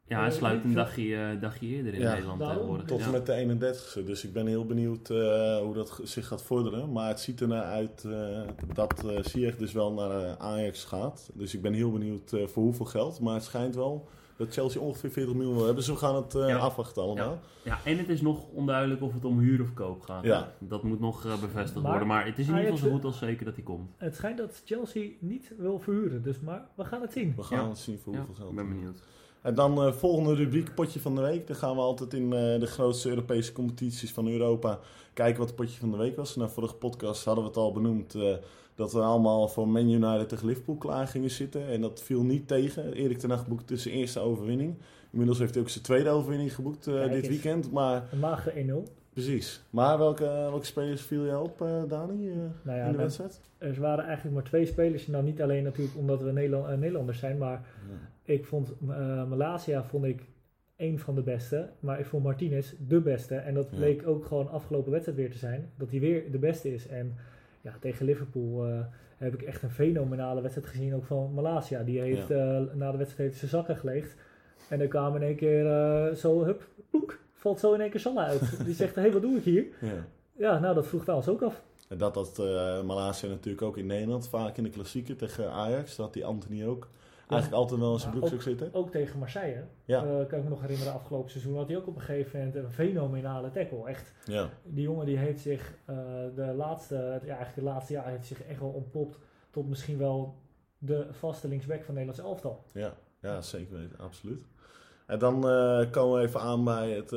Ja, 0.06 0.20
hij 0.20 0.30
sluit 0.30 0.64
een 0.64 0.74
dagje, 0.74 1.16
eh, 1.16 1.40
dagje 1.40 1.66
eerder 1.66 1.94
in 1.94 2.00
Ja. 2.00 2.12
Nederland 2.12 2.40
tegenwoordig. 2.40 2.86
Tot 2.86 2.98
en 3.00 3.04
Ja. 3.04 3.10
met 3.10 3.26
de 3.26 3.32
31ste. 3.32 4.04
Dus 4.04 4.24
ik 4.24 4.32
ben 4.32 4.46
heel 4.46 4.64
benieuwd 4.66 5.10
eh, 5.10 5.58
hoe 5.58 5.74
dat 5.74 6.00
zich 6.02 6.26
gaat 6.26 6.42
vorderen. 6.42 6.92
Maar 6.92 7.08
het 7.08 7.20
ziet 7.20 7.40
er 7.40 7.48
naar 7.48 7.62
uit 7.64 8.04
eh, 8.04 8.40
dat 8.74 9.02
uh, 9.06 9.22
Ziyech 9.22 9.56
dus 9.56 9.72
wel 9.72 9.92
naar 9.92 10.36
Ajax 10.38 10.84
gaat. 10.84 11.30
Dus 11.34 11.54
ik 11.54 11.62
ben 11.62 11.72
heel 11.72 11.92
benieuwd 11.92 12.32
eh, 12.32 12.46
voor 12.46 12.62
hoeveel 12.62 12.84
geld. 12.86 13.20
Maar 13.20 13.34
het 13.34 13.42
schijnt 13.44 13.74
wel 13.74 14.08
dat 14.38 14.52
Chelsea 14.52 14.80
ongeveer 14.80 15.10
40 15.10 15.34
miljoen 15.34 15.54
wil 15.54 15.64
hebben. 15.64 15.84
Dus 15.84 15.92
we 15.94 15.96
gaan 15.96 16.14
het 16.14 16.34
eh, 16.34 16.48
Ja. 16.48 16.56
afwachten 16.56 17.02
allemaal. 17.02 17.38
Ja, 17.64 17.78
en 17.84 17.98
het 17.98 18.08
is 18.08 18.20
nog 18.20 18.44
onduidelijk 18.52 19.02
of 19.02 19.12
het 19.12 19.24
om 19.24 19.38
huur 19.38 19.62
of 19.62 19.74
koop 19.74 20.00
gaat. 20.02 20.24
Ja. 20.24 20.52
Dat 20.58 20.82
moet 20.82 21.00
nog 21.00 21.24
eh, 21.24 21.40
bevestigd 21.40 21.74
Maar 21.82 21.90
worden. 21.90 22.08
Maar 22.08 22.26
het 22.26 22.38
is 22.38 22.48
in 22.48 22.54
ieder 22.56 22.70
geval 22.72 22.88
zo 22.88 22.94
goed 22.94 23.04
als 23.04 23.18
zeker 23.18 23.44
dat 23.44 23.54
hij 23.54 23.64
komt. 23.64 23.90
Het 23.96 24.14
schijnt 24.16 24.38
dat 24.38 24.62
Chelsea 24.64 25.08
niet 25.20 25.52
wil 25.58 25.78
verhuren, 25.78 26.22
dus 26.22 26.40
maar 26.40 26.66
we 26.74 26.84
gaan 26.84 27.00
het 27.00 27.12
zien. 27.12 27.32
We 27.36 27.42
gaan 27.42 27.58
Ja. 27.62 27.68
het 27.68 27.78
zien 27.78 27.98
voor 27.98 28.12
Ja, 28.12 28.18
hoeveel 28.18 28.34
geld. 28.36 28.50
ik 28.50 28.56
ben 28.56 28.68
benieuwd. 28.68 29.02
En 29.48 29.54
dan 29.54 29.82
eh 29.82 29.92
volgende 29.92 30.34
rubriek, 30.34 30.74
potje 30.74 31.00
van 31.00 31.14
de 31.14 31.20
week. 31.20 31.46
Dan 31.46 31.56
gaan 31.56 31.74
we 31.74 31.80
altijd 31.80 32.14
in 32.14 32.32
eh, 32.32 32.60
de 32.60 32.66
grootste 32.66 33.08
Europese 33.08 33.52
competities 33.52 34.12
van 34.12 34.28
Europa 34.28 34.78
kijken 35.12 35.38
wat 35.38 35.46
het 35.46 35.56
potje 35.56 35.78
van 35.78 35.90
de 35.90 35.96
week 35.96 36.16
was. 36.16 36.36
Nou, 36.36 36.50
vorige 36.50 36.74
podcast 36.74 37.24
hadden 37.24 37.44
we 37.44 37.50
het 37.50 37.58
al 37.58 37.72
benoemd 37.72 38.14
eh, 38.14 38.34
dat 38.74 38.92
we 38.92 39.00
allemaal 39.00 39.48
voor 39.48 39.68
Man 39.68 39.90
United 39.90 40.28
tegen 40.28 40.46
Liverpool 40.46 40.76
klaar 40.76 41.06
gingen 41.06 41.30
zitten. 41.30 41.66
En 41.66 41.80
dat 41.80 42.02
viel 42.02 42.22
niet 42.22 42.48
tegen. 42.48 42.92
Erik 42.92 43.18
ten 43.18 43.30
Hag 43.30 43.46
boekte 43.46 43.76
zijn 43.76 43.94
eerste 43.94 44.20
overwinning. 44.20 44.74
Inmiddels 45.10 45.38
heeft 45.38 45.54
hij 45.54 45.62
ook 45.62 45.68
zijn 45.68 45.84
tweede 45.84 46.10
overwinning 46.10 46.54
geboekt 46.54 46.84
dit 46.84 47.28
weekend. 47.28 47.72
Maar 47.72 48.08
Een 48.12 48.18
magere 48.18 48.84
1-0. 48.86 48.92
precies. 49.12 49.62
Maar 49.70 49.98
welke, 49.98 50.24
welke 50.24 50.66
spelers 50.66 51.02
viel 51.02 51.24
jou 51.24 51.44
op, 51.44 51.58
Dani, 51.88 52.30
Nou 52.62 52.78
ja, 52.78 52.84
in 52.84 52.92
de 52.92 52.98
wedstrijd? 52.98 53.40
er 53.58 53.80
waren 53.80 54.04
eigenlijk 54.04 54.34
maar 54.34 54.44
twee 54.44 54.66
spelers. 54.66 55.06
Nou, 55.06 55.24
niet 55.24 55.42
alleen 55.42 55.62
natuurlijk 55.62 55.96
omdat 55.96 56.22
we 56.22 56.32
Nederland, 56.32 56.78
Nederlanders 56.78 57.18
zijn, 57.18 57.38
maar 57.38 57.64
ik 58.28 58.44
vond 58.44 58.72
uh, 58.88 59.24
Malasia 59.24 59.84
vond 59.84 60.04
ik 60.04 60.22
één 60.76 60.98
van 60.98 61.14
de 61.14 61.22
beste. 61.22 61.68
Maar 61.80 61.98
ik 62.00 62.06
vond 62.06 62.24
Martinez 62.24 62.72
de 62.88 63.00
beste. 63.00 63.34
En 63.34 63.54
dat 63.54 63.68
Ja. 63.70 63.76
bleek 63.76 64.06
ook 64.06 64.26
gewoon 64.26 64.50
afgelopen 64.50 64.90
wedstrijd 64.90 65.18
weer 65.18 65.30
te 65.30 65.38
zijn. 65.38 65.70
Dat 65.76 65.90
hij 65.90 66.00
weer 66.00 66.30
de 66.30 66.38
beste 66.38 66.74
is. 66.74 66.86
En 66.86 67.16
ja, 67.60 67.76
tegen 67.80 68.06
Liverpool 68.06 68.66
eh, 68.66 68.80
heb 69.16 69.34
ik 69.34 69.42
echt 69.42 69.62
een 69.62 69.70
fenomenale 69.70 70.40
wedstrijd 70.40 70.68
gezien. 70.68 70.94
Ook 70.94 71.04
van 71.04 71.34
Malasia. 71.34 71.82
Die 71.82 72.00
heeft 72.00 72.30
eh, 72.30 72.60
na 72.74 72.90
de 72.90 72.98
wedstrijd 72.98 73.28
heeft 73.28 73.38
zijn 73.38 73.50
zakken 73.50 73.76
geleegd. 73.76 74.16
En 74.68 74.78
dan 74.78 74.88
kwam 74.88 75.16
in 75.16 75.22
één 75.22 75.36
keer 75.36 75.66
eh, 75.66 76.14
zo, 76.14 76.44
hup, 76.44 76.68
ploek, 76.90 77.18
valt 77.32 77.60
zo 77.60 77.72
in 77.72 77.80
één 77.80 77.90
keer 77.90 78.00
Salah 78.00 78.28
uit. 78.28 78.58
Die 78.66 78.74
zegt, 78.74 78.94
hé, 78.94 79.00
hey, 79.00 79.12
wat 79.12 79.22
doe 79.22 79.36
ik 79.36 79.44
hier? 79.44 79.66
Ja. 79.80 80.06
Ja, 80.36 80.58
nou, 80.58 80.74
dat 80.74 80.86
vroeg 80.86 81.04
wij 81.04 81.14
ons 81.14 81.28
ook 81.28 81.42
af. 81.42 81.62
En 81.88 81.98
dat 81.98 82.14
had 82.14 82.38
uh, 82.40 82.82
Malasia 82.82 83.28
natuurlijk 83.28 83.62
ook 83.62 83.76
in 83.76 83.86
Nederland, 83.86 84.28
vaak 84.28 84.56
in 84.56 84.62
de 84.64 84.70
klassieker 84.70 85.16
tegen 85.16 85.50
Ajax. 85.50 85.96
Dat 85.96 86.04
had 86.04 86.14
die 86.14 86.24
Anthony 86.24 86.64
ook 86.64 86.88
eigenlijk 87.30 87.62
altijd 87.62 87.80
wel 87.80 87.92
in 87.92 87.98
zijn 87.98 88.10
broekzak 88.12 88.42
zitten. 88.42 88.74
Ook 88.74 88.90
tegen 88.90 89.18
Marseille. 89.18 89.64
Ja. 89.84 90.04
Eh, 90.04 90.26
kan 90.26 90.38
ik 90.38 90.44
me 90.44 90.50
nog 90.50 90.60
herinneren, 90.60 90.92
afgelopen 90.92 91.30
seizoen 91.30 91.56
had 91.56 91.68
hij 91.68 91.76
ook 91.76 91.86
op 91.86 91.94
een 91.94 92.00
gegeven 92.02 92.38
moment 92.38 92.56
een 92.56 92.70
fenomenale 92.70 93.50
tackle. 93.50 93.86
Echt. 93.88 94.14
Ja, 94.24 94.48
Die 94.64 94.82
jongen 94.82 95.06
die 95.06 95.16
heeft 95.16 95.40
zich 95.40 95.74
eh, 95.84 95.96
de 96.34 96.52
laatste, 96.56 96.94
ja, 96.94 97.18
eigenlijk 97.20 97.54
het 97.54 97.64
laatste 97.64 97.92
jaar 97.92 98.08
heeft 98.08 98.26
zich 98.26 98.42
echt 98.42 98.60
wel 98.60 98.68
ontpopt 98.68 99.18
tot 99.50 99.68
misschien 99.68 99.98
wel 99.98 100.34
de 100.78 101.06
vaste 101.10 101.48
linksback 101.48 101.82
van 101.84 101.94
Nederlands 101.94 102.28
elftal. 102.28 102.64
ja, 102.72 102.94
ja 103.20 103.40
zeker 103.42 103.76
weten, 103.76 103.98
absoluut. 103.98 104.44
En 105.06 105.18
dan 105.18 105.48
eh, 105.48 105.90
komen 105.90 106.18
we 106.20 106.26
even 106.26 106.40
aan 106.40 106.64
bij 106.64 106.90
het 106.90 107.10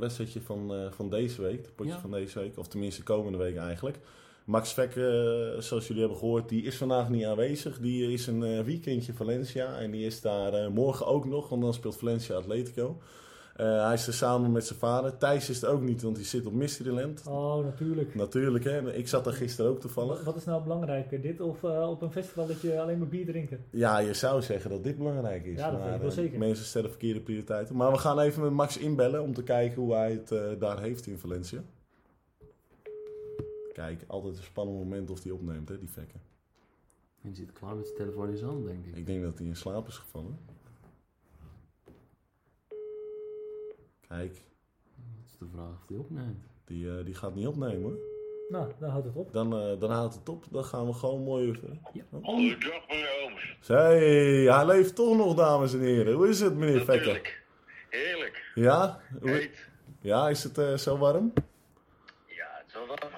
wedstrijdje 0.00 0.40
van, 0.40 0.72
van 0.90 1.10
deze 1.10 1.42
week, 1.42 1.64
het 1.66 1.74
potje 1.74 1.92
Ja. 1.92 1.98
van 1.98 2.10
deze 2.10 2.38
week, 2.38 2.58
of 2.58 2.68
tenminste 2.68 3.02
komende 3.02 3.38
week 3.38 3.56
eigenlijk. 3.56 3.98
Max 4.44 4.72
Vekke, 4.72 5.56
zoals 5.58 5.86
jullie 5.86 6.02
hebben 6.02 6.18
gehoord, 6.18 6.48
die 6.48 6.62
is 6.62 6.76
vandaag 6.76 7.08
niet 7.08 7.24
aanwezig. 7.24 7.78
Die 7.78 8.12
is 8.12 8.26
een 8.26 8.42
eh, 8.42 8.60
weekendje 8.60 9.12
Valencia 9.12 9.78
en 9.78 9.90
die 9.90 10.06
is 10.06 10.20
daar 10.20 10.54
eh, 10.54 10.68
morgen 10.68 11.06
ook 11.06 11.24
nog, 11.24 11.48
want 11.48 11.62
dan 11.62 11.74
speelt 11.74 11.96
Valencia 11.96 12.36
Atletico. 12.36 12.98
Eh, 13.56 13.84
hij 13.84 13.94
is 13.94 14.06
er 14.06 14.12
samen 14.12 14.52
met 14.52 14.66
zijn 14.66 14.78
vader. 14.78 15.16
Thijs 15.16 15.50
is 15.50 15.62
er 15.62 15.68
ook 15.68 15.80
niet, 15.80 16.02
want 16.02 16.16
die 16.16 16.24
zit 16.24 16.46
op 16.46 16.52
Mysteryland. 16.52 17.22
Oh, 17.28 17.64
natuurlijk. 17.64 18.14
Natuurlijk, 18.14 18.64
hè. 18.64 18.94
Ik 18.94 19.08
zat 19.08 19.26
er 19.26 19.32
gisteren 19.32 19.70
ook 19.70 19.80
toevallig. 19.80 20.16
Wat, 20.16 20.24
wat 20.24 20.36
is 20.36 20.44
nou 20.44 20.62
belangrijker, 20.62 21.20
dit 21.20 21.40
of 21.40 21.64
eh, 21.64 21.90
op 21.90 22.02
een 22.02 22.12
festival 22.12 22.46
dat 22.46 22.60
je 22.60 22.80
alleen 22.80 22.98
maar 22.98 23.08
bier 23.08 23.26
drinken? 23.26 23.64
Ja, 23.70 23.98
je 23.98 24.14
zou 24.14 24.42
zeggen 24.42 24.70
dat 24.70 24.84
dit 24.84 24.98
belangrijk 24.98 25.44
is. 25.44 25.58
Ja, 25.58 25.70
dat 25.70 25.78
maar 25.78 25.86
weet 25.86 25.94
ik 25.94 26.00
wel 26.00 26.10
eh, 26.10 26.16
zeker. 26.16 26.38
mensen 26.38 26.64
stellen 26.64 26.90
verkeerde 26.90 27.20
prioriteiten. 27.20 27.76
Maar 27.76 27.90
we 27.90 27.98
gaan 27.98 28.18
even 28.18 28.42
met 28.42 28.52
Max 28.52 28.78
inbellen 28.78 29.22
om 29.22 29.34
te 29.34 29.42
kijken 29.42 29.82
hoe 29.82 29.94
hij 29.94 30.10
het 30.10 30.30
eh, 30.30 30.40
daar 30.58 30.80
heeft 30.80 31.06
in 31.06 31.18
Valencia. 31.18 31.62
Kijk, 33.82 34.04
altijd 34.06 34.36
een 34.36 34.42
spannend 34.42 34.78
moment 34.78 35.10
of 35.10 35.22
hij 35.22 35.32
opneemt, 35.32 35.68
hè, 35.68 35.78
die 35.78 35.88
vekken. 35.88 36.20
En 37.22 37.34
zit 37.34 37.52
klaar 37.52 37.74
met 37.76 37.86
zijn 37.86 37.98
telefoon 37.98 38.28
in 38.30 38.36
zijn 38.36 38.50
hand, 38.50 38.66
denk 38.66 38.86
ik. 38.86 38.96
Ik 38.96 39.06
denk 39.06 39.22
dat 39.22 39.38
hij 39.38 39.46
in 39.46 39.56
slaap 39.56 39.86
is 39.88 39.96
gevallen. 39.98 40.38
Kijk, 44.08 44.32
Dat 44.32 45.24
is 45.26 45.38
de 45.38 45.46
vraag 45.52 45.72
of 45.82 45.88
hij 45.88 45.96
opneemt. 45.96 46.42
die, 46.64 46.98
eh, 46.98 47.04
die 47.04 47.14
gaat 47.14 47.34
niet 47.34 47.46
opnemen 47.46 47.82
hoor. 47.82 47.96
Nou, 48.48 48.72
dan 48.78 48.90
houdt 48.90 49.06
het 49.06 49.16
op. 49.16 49.32
Dan, 49.32 49.56
eh, 49.56 49.80
dan 49.80 49.90
houdt 49.90 50.14
het 50.14 50.28
op. 50.28 50.44
Dan 50.50 50.64
gaan 50.64 50.86
we 50.86 50.92
gewoon 50.92 51.22
mooi 51.22 51.48
even. 51.50 51.80
Goedendag 52.22 52.88
meneer 52.88 53.24
Ooms. 53.24 53.66
Hey, 53.66 54.42
hij 54.54 54.66
leeft 54.66 54.94
toch 54.94 55.16
nog, 55.16 55.34
dames 55.34 55.72
en 55.72 55.80
heren. 55.80 56.12
Hoe 56.14 56.28
is 56.28 56.40
het, 56.40 56.54
meneer 56.56 56.78
Vekker? 56.84 56.96
Natuurlijk. 56.96 57.42
Heerlijk. 57.90 58.52
Ja? 58.54 59.00
Hoe- 59.20 59.30
Heet. 59.30 59.68
Ja, 60.00 60.28
is 60.28 60.42
het 60.44 60.58
eh, 60.58 60.74
zo 60.76 60.98
warm? 60.98 61.32
Ja, 62.26 62.48
het 62.58 62.66
is 62.66 62.72
wel 62.74 62.86
wat 62.86 63.00
man. 63.02 63.10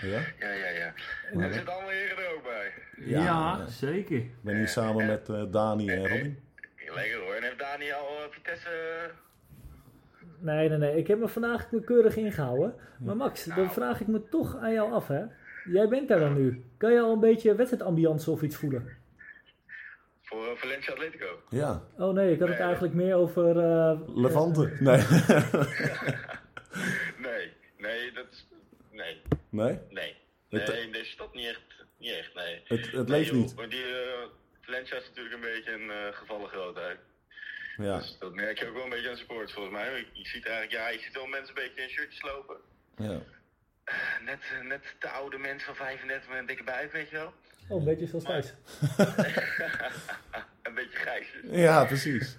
Ja? 0.00 0.20
Ja, 0.38 0.50
ja, 0.52 0.68
ja. 0.68 0.92
En 1.32 1.40
er 1.40 1.52
zitten 1.52 1.72
allemaal 1.72 1.90
heren 1.90 2.18
er 2.18 2.34
ook 2.34 2.42
bij. 2.42 2.72
Ja, 2.96 3.18
Ja, 3.18 3.24
ja. 3.58 3.66
zeker. 3.66 4.16
Ik 4.16 4.42
ben 4.42 4.56
hier 4.56 4.68
samen 4.68 5.06
met 5.06 5.28
eh, 5.28 5.42
Dani 5.50 5.88
en 5.88 6.08
Robin. 6.08 6.38
Lekker 6.94 7.18
hoor. 7.20 7.34
En 7.34 7.42
heeft 7.42 7.58
Dani 7.58 7.92
al 7.92 8.08
uh, 8.18 8.30
Vitesse... 8.30 8.68
eh, 8.68 9.14
Nee, 10.38 10.68
nee, 10.68 10.78
nee. 10.78 10.96
Ik 10.96 11.06
heb 11.06 11.18
me 11.18 11.28
vandaag 11.28 11.68
keurig 11.84 12.16
ingehouden. 12.16 12.74
Maar 12.98 13.16
Max, 13.16 13.44
dan 13.44 13.72
vraag 13.72 14.00
ik 14.00 14.06
me 14.06 14.28
toch 14.28 14.56
aan 14.56 14.72
jou 14.72 14.92
af, 14.92 15.08
hè. 15.08 15.22
Jij 15.64 15.88
bent 15.88 16.08
daar 16.08 16.18
dan 16.18 16.34
nu. 16.34 16.64
Kan 16.76 16.92
je 16.92 17.00
al 17.00 17.12
een 17.12 17.20
beetje 17.20 17.54
wedstrijdambiance 17.54 18.30
of 18.30 18.42
iets 18.42 18.56
voelen? 18.56 18.98
voor 20.22 20.44
uh, 20.46 20.50
Valencia 20.56 20.92
Atletico? 20.92 21.26
Ja, 21.48 21.82
Oh 21.98 22.14
nee, 22.14 22.32
ik 22.32 22.38
had 22.38 22.48
het 22.48 22.58
Nee. 22.58 22.66
eigenlijk 22.66 22.94
meer 22.94 23.14
over... 23.14 23.58
eh, 23.58 24.00
Levante. 24.06 24.72
Nee. 24.80 25.02
Nee. 27.26 27.52
Nee, 27.78 28.12
dat 28.12 28.26
is... 28.30 28.46
Nee. 29.50 29.78
nee? 29.90 30.16
Nee. 30.48 30.60
Het- 30.62 30.72
Nee, 30.72 30.82
in 30.82 30.92
deze 30.92 31.10
stad 31.10 31.34
niet 31.34 31.46
echt. 31.46 31.60
Niet 31.98 32.10
echt, 32.12 32.34
nee. 32.34 32.62
Het, 32.64 32.84
het 32.92 32.92
Nee, 32.92 33.04
leeft 33.18 33.28
joh, 33.30 33.36
niet. 33.38 33.54
Maar 33.54 33.68
die 33.68 33.84
uh, 33.88 34.22
Valencia 34.60 34.96
is 34.96 35.06
natuurlijk 35.08 35.34
een 35.34 35.40
beetje 35.40 35.72
een 35.72 35.80
uh, 35.90 36.06
gevallen 36.16 36.48
grootheid. 36.48 36.98
Ja. 37.76 37.96
Dus 37.98 38.16
dat 38.18 38.34
merk 38.34 38.58
je 38.58 38.66
ook 38.66 38.74
wel 38.74 38.84
een 38.84 38.90
beetje 38.90 39.10
aan 39.10 39.16
support 39.16 39.52
volgens 39.52 39.74
mij. 39.74 39.90
Je, 39.96 40.06
je 40.12 40.26
ziet 40.28 40.46
eigenlijk, 40.46 40.72
ja, 40.82 40.88
je 40.88 40.98
ziet 41.00 41.14
wel 41.14 41.26
mensen 41.26 41.56
een 41.56 41.62
beetje 41.64 41.82
in 41.82 41.88
shirtjes 41.88 42.22
lopen. 42.22 42.56
ja. 42.96 43.20
Net, 44.24 44.38
eh, 44.52 44.60
net 44.66 44.94
de 44.98 45.08
oude 45.08 45.38
mensen 45.38 45.66
van 45.66 45.86
35 45.86 46.28
met 46.28 46.38
een 46.38 46.46
dikke 46.46 46.64
buik, 46.64 46.92
weet 46.92 47.08
je 47.10 47.16
wel. 47.16 47.34
Oh, 47.68 47.78
een 47.78 47.84
beetje 47.84 48.06
zoals 48.06 48.24
Thijs. 48.24 48.52
een 50.62 50.74
beetje 50.74 50.98
grijsjes. 50.98 51.40
Ja, 51.50 51.84
precies. 51.84 52.36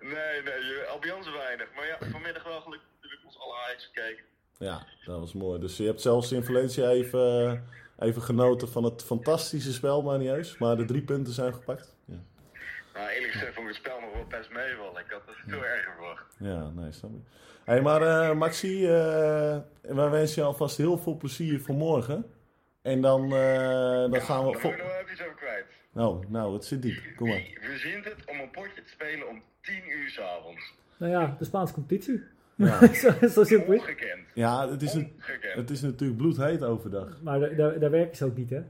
Nee, 0.00 0.42
nee, 0.42 0.64
je- 0.64 0.86
ambiance 0.92 1.30
weinig. 1.30 1.66
Maar 1.74 1.86
ja, 1.86 1.98
vanmiddag 2.10 2.42
wel 2.42 2.60
gelukkig 2.60 2.88
natuurlijk 2.94 3.24
ons 3.24 3.38
alle 3.38 3.54
Ajax 3.56 3.84
gekeken. 3.92 4.24
Ja, 4.58 4.86
dat 5.04 5.18
was 5.18 5.32
mooi. 5.32 5.60
Dus 5.60 5.76
je 5.76 5.84
hebt 5.84 6.00
zelfs 6.00 6.32
in 6.32 6.44
Valencia 6.44 6.88
even 6.88 7.62
Even 7.98 8.22
genoten 8.22 8.68
van 8.68 8.84
het 8.84 9.04
fantastische 9.04 9.72
spel, 9.72 10.02
Manieus. 10.02 10.58
Maar 10.58 10.76
de 10.76 10.84
drie 10.84 11.02
punten 11.02 11.32
zijn 11.32 11.54
gepakt. 11.54 11.96
Ja, 12.04 12.14
Nou, 12.94 13.08
eerlijk 13.08 13.32
gezegd 13.32 13.54
vond 13.54 13.68
ik 13.68 13.74
het 13.74 13.84
spel 13.84 14.00
nog 14.00 14.12
wel 14.12 14.26
best 14.26 14.50
meevallen. 14.50 15.00
Ik 15.00 15.10
had 15.10 15.22
het 15.26 15.36
veel 15.46 15.64
erger 15.64 15.92
verwacht. 15.92 16.36
ja 16.38 16.70
nee, 16.70 16.92
snap 16.92 17.10
ik. 17.10 17.20
Hey, 17.64 17.82
maar 17.82 18.02
eh, 18.02 18.36
Maxi, 18.36 18.86
eh, 18.86 19.58
wij 19.80 20.10
wensen 20.10 20.42
je 20.42 20.48
alvast 20.48 20.76
heel 20.76 20.98
veel 20.98 21.16
plezier 21.16 21.60
voor 21.60 21.74
morgen. 21.74 22.24
En 22.82 23.00
dan, 23.00 23.22
eh, 23.24 24.10
dan 24.10 24.20
gaan 24.20 24.46
we... 24.46 24.52
Daar 24.52 24.72
ik 24.72 24.78
nog 24.78 24.86
wel 24.86 25.00
even 25.00 25.12
iets 25.12 25.22
over 25.22 25.34
kwijt. 25.34 25.66
Nou, 25.92 26.24
nou, 26.28 26.54
het 26.54 26.64
zit 26.64 26.82
diep. 26.82 27.16
Kom 27.16 27.28
maar. 27.28 27.36
Wie 27.36 27.58
verzint 27.60 28.04
het 28.04 28.24
om 28.26 28.40
een 28.40 28.50
potje 28.50 28.82
te 28.82 28.90
spelen 28.90 29.28
om 29.28 29.42
10 29.60 29.90
uur 29.90 30.08
s'avonds? 30.08 30.74
Nou 30.96 31.12
ja, 31.12 31.36
de 31.38 31.44
Spaanse 31.44 31.74
competitie. 31.74 32.22
Ja, 32.56 32.92
zo, 33.02 33.10
zo 33.28 33.44
simpel 33.44 33.72
is 33.72 33.80
het. 33.80 33.90
Ongekend. 33.90 34.26
ja 34.34 34.68
het, 34.70 34.82
is 34.82 34.92
een, 34.94 35.20
het 35.40 35.70
is 35.70 35.80
natuurlijk 35.82 36.18
bloedheet 36.18 36.62
overdag. 36.62 37.20
Maar 37.22 37.40
daar, 37.40 37.56
daar, 37.56 37.78
daar 37.78 37.90
werken 37.90 38.16
ze 38.16 38.24
ook 38.24 38.36
niet, 38.36 38.50
hè? 38.50 38.60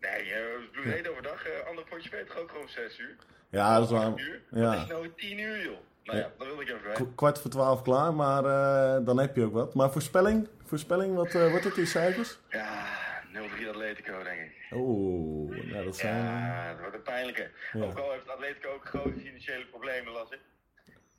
Nee, 0.00 0.24
uh, 0.26 0.70
bloed 0.72 0.84
heet 0.84 1.08
overdag. 1.08 1.46
eh 1.46 1.66
ander 1.68 1.84
potje 1.84 2.24
toch 2.24 2.38
ook 2.38 2.50
gewoon 2.50 2.68
6 2.68 2.98
uur? 2.98 3.16
Ja, 3.50 3.74
dat 3.78 3.84
is 3.84 3.90
waar. 3.90 4.06
8 4.06 4.18
uur? 4.18 4.40
Ja. 4.50 4.60
Wat 4.74 4.82
is 4.82 4.86
nou 4.88 5.08
10 5.16 5.38
uur, 5.38 5.62
joh? 5.64 5.76
Nou 6.04 6.18
ja, 6.18 6.30
dat 6.38 6.46
wilde 6.46 6.62
ik 6.62 6.68
even 6.68 6.82
weten. 6.88 7.06
K- 7.12 7.16
kwart 7.16 7.38
voor 7.40 7.50
twaalf 7.50 7.82
klaar, 7.82 8.14
maar 8.14 8.44
eh, 8.44 9.06
dan 9.06 9.18
heb 9.18 9.36
je 9.36 9.44
ook 9.44 9.52
wat. 9.52 9.74
Maar 9.74 9.90
voorspelling, 9.92 10.48
voorspelling 10.64 11.14
wat 11.14 11.34
eh, 11.34 11.50
wordt 11.50 11.64
het 11.64 11.76
in 11.76 11.86
cijfers? 11.86 12.38
Ja, 12.48 12.84
0-3 13.32 13.68
Atletico, 13.68 14.22
denk 14.22 14.40
ik. 14.40 14.52
Oeh, 14.72 15.64
nou 15.72 15.84
dat 15.84 15.96
zijn... 15.96 16.24
Ja, 16.24 16.70
dat 16.70 16.80
wordt 16.80 16.94
een 16.96 17.02
pijnlijke. 17.02 17.50
Ja. 17.72 17.84
Ook 17.84 17.98
al 17.98 18.12
heeft 18.12 18.28
Atletico 18.28 18.68
ook 18.74 18.84
grote 18.84 19.20
financiële 19.20 19.64
problemen, 19.66 20.12
las 20.12 20.30
ik. 20.30 20.40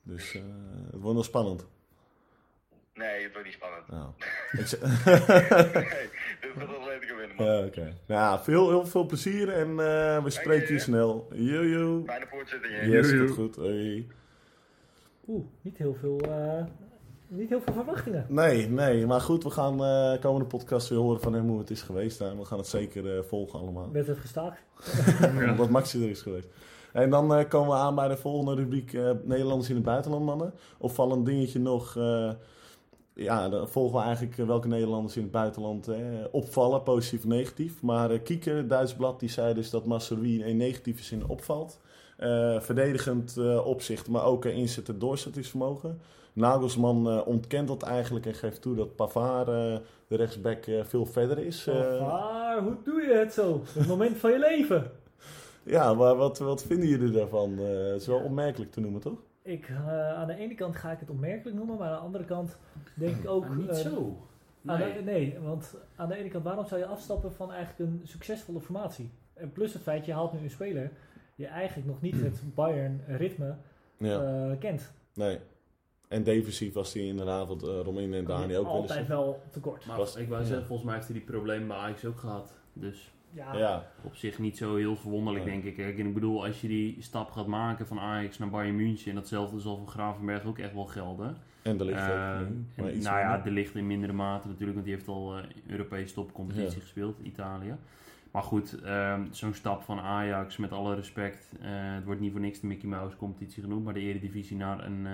Dus 0.02 0.34
eh, 0.34 0.42
het 0.90 1.00
wordt 1.00 1.16
nog 1.16 1.24
spannend. 1.24 1.66
Nee, 2.94 3.22
het 3.22 3.32
wordt 3.32 3.46
niet 3.46 3.56
spannend. 3.56 3.88
Nou, 3.92 4.10
zeg- 4.66 4.80
nee, 5.04 6.08
dit 6.40 7.16
winnen, 7.16 7.36
man. 7.36 7.46
Ja, 7.46 7.64
oké. 7.64 7.94
Nou, 8.06 8.40
veel, 8.42 8.68
heel 8.68 8.86
veel 8.86 9.06
plezier 9.06 9.48
en 9.52 9.68
eh, 9.68 10.22
we 10.24 10.30
spreken 10.30 10.66
je 10.66 10.72
je. 10.72 10.78
snel. 10.78 11.28
Jojo. 11.34 12.02
Fijne 12.06 12.26
voortzetting, 12.30 12.74
hè. 12.74 12.80
Yes, 12.86 13.10
Jojo. 13.10 13.26
goed 13.26 13.34
goed. 13.54 13.56
Hey. 13.56 14.06
Oeh, 15.28 15.44
niet 15.60 15.76
heel 15.76 15.94
veel, 16.00 16.20
eh, 16.20 16.64
niet 17.28 17.48
heel 17.48 17.60
veel 17.60 17.72
verwachtingen. 17.74 18.26
Nee, 18.28 18.68
nee, 18.68 19.06
maar 19.06 19.20
goed, 19.20 19.42
we 19.44 19.50
gaan 19.50 19.84
eh 19.84 20.20
komende 20.20 20.46
podcast 20.46 20.88
weer 20.88 20.98
horen 20.98 21.20
van 21.20 21.32
hem 21.32 21.48
hoe 21.48 21.58
het 21.58 21.70
is 21.70 21.82
geweest. 21.82 22.20
En 22.20 22.38
we 22.38 22.44
gaan 22.44 22.58
het 22.58 22.66
zeker 22.66 23.16
eh, 23.16 23.22
volgen 23.24 23.58
allemaal. 23.60 23.92
Werd 23.92 24.06
het 24.06 24.18
gestaakt? 24.18 24.62
Omdat 25.50 25.68
Maxi 25.70 26.02
er 26.04 26.10
is 26.10 26.22
geweest. 26.22 26.46
En 26.92 27.10
dan 27.10 27.34
eh, 27.34 27.48
komen 27.48 27.68
we 27.68 27.82
aan 27.82 27.94
bij 27.94 28.08
de 28.08 28.16
volgende 28.16 28.54
rubriek 28.54 28.92
eh, 28.92 29.10
Nederlanders 29.24 29.68
in 29.68 29.74
het 29.74 29.84
buitenland, 29.84 30.24
mannen. 30.24 30.54
Opvallend 30.78 31.26
dingetje 31.26 31.58
nog. 31.58 31.96
eh, 31.96 32.30
ja, 33.14 33.48
dan 33.48 33.68
volgen 33.68 33.98
we 33.98 34.04
eigenlijk 34.04 34.36
welke 34.36 34.68
Nederlanders 34.68 35.16
in 35.16 35.22
het 35.22 35.30
buitenland 35.30 35.88
opvallen, 36.30 36.82
positief 36.82 37.20
of 37.20 37.26
negatief. 37.26 37.82
Maar 37.82 38.10
eh 38.10 38.22
Kieke, 38.22 38.50
het 38.50 38.68
Duits 38.68 38.94
blad, 38.94 39.20
die 39.20 39.28
zei 39.28 39.54
dus 39.54 39.70
dat 39.70 39.86
Masseroui 39.86 40.44
in 40.44 40.56
negatieve 40.56 41.02
zin 41.02 41.26
opvalt. 41.26 41.80
Verdedigend 42.58 43.38
opzicht, 43.64 44.08
maar 44.08 44.24
ook 44.24 44.44
inzet 44.44 44.88
en 44.88 44.98
doorzettingsvermogen. 44.98 46.00
Nagelsman 46.32 47.24
ontkent 47.24 47.68
dat 47.68 47.82
eigenlijk 47.82 48.26
en 48.26 48.34
geeft 48.34 48.62
toe 48.62 48.74
dat 48.74 48.96
Pavard, 48.96 49.46
de 49.46 50.16
rechtsback, 50.16 50.64
veel 50.82 51.06
verder 51.06 51.38
is. 51.38 51.64
maar 52.00 52.58
hoe 52.62 52.76
doe 52.84 53.02
je 53.02 53.14
het 53.14 53.32
zo? 53.32 53.62
Het 53.74 53.86
moment 53.86 54.16
van 54.16 54.30
je 54.30 54.38
leven. 54.38 54.90
Ja, 55.64 55.94
maar 55.94 56.16
wat, 56.16 56.38
wat 56.38 56.62
vinden 56.64 56.88
jullie 56.88 57.10
daarvan? 57.10 57.58
Eh, 57.58 57.64
het 57.92 58.00
is 58.00 58.06
wel 58.06 58.20
opmerkelijk 58.20 58.70
te 58.72 58.80
noemen, 58.80 59.00
toch? 59.00 59.18
Ik, 59.42 59.68
eh, 59.68 60.12
aan 60.14 60.26
de 60.26 60.34
ene 60.36 60.54
kant 60.54 60.76
ga 60.76 60.90
ik 60.92 61.00
het 61.00 61.10
opmerkelijk 61.10 61.56
noemen, 61.56 61.76
maar 61.78 61.88
aan 61.88 61.94
de 61.96 62.00
andere 62.04 62.24
kant 62.24 62.56
denk 62.94 63.16
ik 63.16 63.28
ook... 63.28 63.48
Maar 63.48 63.56
niet 63.56 63.68
eh, 63.68 63.74
zo. 63.76 64.16
aan 64.66 64.78
de- 64.78 64.84
Nee. 64.84 65.02
nee, 65.02 65.38
want 65.40 65.74
aan 65.96 66.08
de 66.08 66.16
ene 66.16 66.28
kant, 66.28 66.44
waarom 66.44 66.66
zou 66.66 66.80
je 66.80 66.86
afstappen 66.86 67.32
van 67.32 67.52
eigenlijk 67.52 67.90
een 67.90 68.00
succesvolle 68.04 68.60
formatie? 68.60 69.10
En 69.34 69.52
plus 69.52 69.72
het 69.72 69.82
feit, 69.82 70.04
je 70.04 70.12
haalt 70.12 70.32
nu 70.32 70.38
een 70.38 70.50
speler 70.50 70.90
die 71.36 71.46
eigenlijk 71.46 71.88
nog 71.88 72.00
niet 72.00 72.20
het 72.20 72.42
Bayern-ritme 72.54 73.54
Ja, 73.96 74.48
eh, 74.50 74.58
kent. 74.58 74.92
nee. 75.14 75.38
En 76.08 76.22
defensief 76.22 76.72
was 76.74 76.92
hij 76.94 77.02
inderdaad, 77.02 77.46
want 77.48 77.62
uh, 77.64 77.80
Romein 77.80 78.14
en 78.14 78.24
Dani 78.24 78.56
ook 78.56 78.64
wel 78.66 78.74
eens. 78.80 78.90
Altijd 78.90 79.08
wel 79.08 79.40
tekort. 79.50 79.86
Maar 79.86 79.96
Was- 79.96 80.16
ik 80.16 80.28
wou 80.28 80.40
ja. 80.40 80.46
zeggen, 80.46 80.66
volgens 80.66 80.86
mij 80.88 80.96
heeft 80.96 81.08
hij 81.08 81.16
die 81.18 81.26
problemen 81.26 81.68
bij 81.68 81.76
Ajax 81.76 82.04
ook 82.04 82.18
gehad. 82.18 82.52
Dus 82.72 83.12
Ja, 83.34 83.56
Ja, 83.56 83.86
op 84.02 84.14
zich 84.16 84.38
niet 84.38 84.56
zo 84.56 84.76
heel 84.76 84.96
verwonderlijk, 84.96 85.44
Nee. 85.44 85.54
denk 85.54 85.64
ik. 85.64 85.74
Kijk, 85.76 85.98
en 85.98 86.06
ik 86.06 86.14
bedoel, 86.14 86.44
als 86.46 86.60
je 86.60 86.68
die 86.68 86.96
stap 87.00 87.30
gaat 87.30 87.46
maken 87.46 87.86
van 87.86 87.98
Ajax 88.00 88.38
naar 88.38 88.50
Bayern 88.50 88.76
München... 88.76 89.08
en 89.10 89.14
datzelfde 89.14 89.60
zal 89.60 89.76
voor 89.76 89.88
Gravenberg 89.88 90.44
ook 90.44 90.58
echt 90.58 90.74
wel 90.74 90.86
gelden. 90.86 91.36
en 91.62 91.76
de 91.76 91.84
ligt 91.84 91.98
Eh, 91.98 92.36
en, 92.36 92.68
maar 92.76 92.92
iets 92.92 93.04
nou 93.06 93.18
ja, 93.18 93.38
de 93.38 93.50
ligt 93.50 93.74
in 93.74 93.86
mindere 93.86 94.12
mate 94.12 94.46
natuurlijk, 94.48 94.74
want 94.74 94.84
die 94.86 94.94
heeft 94.94 95.08
al 95.08 95.36
eh 95.38 95.44
Europese 95.66 96.14
topcompetitie 96.14 96.74
Ja. 96.76 96.80
gespeeld, 96.82 97.18
Italië. 97.22 97.76
Maar 98.30 98.42
goed, 98.42 98.82
ehm, 98.82 99.22
zo'n 99.30 99.54
stap 99.54 99.82
van 99.82 99.98
Ajax, 100.00 100.56
met 100.56 100.72
alle 100.72 100.94
respect, 100.94 101.52
eh, 101.60 101.68
het 101.70 102.04
wordt 102.04 102.20
niet 102.20 102.32
voor 102.32 102.40
niks 102.40 102.60
de 102.60 102.66
Mickey 102.66 102.88
Mouse 102.88 103.16
competitie 103.16 103.62
genoemd, 103.62 103.84
maar 103.84 103.94
de 103.94 104.00
Eredivisie 104.00 104.56
naar 104.56 104.84
een, 104.86 105.06
eh, 105.06 105.12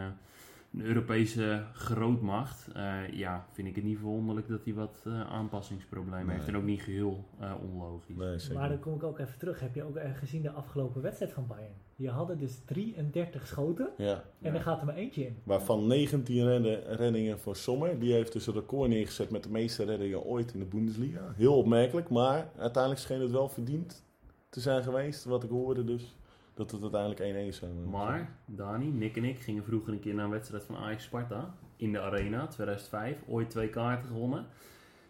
een 0.73 0.81
Europese 0.85 1.65
grootmacht. 1.73 2.69
eh, 2.75 3.09
ja, 3.13 3.47
vind 3.53 3.69
ik 3.69 3.75
het 3.75 3.85
niet 3.85 3.99
verwonderlijk 3.99 4.49
dat 4.49 4.65
hij 4.65 4.75
wat 4.75 5.03
eh, 5.07 5.21
aanpassingsproblemen 5.21 6.27
Nee. 6.27 6.35
heeft 6.37 6.49
en 6.49 6.57
ook 6.57 6.63
niet 6.65 6.83
geheel 6.83 7.25
eh, 7.39 7.53
onlogisch. 7.73 8.17
Nee. 8.49 8.59
Maar 8.59 8.69
dan 8.69 8.79
kom 8.79 8.95
ik 8.95 9.03
ook 9.03 9.19
even 9.19 9.39
terug. 9.39 9.61
Heb 9.61 9.75
je 9.75 9.83
ook 9.83 9.99
gezien 10.15 10.43
de 10.43 10.51
afgelopen 10.51 11.03
wedstrijd 11.03 11.33
van 11.33 11.47
Bayern? 11.47 11.73
Die 11.97 12.11
hadden 12.11 12.39
dus 12.39 12.61
33 12.65 13.47
schoten 13.47 13.89
Ja, 13.97 14.25
en 14.43 14.55
er 14.55 14.61
gaat 14.61 14.81
er 14.81 14.87
maar 14.87 14.95
eentje 14.95 15.27
in. 15.27 15.37
waarvan 15.45 15.87
19 15.87 16.45
redden- 16.45 16.97
reddingen 16.97 17.39
voor 17.39 17.57
Sommer. 17.57 17.99
Die 17.99 18.13
heeft 18.13 18.33
dus 18.33 18.47
een 18.47 18.55
record 18.55 18.89
neergezet 18.89 19.31
met 19.31 19.43
de 19.43 19.51
meeste 19.51 19.85
reddingen 19.85 20.23
ooit 20.23 20.53
in 20.53 20.59
de 20.59 20.65
Bundesliga. 20.67 21.33
Heel 21.37 21.57
opmerkelijk, 21.57 22.09
maar 22.11 22.51
uiteindelijk 22.57 23.03
scheen 23.03 23.21
het 23.21 23.31
wel 23.31 23.49
verdiend 23.49 24.05
te 24.49 24.61
zijn 24.61 24.83
geweest. 24.83 25.25
Wat 25.25 25.43
ik 25.45 25.51
hoorde 25.51 25.85
dus, 25.85 26.17
dat 26.59 26.71
het 26.71 26.95
uiteindelijk 26.95 27.53
1-1 27.55 27.59
zou. 27.59 27.73
Maar, 27.91 28.31
Dani, 28.47 28.87
Nick 28.87 29.17
en 29.17 29.25
ik 29.25 29.39
gingen 29.39 29.65
vroeger 29.65 29.93
een 29.93 30.01
keer 30.01 30.15
naar 30.15 30.25
een 30.25 30.31
wedstrijd 30.31 30.65
van 30.65 30.77
Ajax-Sparta 30.77 31.55
in 31.77 31.93
de 31.93 32.01
Arena, 32.01 32.47
2005. 32.47 33.23
Ooit 33.29 33.51
twee 33.51 33.69
kaarten 33.69 34.09
gewonnen. 34.09 34.45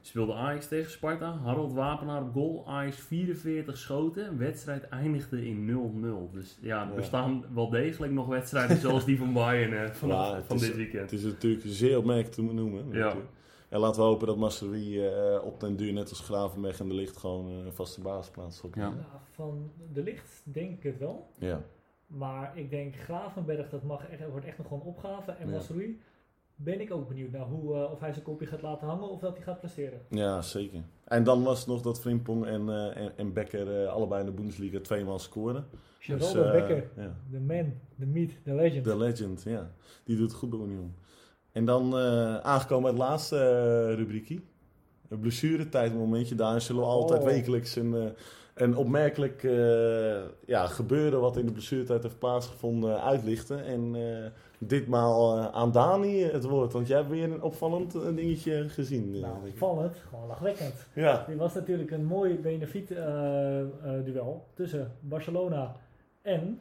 Speelde 0.00 0.34
Ajax 0.34 0.68
tegen 0.68 0.90
Sparta, 0.90 1.32
Harold 1.32 1.72
Wapenaar 1.72 2.22
op 2.22 2.32
goal, 2.32 2.64
Ajax 2.68 2.96
44 2.96 3.76
schoten. 3.76 4.38
Wedstrijd 4.38 4.88
eindigde 4.88 5.46
in 5.46 5.66
0-0. 5.66 6.30
Dus 6.32 6.58
ja, 6.60 6.82
er 6.82 6.88
Ja. 6.88 6.94
bestaan 6.94 7.44
wel 7.54 7.70
degelijk 7.70 8.12
nog 8.12 8.26
wedstrijden 8.26 8.76
zoals 8.76 9.04
die 9.04 9.18
van 9.18 9.32
Bayern 9.32 9.72
eh, 9.72 9.90
van, 9.90 10.08
Ja, 10.08 10.42
van 10.42 10.56
is- 10.56 10.62
dit 10.62 10.76
weekend. 10.76 11.10
Het 11.10 11.20
is 11.20 11.24
natuurlijk 11.26 11.62
zeer 11.66 11.98
opmerkelijk 11.98 12.34
te 12.34 12.42
noemen. 12.42 12.88
Ja. 12.90 12.98
natuurlijk. 13.04 13.30
En 13.68 13.80
laten 13.80 14.00
we 14.00 14.06
hopen 14.06 14.26
dat 14.26 14.36
Masseroui 14.36 15.06
eh 15.06 15.44
op 15.44 15.60
den 15.60 15.76
duur, 15.76 15.92
net 15.92 16.08
als 16.08 16.20
Gravenberg 16.20 16.80
en 16.80 16.88
de 16.88 16.94
Licht, 16.94 17.16
gewoon 17.16 17.48
eh, 17.48 17.64
een 17.64 17.72
vaste 17.72 18.00
basisplaats 18.00 18.62
op. 18.62 18.74
Ja. 18.74 18.92
Van 19.30 19.70
de 19.92 20.02
licht 20.02 20.42
denk 20.44 20.76
ik 20.76 20.82
het 20.82 20.98
wel. 20.98 21.30
ja. 21.38 21.62
Maar 22.06 22.58
ik 22.58 22.70
denk 22.70 22.96
Gravenberg, 22.96 23.68
dat 23.70 23.82
mag 23.82 24.08
echt, 24.08 24.30
wordt 24.30 24.46
echt 24.46 24.58
nog 24.58 24.66
gewoon 24.66 24.82
opgave. 24.82 25.30
En 25.30 25.46
Ja. 25.48 25.52
Masrui 25.52 26.00
ben 26.54 26.80
ik 26.80 26.92
ook 26.92 27.08
benieuwd 27.08 27.30
naar 27.30 27.46
hoe, 27.46 27.74
eh, 27.74 27.92
of 27.92 28.00
hij 28.00 28.12
zijn 28.12 28.24
kopje 28.24 28.46
gaat 28.46 28.62
laten 28.62 28.86
hangen 28.86 29.08
of 29.08 29.20
dat 29.20 29.34
hij 29.34 29.42
gaat 29.42 29.58
presteren. 29.58 30.00
Ja, 30.08 30.42
zeker. 30.42 30.82
En 31.04 31.24
dan 31.24 31.42
was 31.42 31.58
het 31.58 31.68
nog 31.68 31.80
dat 31.82 32.00
Frimpong 32.00 32.46
en, 32.46 32.68
eh, 32.68 32.96
en, 32.96 33.12
en 33.16 33.32
Becker 33.32 33.82
eh, 33.82 33.88
allebei 33.92 34.20
in 34.20 34.26
de 34.26 34.32
Bundesliga 34.32 34.80
tweemaal 34.80 35.18
scoren. 35.18 35.66
Geraldo 35.98 36.42
eh, 36.42 36.52
Becker, 36.52 36.90
ja. 36.96 37.16
de 37.30 37.40
man, 37.40 37.72
de 37.96 38.06
meat, 38.06 38.30
de 38.44 38.54
legend. 38.54 38.84
De 38.84 38.96
legend, 38.96 39.42
ja. 39.42 39.70
Die 40.04 40.16
doet 40.16 40.28
het 40.30 40.38
goed 40.38 40.50
bij 40.50 40.58
Union. 40.58 40.94
En 41.58 41.64
dan 41.64 41.98
eh, 41.98 42.36
aangekomen 42.36 42.82
bij 42.82 43.00
het 43.00 43.10
laatste 43.10 43.36
eh, 43.36 43.94
rubriekje. 43.94 44.40
Een 45.08 45.18
blessuretijd 45.20 45.94
momentje. 45.94 46.34
Daar 46.34 46.60
zullen 46.60 46.82
we 46.82 46.88
altijd 46.88 47.20
Oh. 47.20 47.26
wekelijks 47.26 47.76
een, 47.76 47.94
eh, 47.94 48.04
een 48.54 48.76
opmerkelijk 48.76 49.42
ja, 50.46 50.66
gebeuren 50.66 51.20
wat 51.20 51.36
in 51.36 51.46
de 51.46 51.52
blessuretijd 51.52 52.02
heeft 52.02 52.18
plaatsgevonden 52.18 53.02
uitlichten. 53.02 53.64
En 53.64 53.96
ditmaal 54.58 55.38
aan 55.38 55.72
Dani 55.72 56.22
het 56.22 56.44
woord. 56.44 56.72
Want 56.72 56.86
jij 56.86 56.96
hebt 56.96 57.10
weer 57.10 57.24
een 57.24 57.42
opvallend 57.42 57.92
dingetje 57.92 58.68
gezien. 58.68 59.20
nou, 59.20 59.48
opvallend, 59.50 59.96
gewoon 60.08 60.26
lachwekkend. 60.26 60.86
Ja. 60.94 61.24
Dit 61.28 61.36
was 61.36 61.54
natuurlijk 61.54 61.90
een 61.90 62.04
mooi 62.04 62.34
benefiet 62.34 62.88
duel 64.04 64.46
tussen 64.54 64.92
Barcelona 65.00 65.76
en 66.22 66.60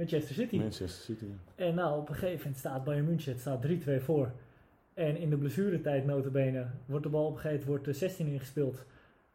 Manchester 0.00 0.34
City. 0.34 0.56
Manchester 0.56 1.04
City. 1.14 1.26
En 1.54 1.74
nou, 1.74 1.98
op 2.00 2.08
een 2.08 2.14
gegeven 2.14 2.38
moment 2.38 2.56
staat 2.56 2.84
Bayern 2.84 3.04
München, 3.04 3.32
het 3.32 3.40
staat 3.40 3.66
3-2 3.66 4.02
voor. 4.04 4.32
En 4.94 5.16
in 5.16 5.30
de 5.30 5.36
blessuretijd 5.36 6.04
notabene 6.06 6.66
wordt 6.86 7.04
de 7.04 7.10
bal 7.10 7.26
op 7.26 7.32
een 7.34 7.40
gegeven 7.40 7.66
moment 7.66 7.68
wordt 7.68 7.84
de 7.84 8.06
16 8.06 8.26
ingespeeld. 8.26 8.84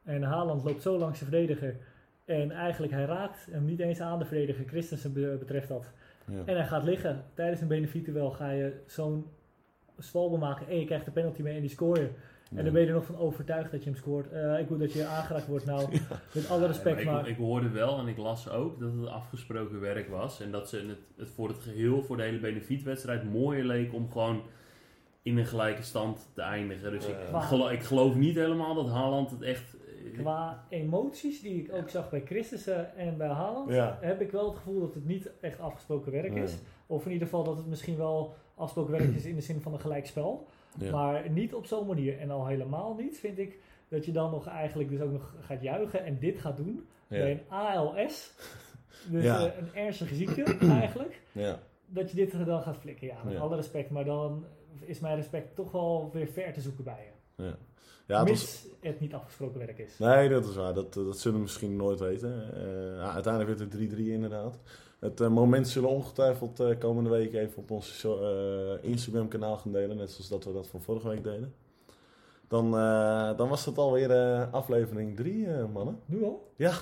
En 0.03 0.23
Haaland 0.23 0.63
loopt 0.63 0.81
zo 0.81 0.97
langs 0.97 1.19
de 1.19 1.25
verdediger. 1.25 1.75
En 2.25 2.51
eigenlijk 2.51 2.93
hij 2.93 3.05
raakt 3.05 3.47
hem 3.51 3.65
niet 3.65 3.79
eens 3.79 4.01
aan 4.01 4.19
de 4.19 4.25
verdediger. 4.25 4.65
Christensen 4.67 5.13
be- 5.13 5.35
betreft 5.39 5.67
dat. 5.67 5.91
Ja. 6.31 6.41
En 6.45 6.55
hij 6.55 6.65
gaat 6.65 6.83
liggen. 6.83 7.23
Tijdens 7.33 7.61
een 7.61 7.67
benefietduel 7.67 8.31
ga 8.31 8.49
je 8.51 8.73
zo'n 8.85 9.25
zwalbe 9.97 10.37
maken. 10.37 10.67
En 10.67 10.79
je 10.79 10.85
krijgt 10.85 11.05
de 11.05 11.11
penalty 11.11 11.41
mee 11.41 11.55
en 11.55 11.61
die 11.61 11.69
score 11.69 12.01
je. 12.01 12.09
En 12.55 12.63
dan 12.63 12.73
ben 12.73 12.81
je 12.81 12.87
er 12.87 12.93
nog 12.93 13.05
van 13.05 13.17
overtuigd 13.17 13.71
dat 13.71 13.83
je 13.83 13.89
hem 13.89 13.99
scoort. 13.99 14.31
Eh, 14.31 14.59
ik 14.59 14.67
wil 14.67 14.77
dat 14.77 14.93
je 14.93 15.05
aangeraakt 15.05 15.47
wordt. 15.47 15.65
Nou, 15.65 15.89
met 16.33 16.49
alle 16.49 16.67
respect, 16.67 16.99
Ja, 16.99 17.05
maar 17.05 17.13
maar... 17.13 17.23
ik, 17.23 17.29
ik 17.37 17.37
hoorde 17.43 17.69
wel 17.69 17.99
en 17.99 18.07
ik 18.07 18.17
las 18.17 18.49
ook 18.49 18.79
dat 18.79 18.93
het 18.93 19.07
afgesproken 19.07 19.79
werk 19.79 20.09
was. 20.09 20.41
En 20.41 20.51
dat 20.51 20.69
ze 20.69 20.77
het, 20.77 20.97
het 21.17 21.29
voor 21.29 21.47
het 21.47 21.57
geheel, 21.59 22.01
voor 22.03 22.17
de 22.17 22.23
hele 22.23 22.39
benefietwedstrijd, 22.39 23.31
mooier 23.31 23.63
leek 23.63 23.93
om 23.93 24.11
gewoon 24.11 24.41
in 25.21 25.37
een 25.37 25.45
gelijke 25.45 25.81
stand 25.83 26.29
te 26.33 26.41
eindigen. 26.41 26.91
Dus 26.91 27.07
ik, 27.07 27.15
Ja. 27.31 27.39
gelo- 27.39 27.69
ik 27.69 27.83
geloof 27.83 28.15
niet 28.15 28.35
helemaal 28.35 28.75
dat 28.75 28.89
Haaland 28.89 29.31
het 29.31 29.41
echt 29.41 29.75
qua 30.13 30.63
emoties, 30.69 31.41
die 31.41 31.63
ik 31.63 31.73
ook 31.73 31.89
zag 31.89 32.09
bij 32.09 32.21
Christensen 32.25 32.95
en 32.95 33.17
bij 33.17 33.27
Haaland, 33.27 33.71
Ja. 33.73 33.97
heb 34.01 34.21
ik 34.21 34.31
wel 34.31 34.47
het 34.47 34.57
gevoel 34.57 34.79
dat 34.79 34.93
het 34.93 35.05
niet 35.05 35.31
echt 35.41 35.59
afgesproken 35.59 36.11
werk 36.11 36.33
Nee. 36.33 36.43
is. 36.43 36.57
Of 36.87 37.05
in 37.05 37.11
ieder 37.11 37.27
geval 37.27 37.43
dat 37.43 37.57
het 37.57 37.65
misschien 37.67 37.97
wel 37.97 38.35
afgesproken 38.55 38.91
werk 38.91 39.15
is 39.15 39.25
in 39.25 39.35
de 39.35 39.41
zin 39.41 39.61
van 39.61 39.73
een 39.73 39.79
gelijkspel. 39.79 40.47
Ja. 40.77 40.91
Maar 40.91 41.29
niet 41.29 41.53
op 41.53 41.65
zo'n 41.65 41.87
manier. 41.87 42.19
En 42.19 42.31
al 42.31 42.45
helemaal 42.47 42.95
niet 42.95 43.19
vind 43.19 43.37
ik 43.39 43.59
dat 43.87 44.05
je 44.05 44.11
dan 44.11 44.31
nog 44.31 44.47
eigenlijk 44.47 44.89
dus 44.89 44.99
ook 45.01 45.11
nog 45.11 45.35
gaat 45.39 45.61
juichen 45.61 46.03
en 46.05 46.19
dit 46.19 46.39
gaat 46.39 46.57
doen. 46.57 46.85
Ja. 47.07 47.17
Bij 47.19 47.31
een 47.31 47.41
ALS, 47.49 48.33
dus 49.11 49.23
Ja. 49.23 49.45
eh, 49.47 49.57
een 49.57 49.75
ernstige 49.75 50.15
ziekte 50.15 50.43
eigenlijk. 50.81 51.21
Ja. 51.31 51.59
Dat 51.87 52.09
je 52.09 52.15
dit 52.15 52.45
dan 52.45 52.61
gaat 52.61 52.77
flikken. 52.77 53.07
Ja, 53.07 53.23
met 53.23 53.37
alle 53.37 53.55
respect. 53.55 53.89
Maar 53.89 54.05
dan 54.05 54.45
is 54.79 54.99
mijn 54.99 55.15
respect 55.15 55.55
toch 55.55 55.71
wel 55.71 56.09
weer 56.13 56.27
ver 56.27 56.53
te 56.53 56.61
zoeken 56.61 56.83
bij 56.83 57.11
je. 57.35 57.43
Ja. 57.43 57.55
Ja, 58.07 58.19
het 58.19 58.29
was, 58.29 58.39
Mis 58.41 58.67
het 58.81 58.99
niet 58.99 59.13
afgesproken 59.13 59.59
werk 59.59 59.77
is. 59.77 59.97
nee, 59.99 60.29
dat 60.29 60.45
is 60.45 60.55
waar. 60.55 60.73
Dat, 60.73 60.93
dat 60.93 61.19
zullen 61.19 61.37
we 61.37 61.43
misschien 61.43 61.75
nooit 61.75 61.99
weten. 61.99 62.53
Eh, 62.55 62.95
ja, 62.97 63.11
uiteindelijk 63.13 63.57
werd 63.59 63.71
het 63.73 63.93
3-3 63.93 63.97
inderdaad. 63.97 64.59
Het 65.05 65.21
eh, 65.21 65.27
moment 65.29 65.67
zullen 65.67 65.89
we 65.89 65.95
ongetwijfeld 65.95 66.59
eh, 66.59 66.79
komende 66.79 67.09
week 67.09 67.33
even 67.33 67.57
op 67.57 67.71
ons 67.71 68.03
eh, 68.03 68.11
Instagram 68.91 69.27
kanaal 69.27 69.57
gaan 69.57 69.71
delen. 69.71 69.97
Net 69.97 70.11
zoals 70.11 70.29
dat 70.29 70.43
we 70.43 70.53
dat 70.53 70.67
van 70.67 70.81
vorige 70.81 71.07
week 71.07 71.23
deden. 71.23 71.53
Dan, 72.47 72.77
eh, 72.77 73.37
dan 73.37 73.49
was 73.49 73.65
dat 73.65 73.77
alweer 73.77 74.11
eh, 74.11 74.53
aflevering 74.53 75.15
3, 75.15 75.47
mannen. 75.73 75.99
Nu 76.05 76.23
al? 76.23 76.51
Ja, 76.55 76.73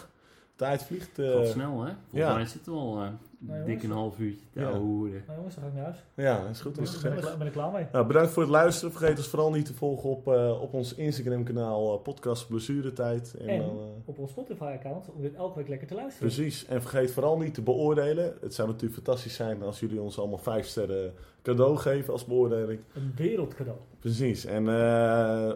tijd 0.56 0.84
vliegt. 0.84 1.20
eh, 1.20 1.32
Gaat 1.32 1.48
snel, 1.48 1.72
hè? 1.82 1.92
Volgens 1.92 2.30
ja. 2.30 2.34
mij 2.34 2.46
zitten 2.46 2.72
we 2.72 2.78
al 2.80 3.02
eh 3.02 3.08
Nou, 3.48 3.66
dik 3.66 3.84
een 3.84 3.92
half 3.92 4.20
uurtje 4.20 4.46
te 4.54 4.60
Ja. 4.60 4.70
Nou 4.70 5.10
jongens, 5.36 5.56
dan 5.56 5.64
ga 5.64 5.70
ik 5.70 5.74
naar 5.76 5.84
huis. 5.84 6.04
ja, 6.16 6.48
is 6.50 6.62
goed. 6.62 6.78
Is 6.82 7.02
ben, 7.02 7.18
ik, 7.18 7.38
ben 7.38 7.48
ik 7.48 7.54
klaar 7.54 7.72
mee. 7.72 7.86
Nou, 7.92 8.08
bedankt 8.08 8.32
voor 8.32 8.42
het 8.44 8.52
luisteren. 8.52 8.92
Vergeet 8.94 9.18
ons 9.18 9.28
vooral 9.28 9.52
niet 9.52 9.66
te 9.66 9.74
volgen 9.74 10.10
op, 10.10 10.28
eh, 10.28 10.62
op 10.62 10.74
ons 10.74 10.96
Instagram 10.96 11.44
kanaal 11.44 11.94
eh, 11.98 12.02
podcast 12.02 12.48
Blessuretijd. 12.48 13.36
En, 13.40 13.48
En? 13.48 13.60
dan, 13.60 13.70
eh, 13.80 13.86
Op 14.06 14.20
ons 14.20 14.32
Spotify-account 14.32 15.12
om 15.16 15.22
dit 15.22 15.34
elke 15.34 15.58
week 15.58 15.68
lekker 15.68 15.88
te 15.88 15.96
luisteren. 15.96 16.28
precies. 16.34 16.66
En 16.66 16.82
vergeet 16.82 17.12
vooral 17.12 17.38
niet 17.38 17.54
te 17.54 17.62
beoordelen. 17.62 18.34
Het 18.42 18.54
zou 18.54 18.68
natuurlijk 18.68 18.96
fantastisch 19.04 19.36
zijn 19.36 19.62
als 19.64 19.80
jullie 19.80 20.02
ons 20.02 20.20
allemaal 20.20 20.38
vijf 20.38 20.66
sterren 20.66 21.14
cadeau 21.42 21.78
geven 21.78 22.14
als 22.14 22.26
beoordeling. 22.26 22.80
Een 22.94 23.14
wereldcadeau. 23.16 23.78
Precies. 24.00 24.46
En 24.46 24.68
eh, 24.70 25.52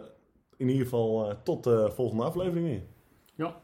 in 0.56 0.68
ieder 0.68 0.82
geval 0.84 1.30
eh, 1.30 1.36
tot 1.42 1.64
de 1.64 1.90
volgende 1.94 2.22
aflevering. 2.24 2.80
Ja. 3.34 3.56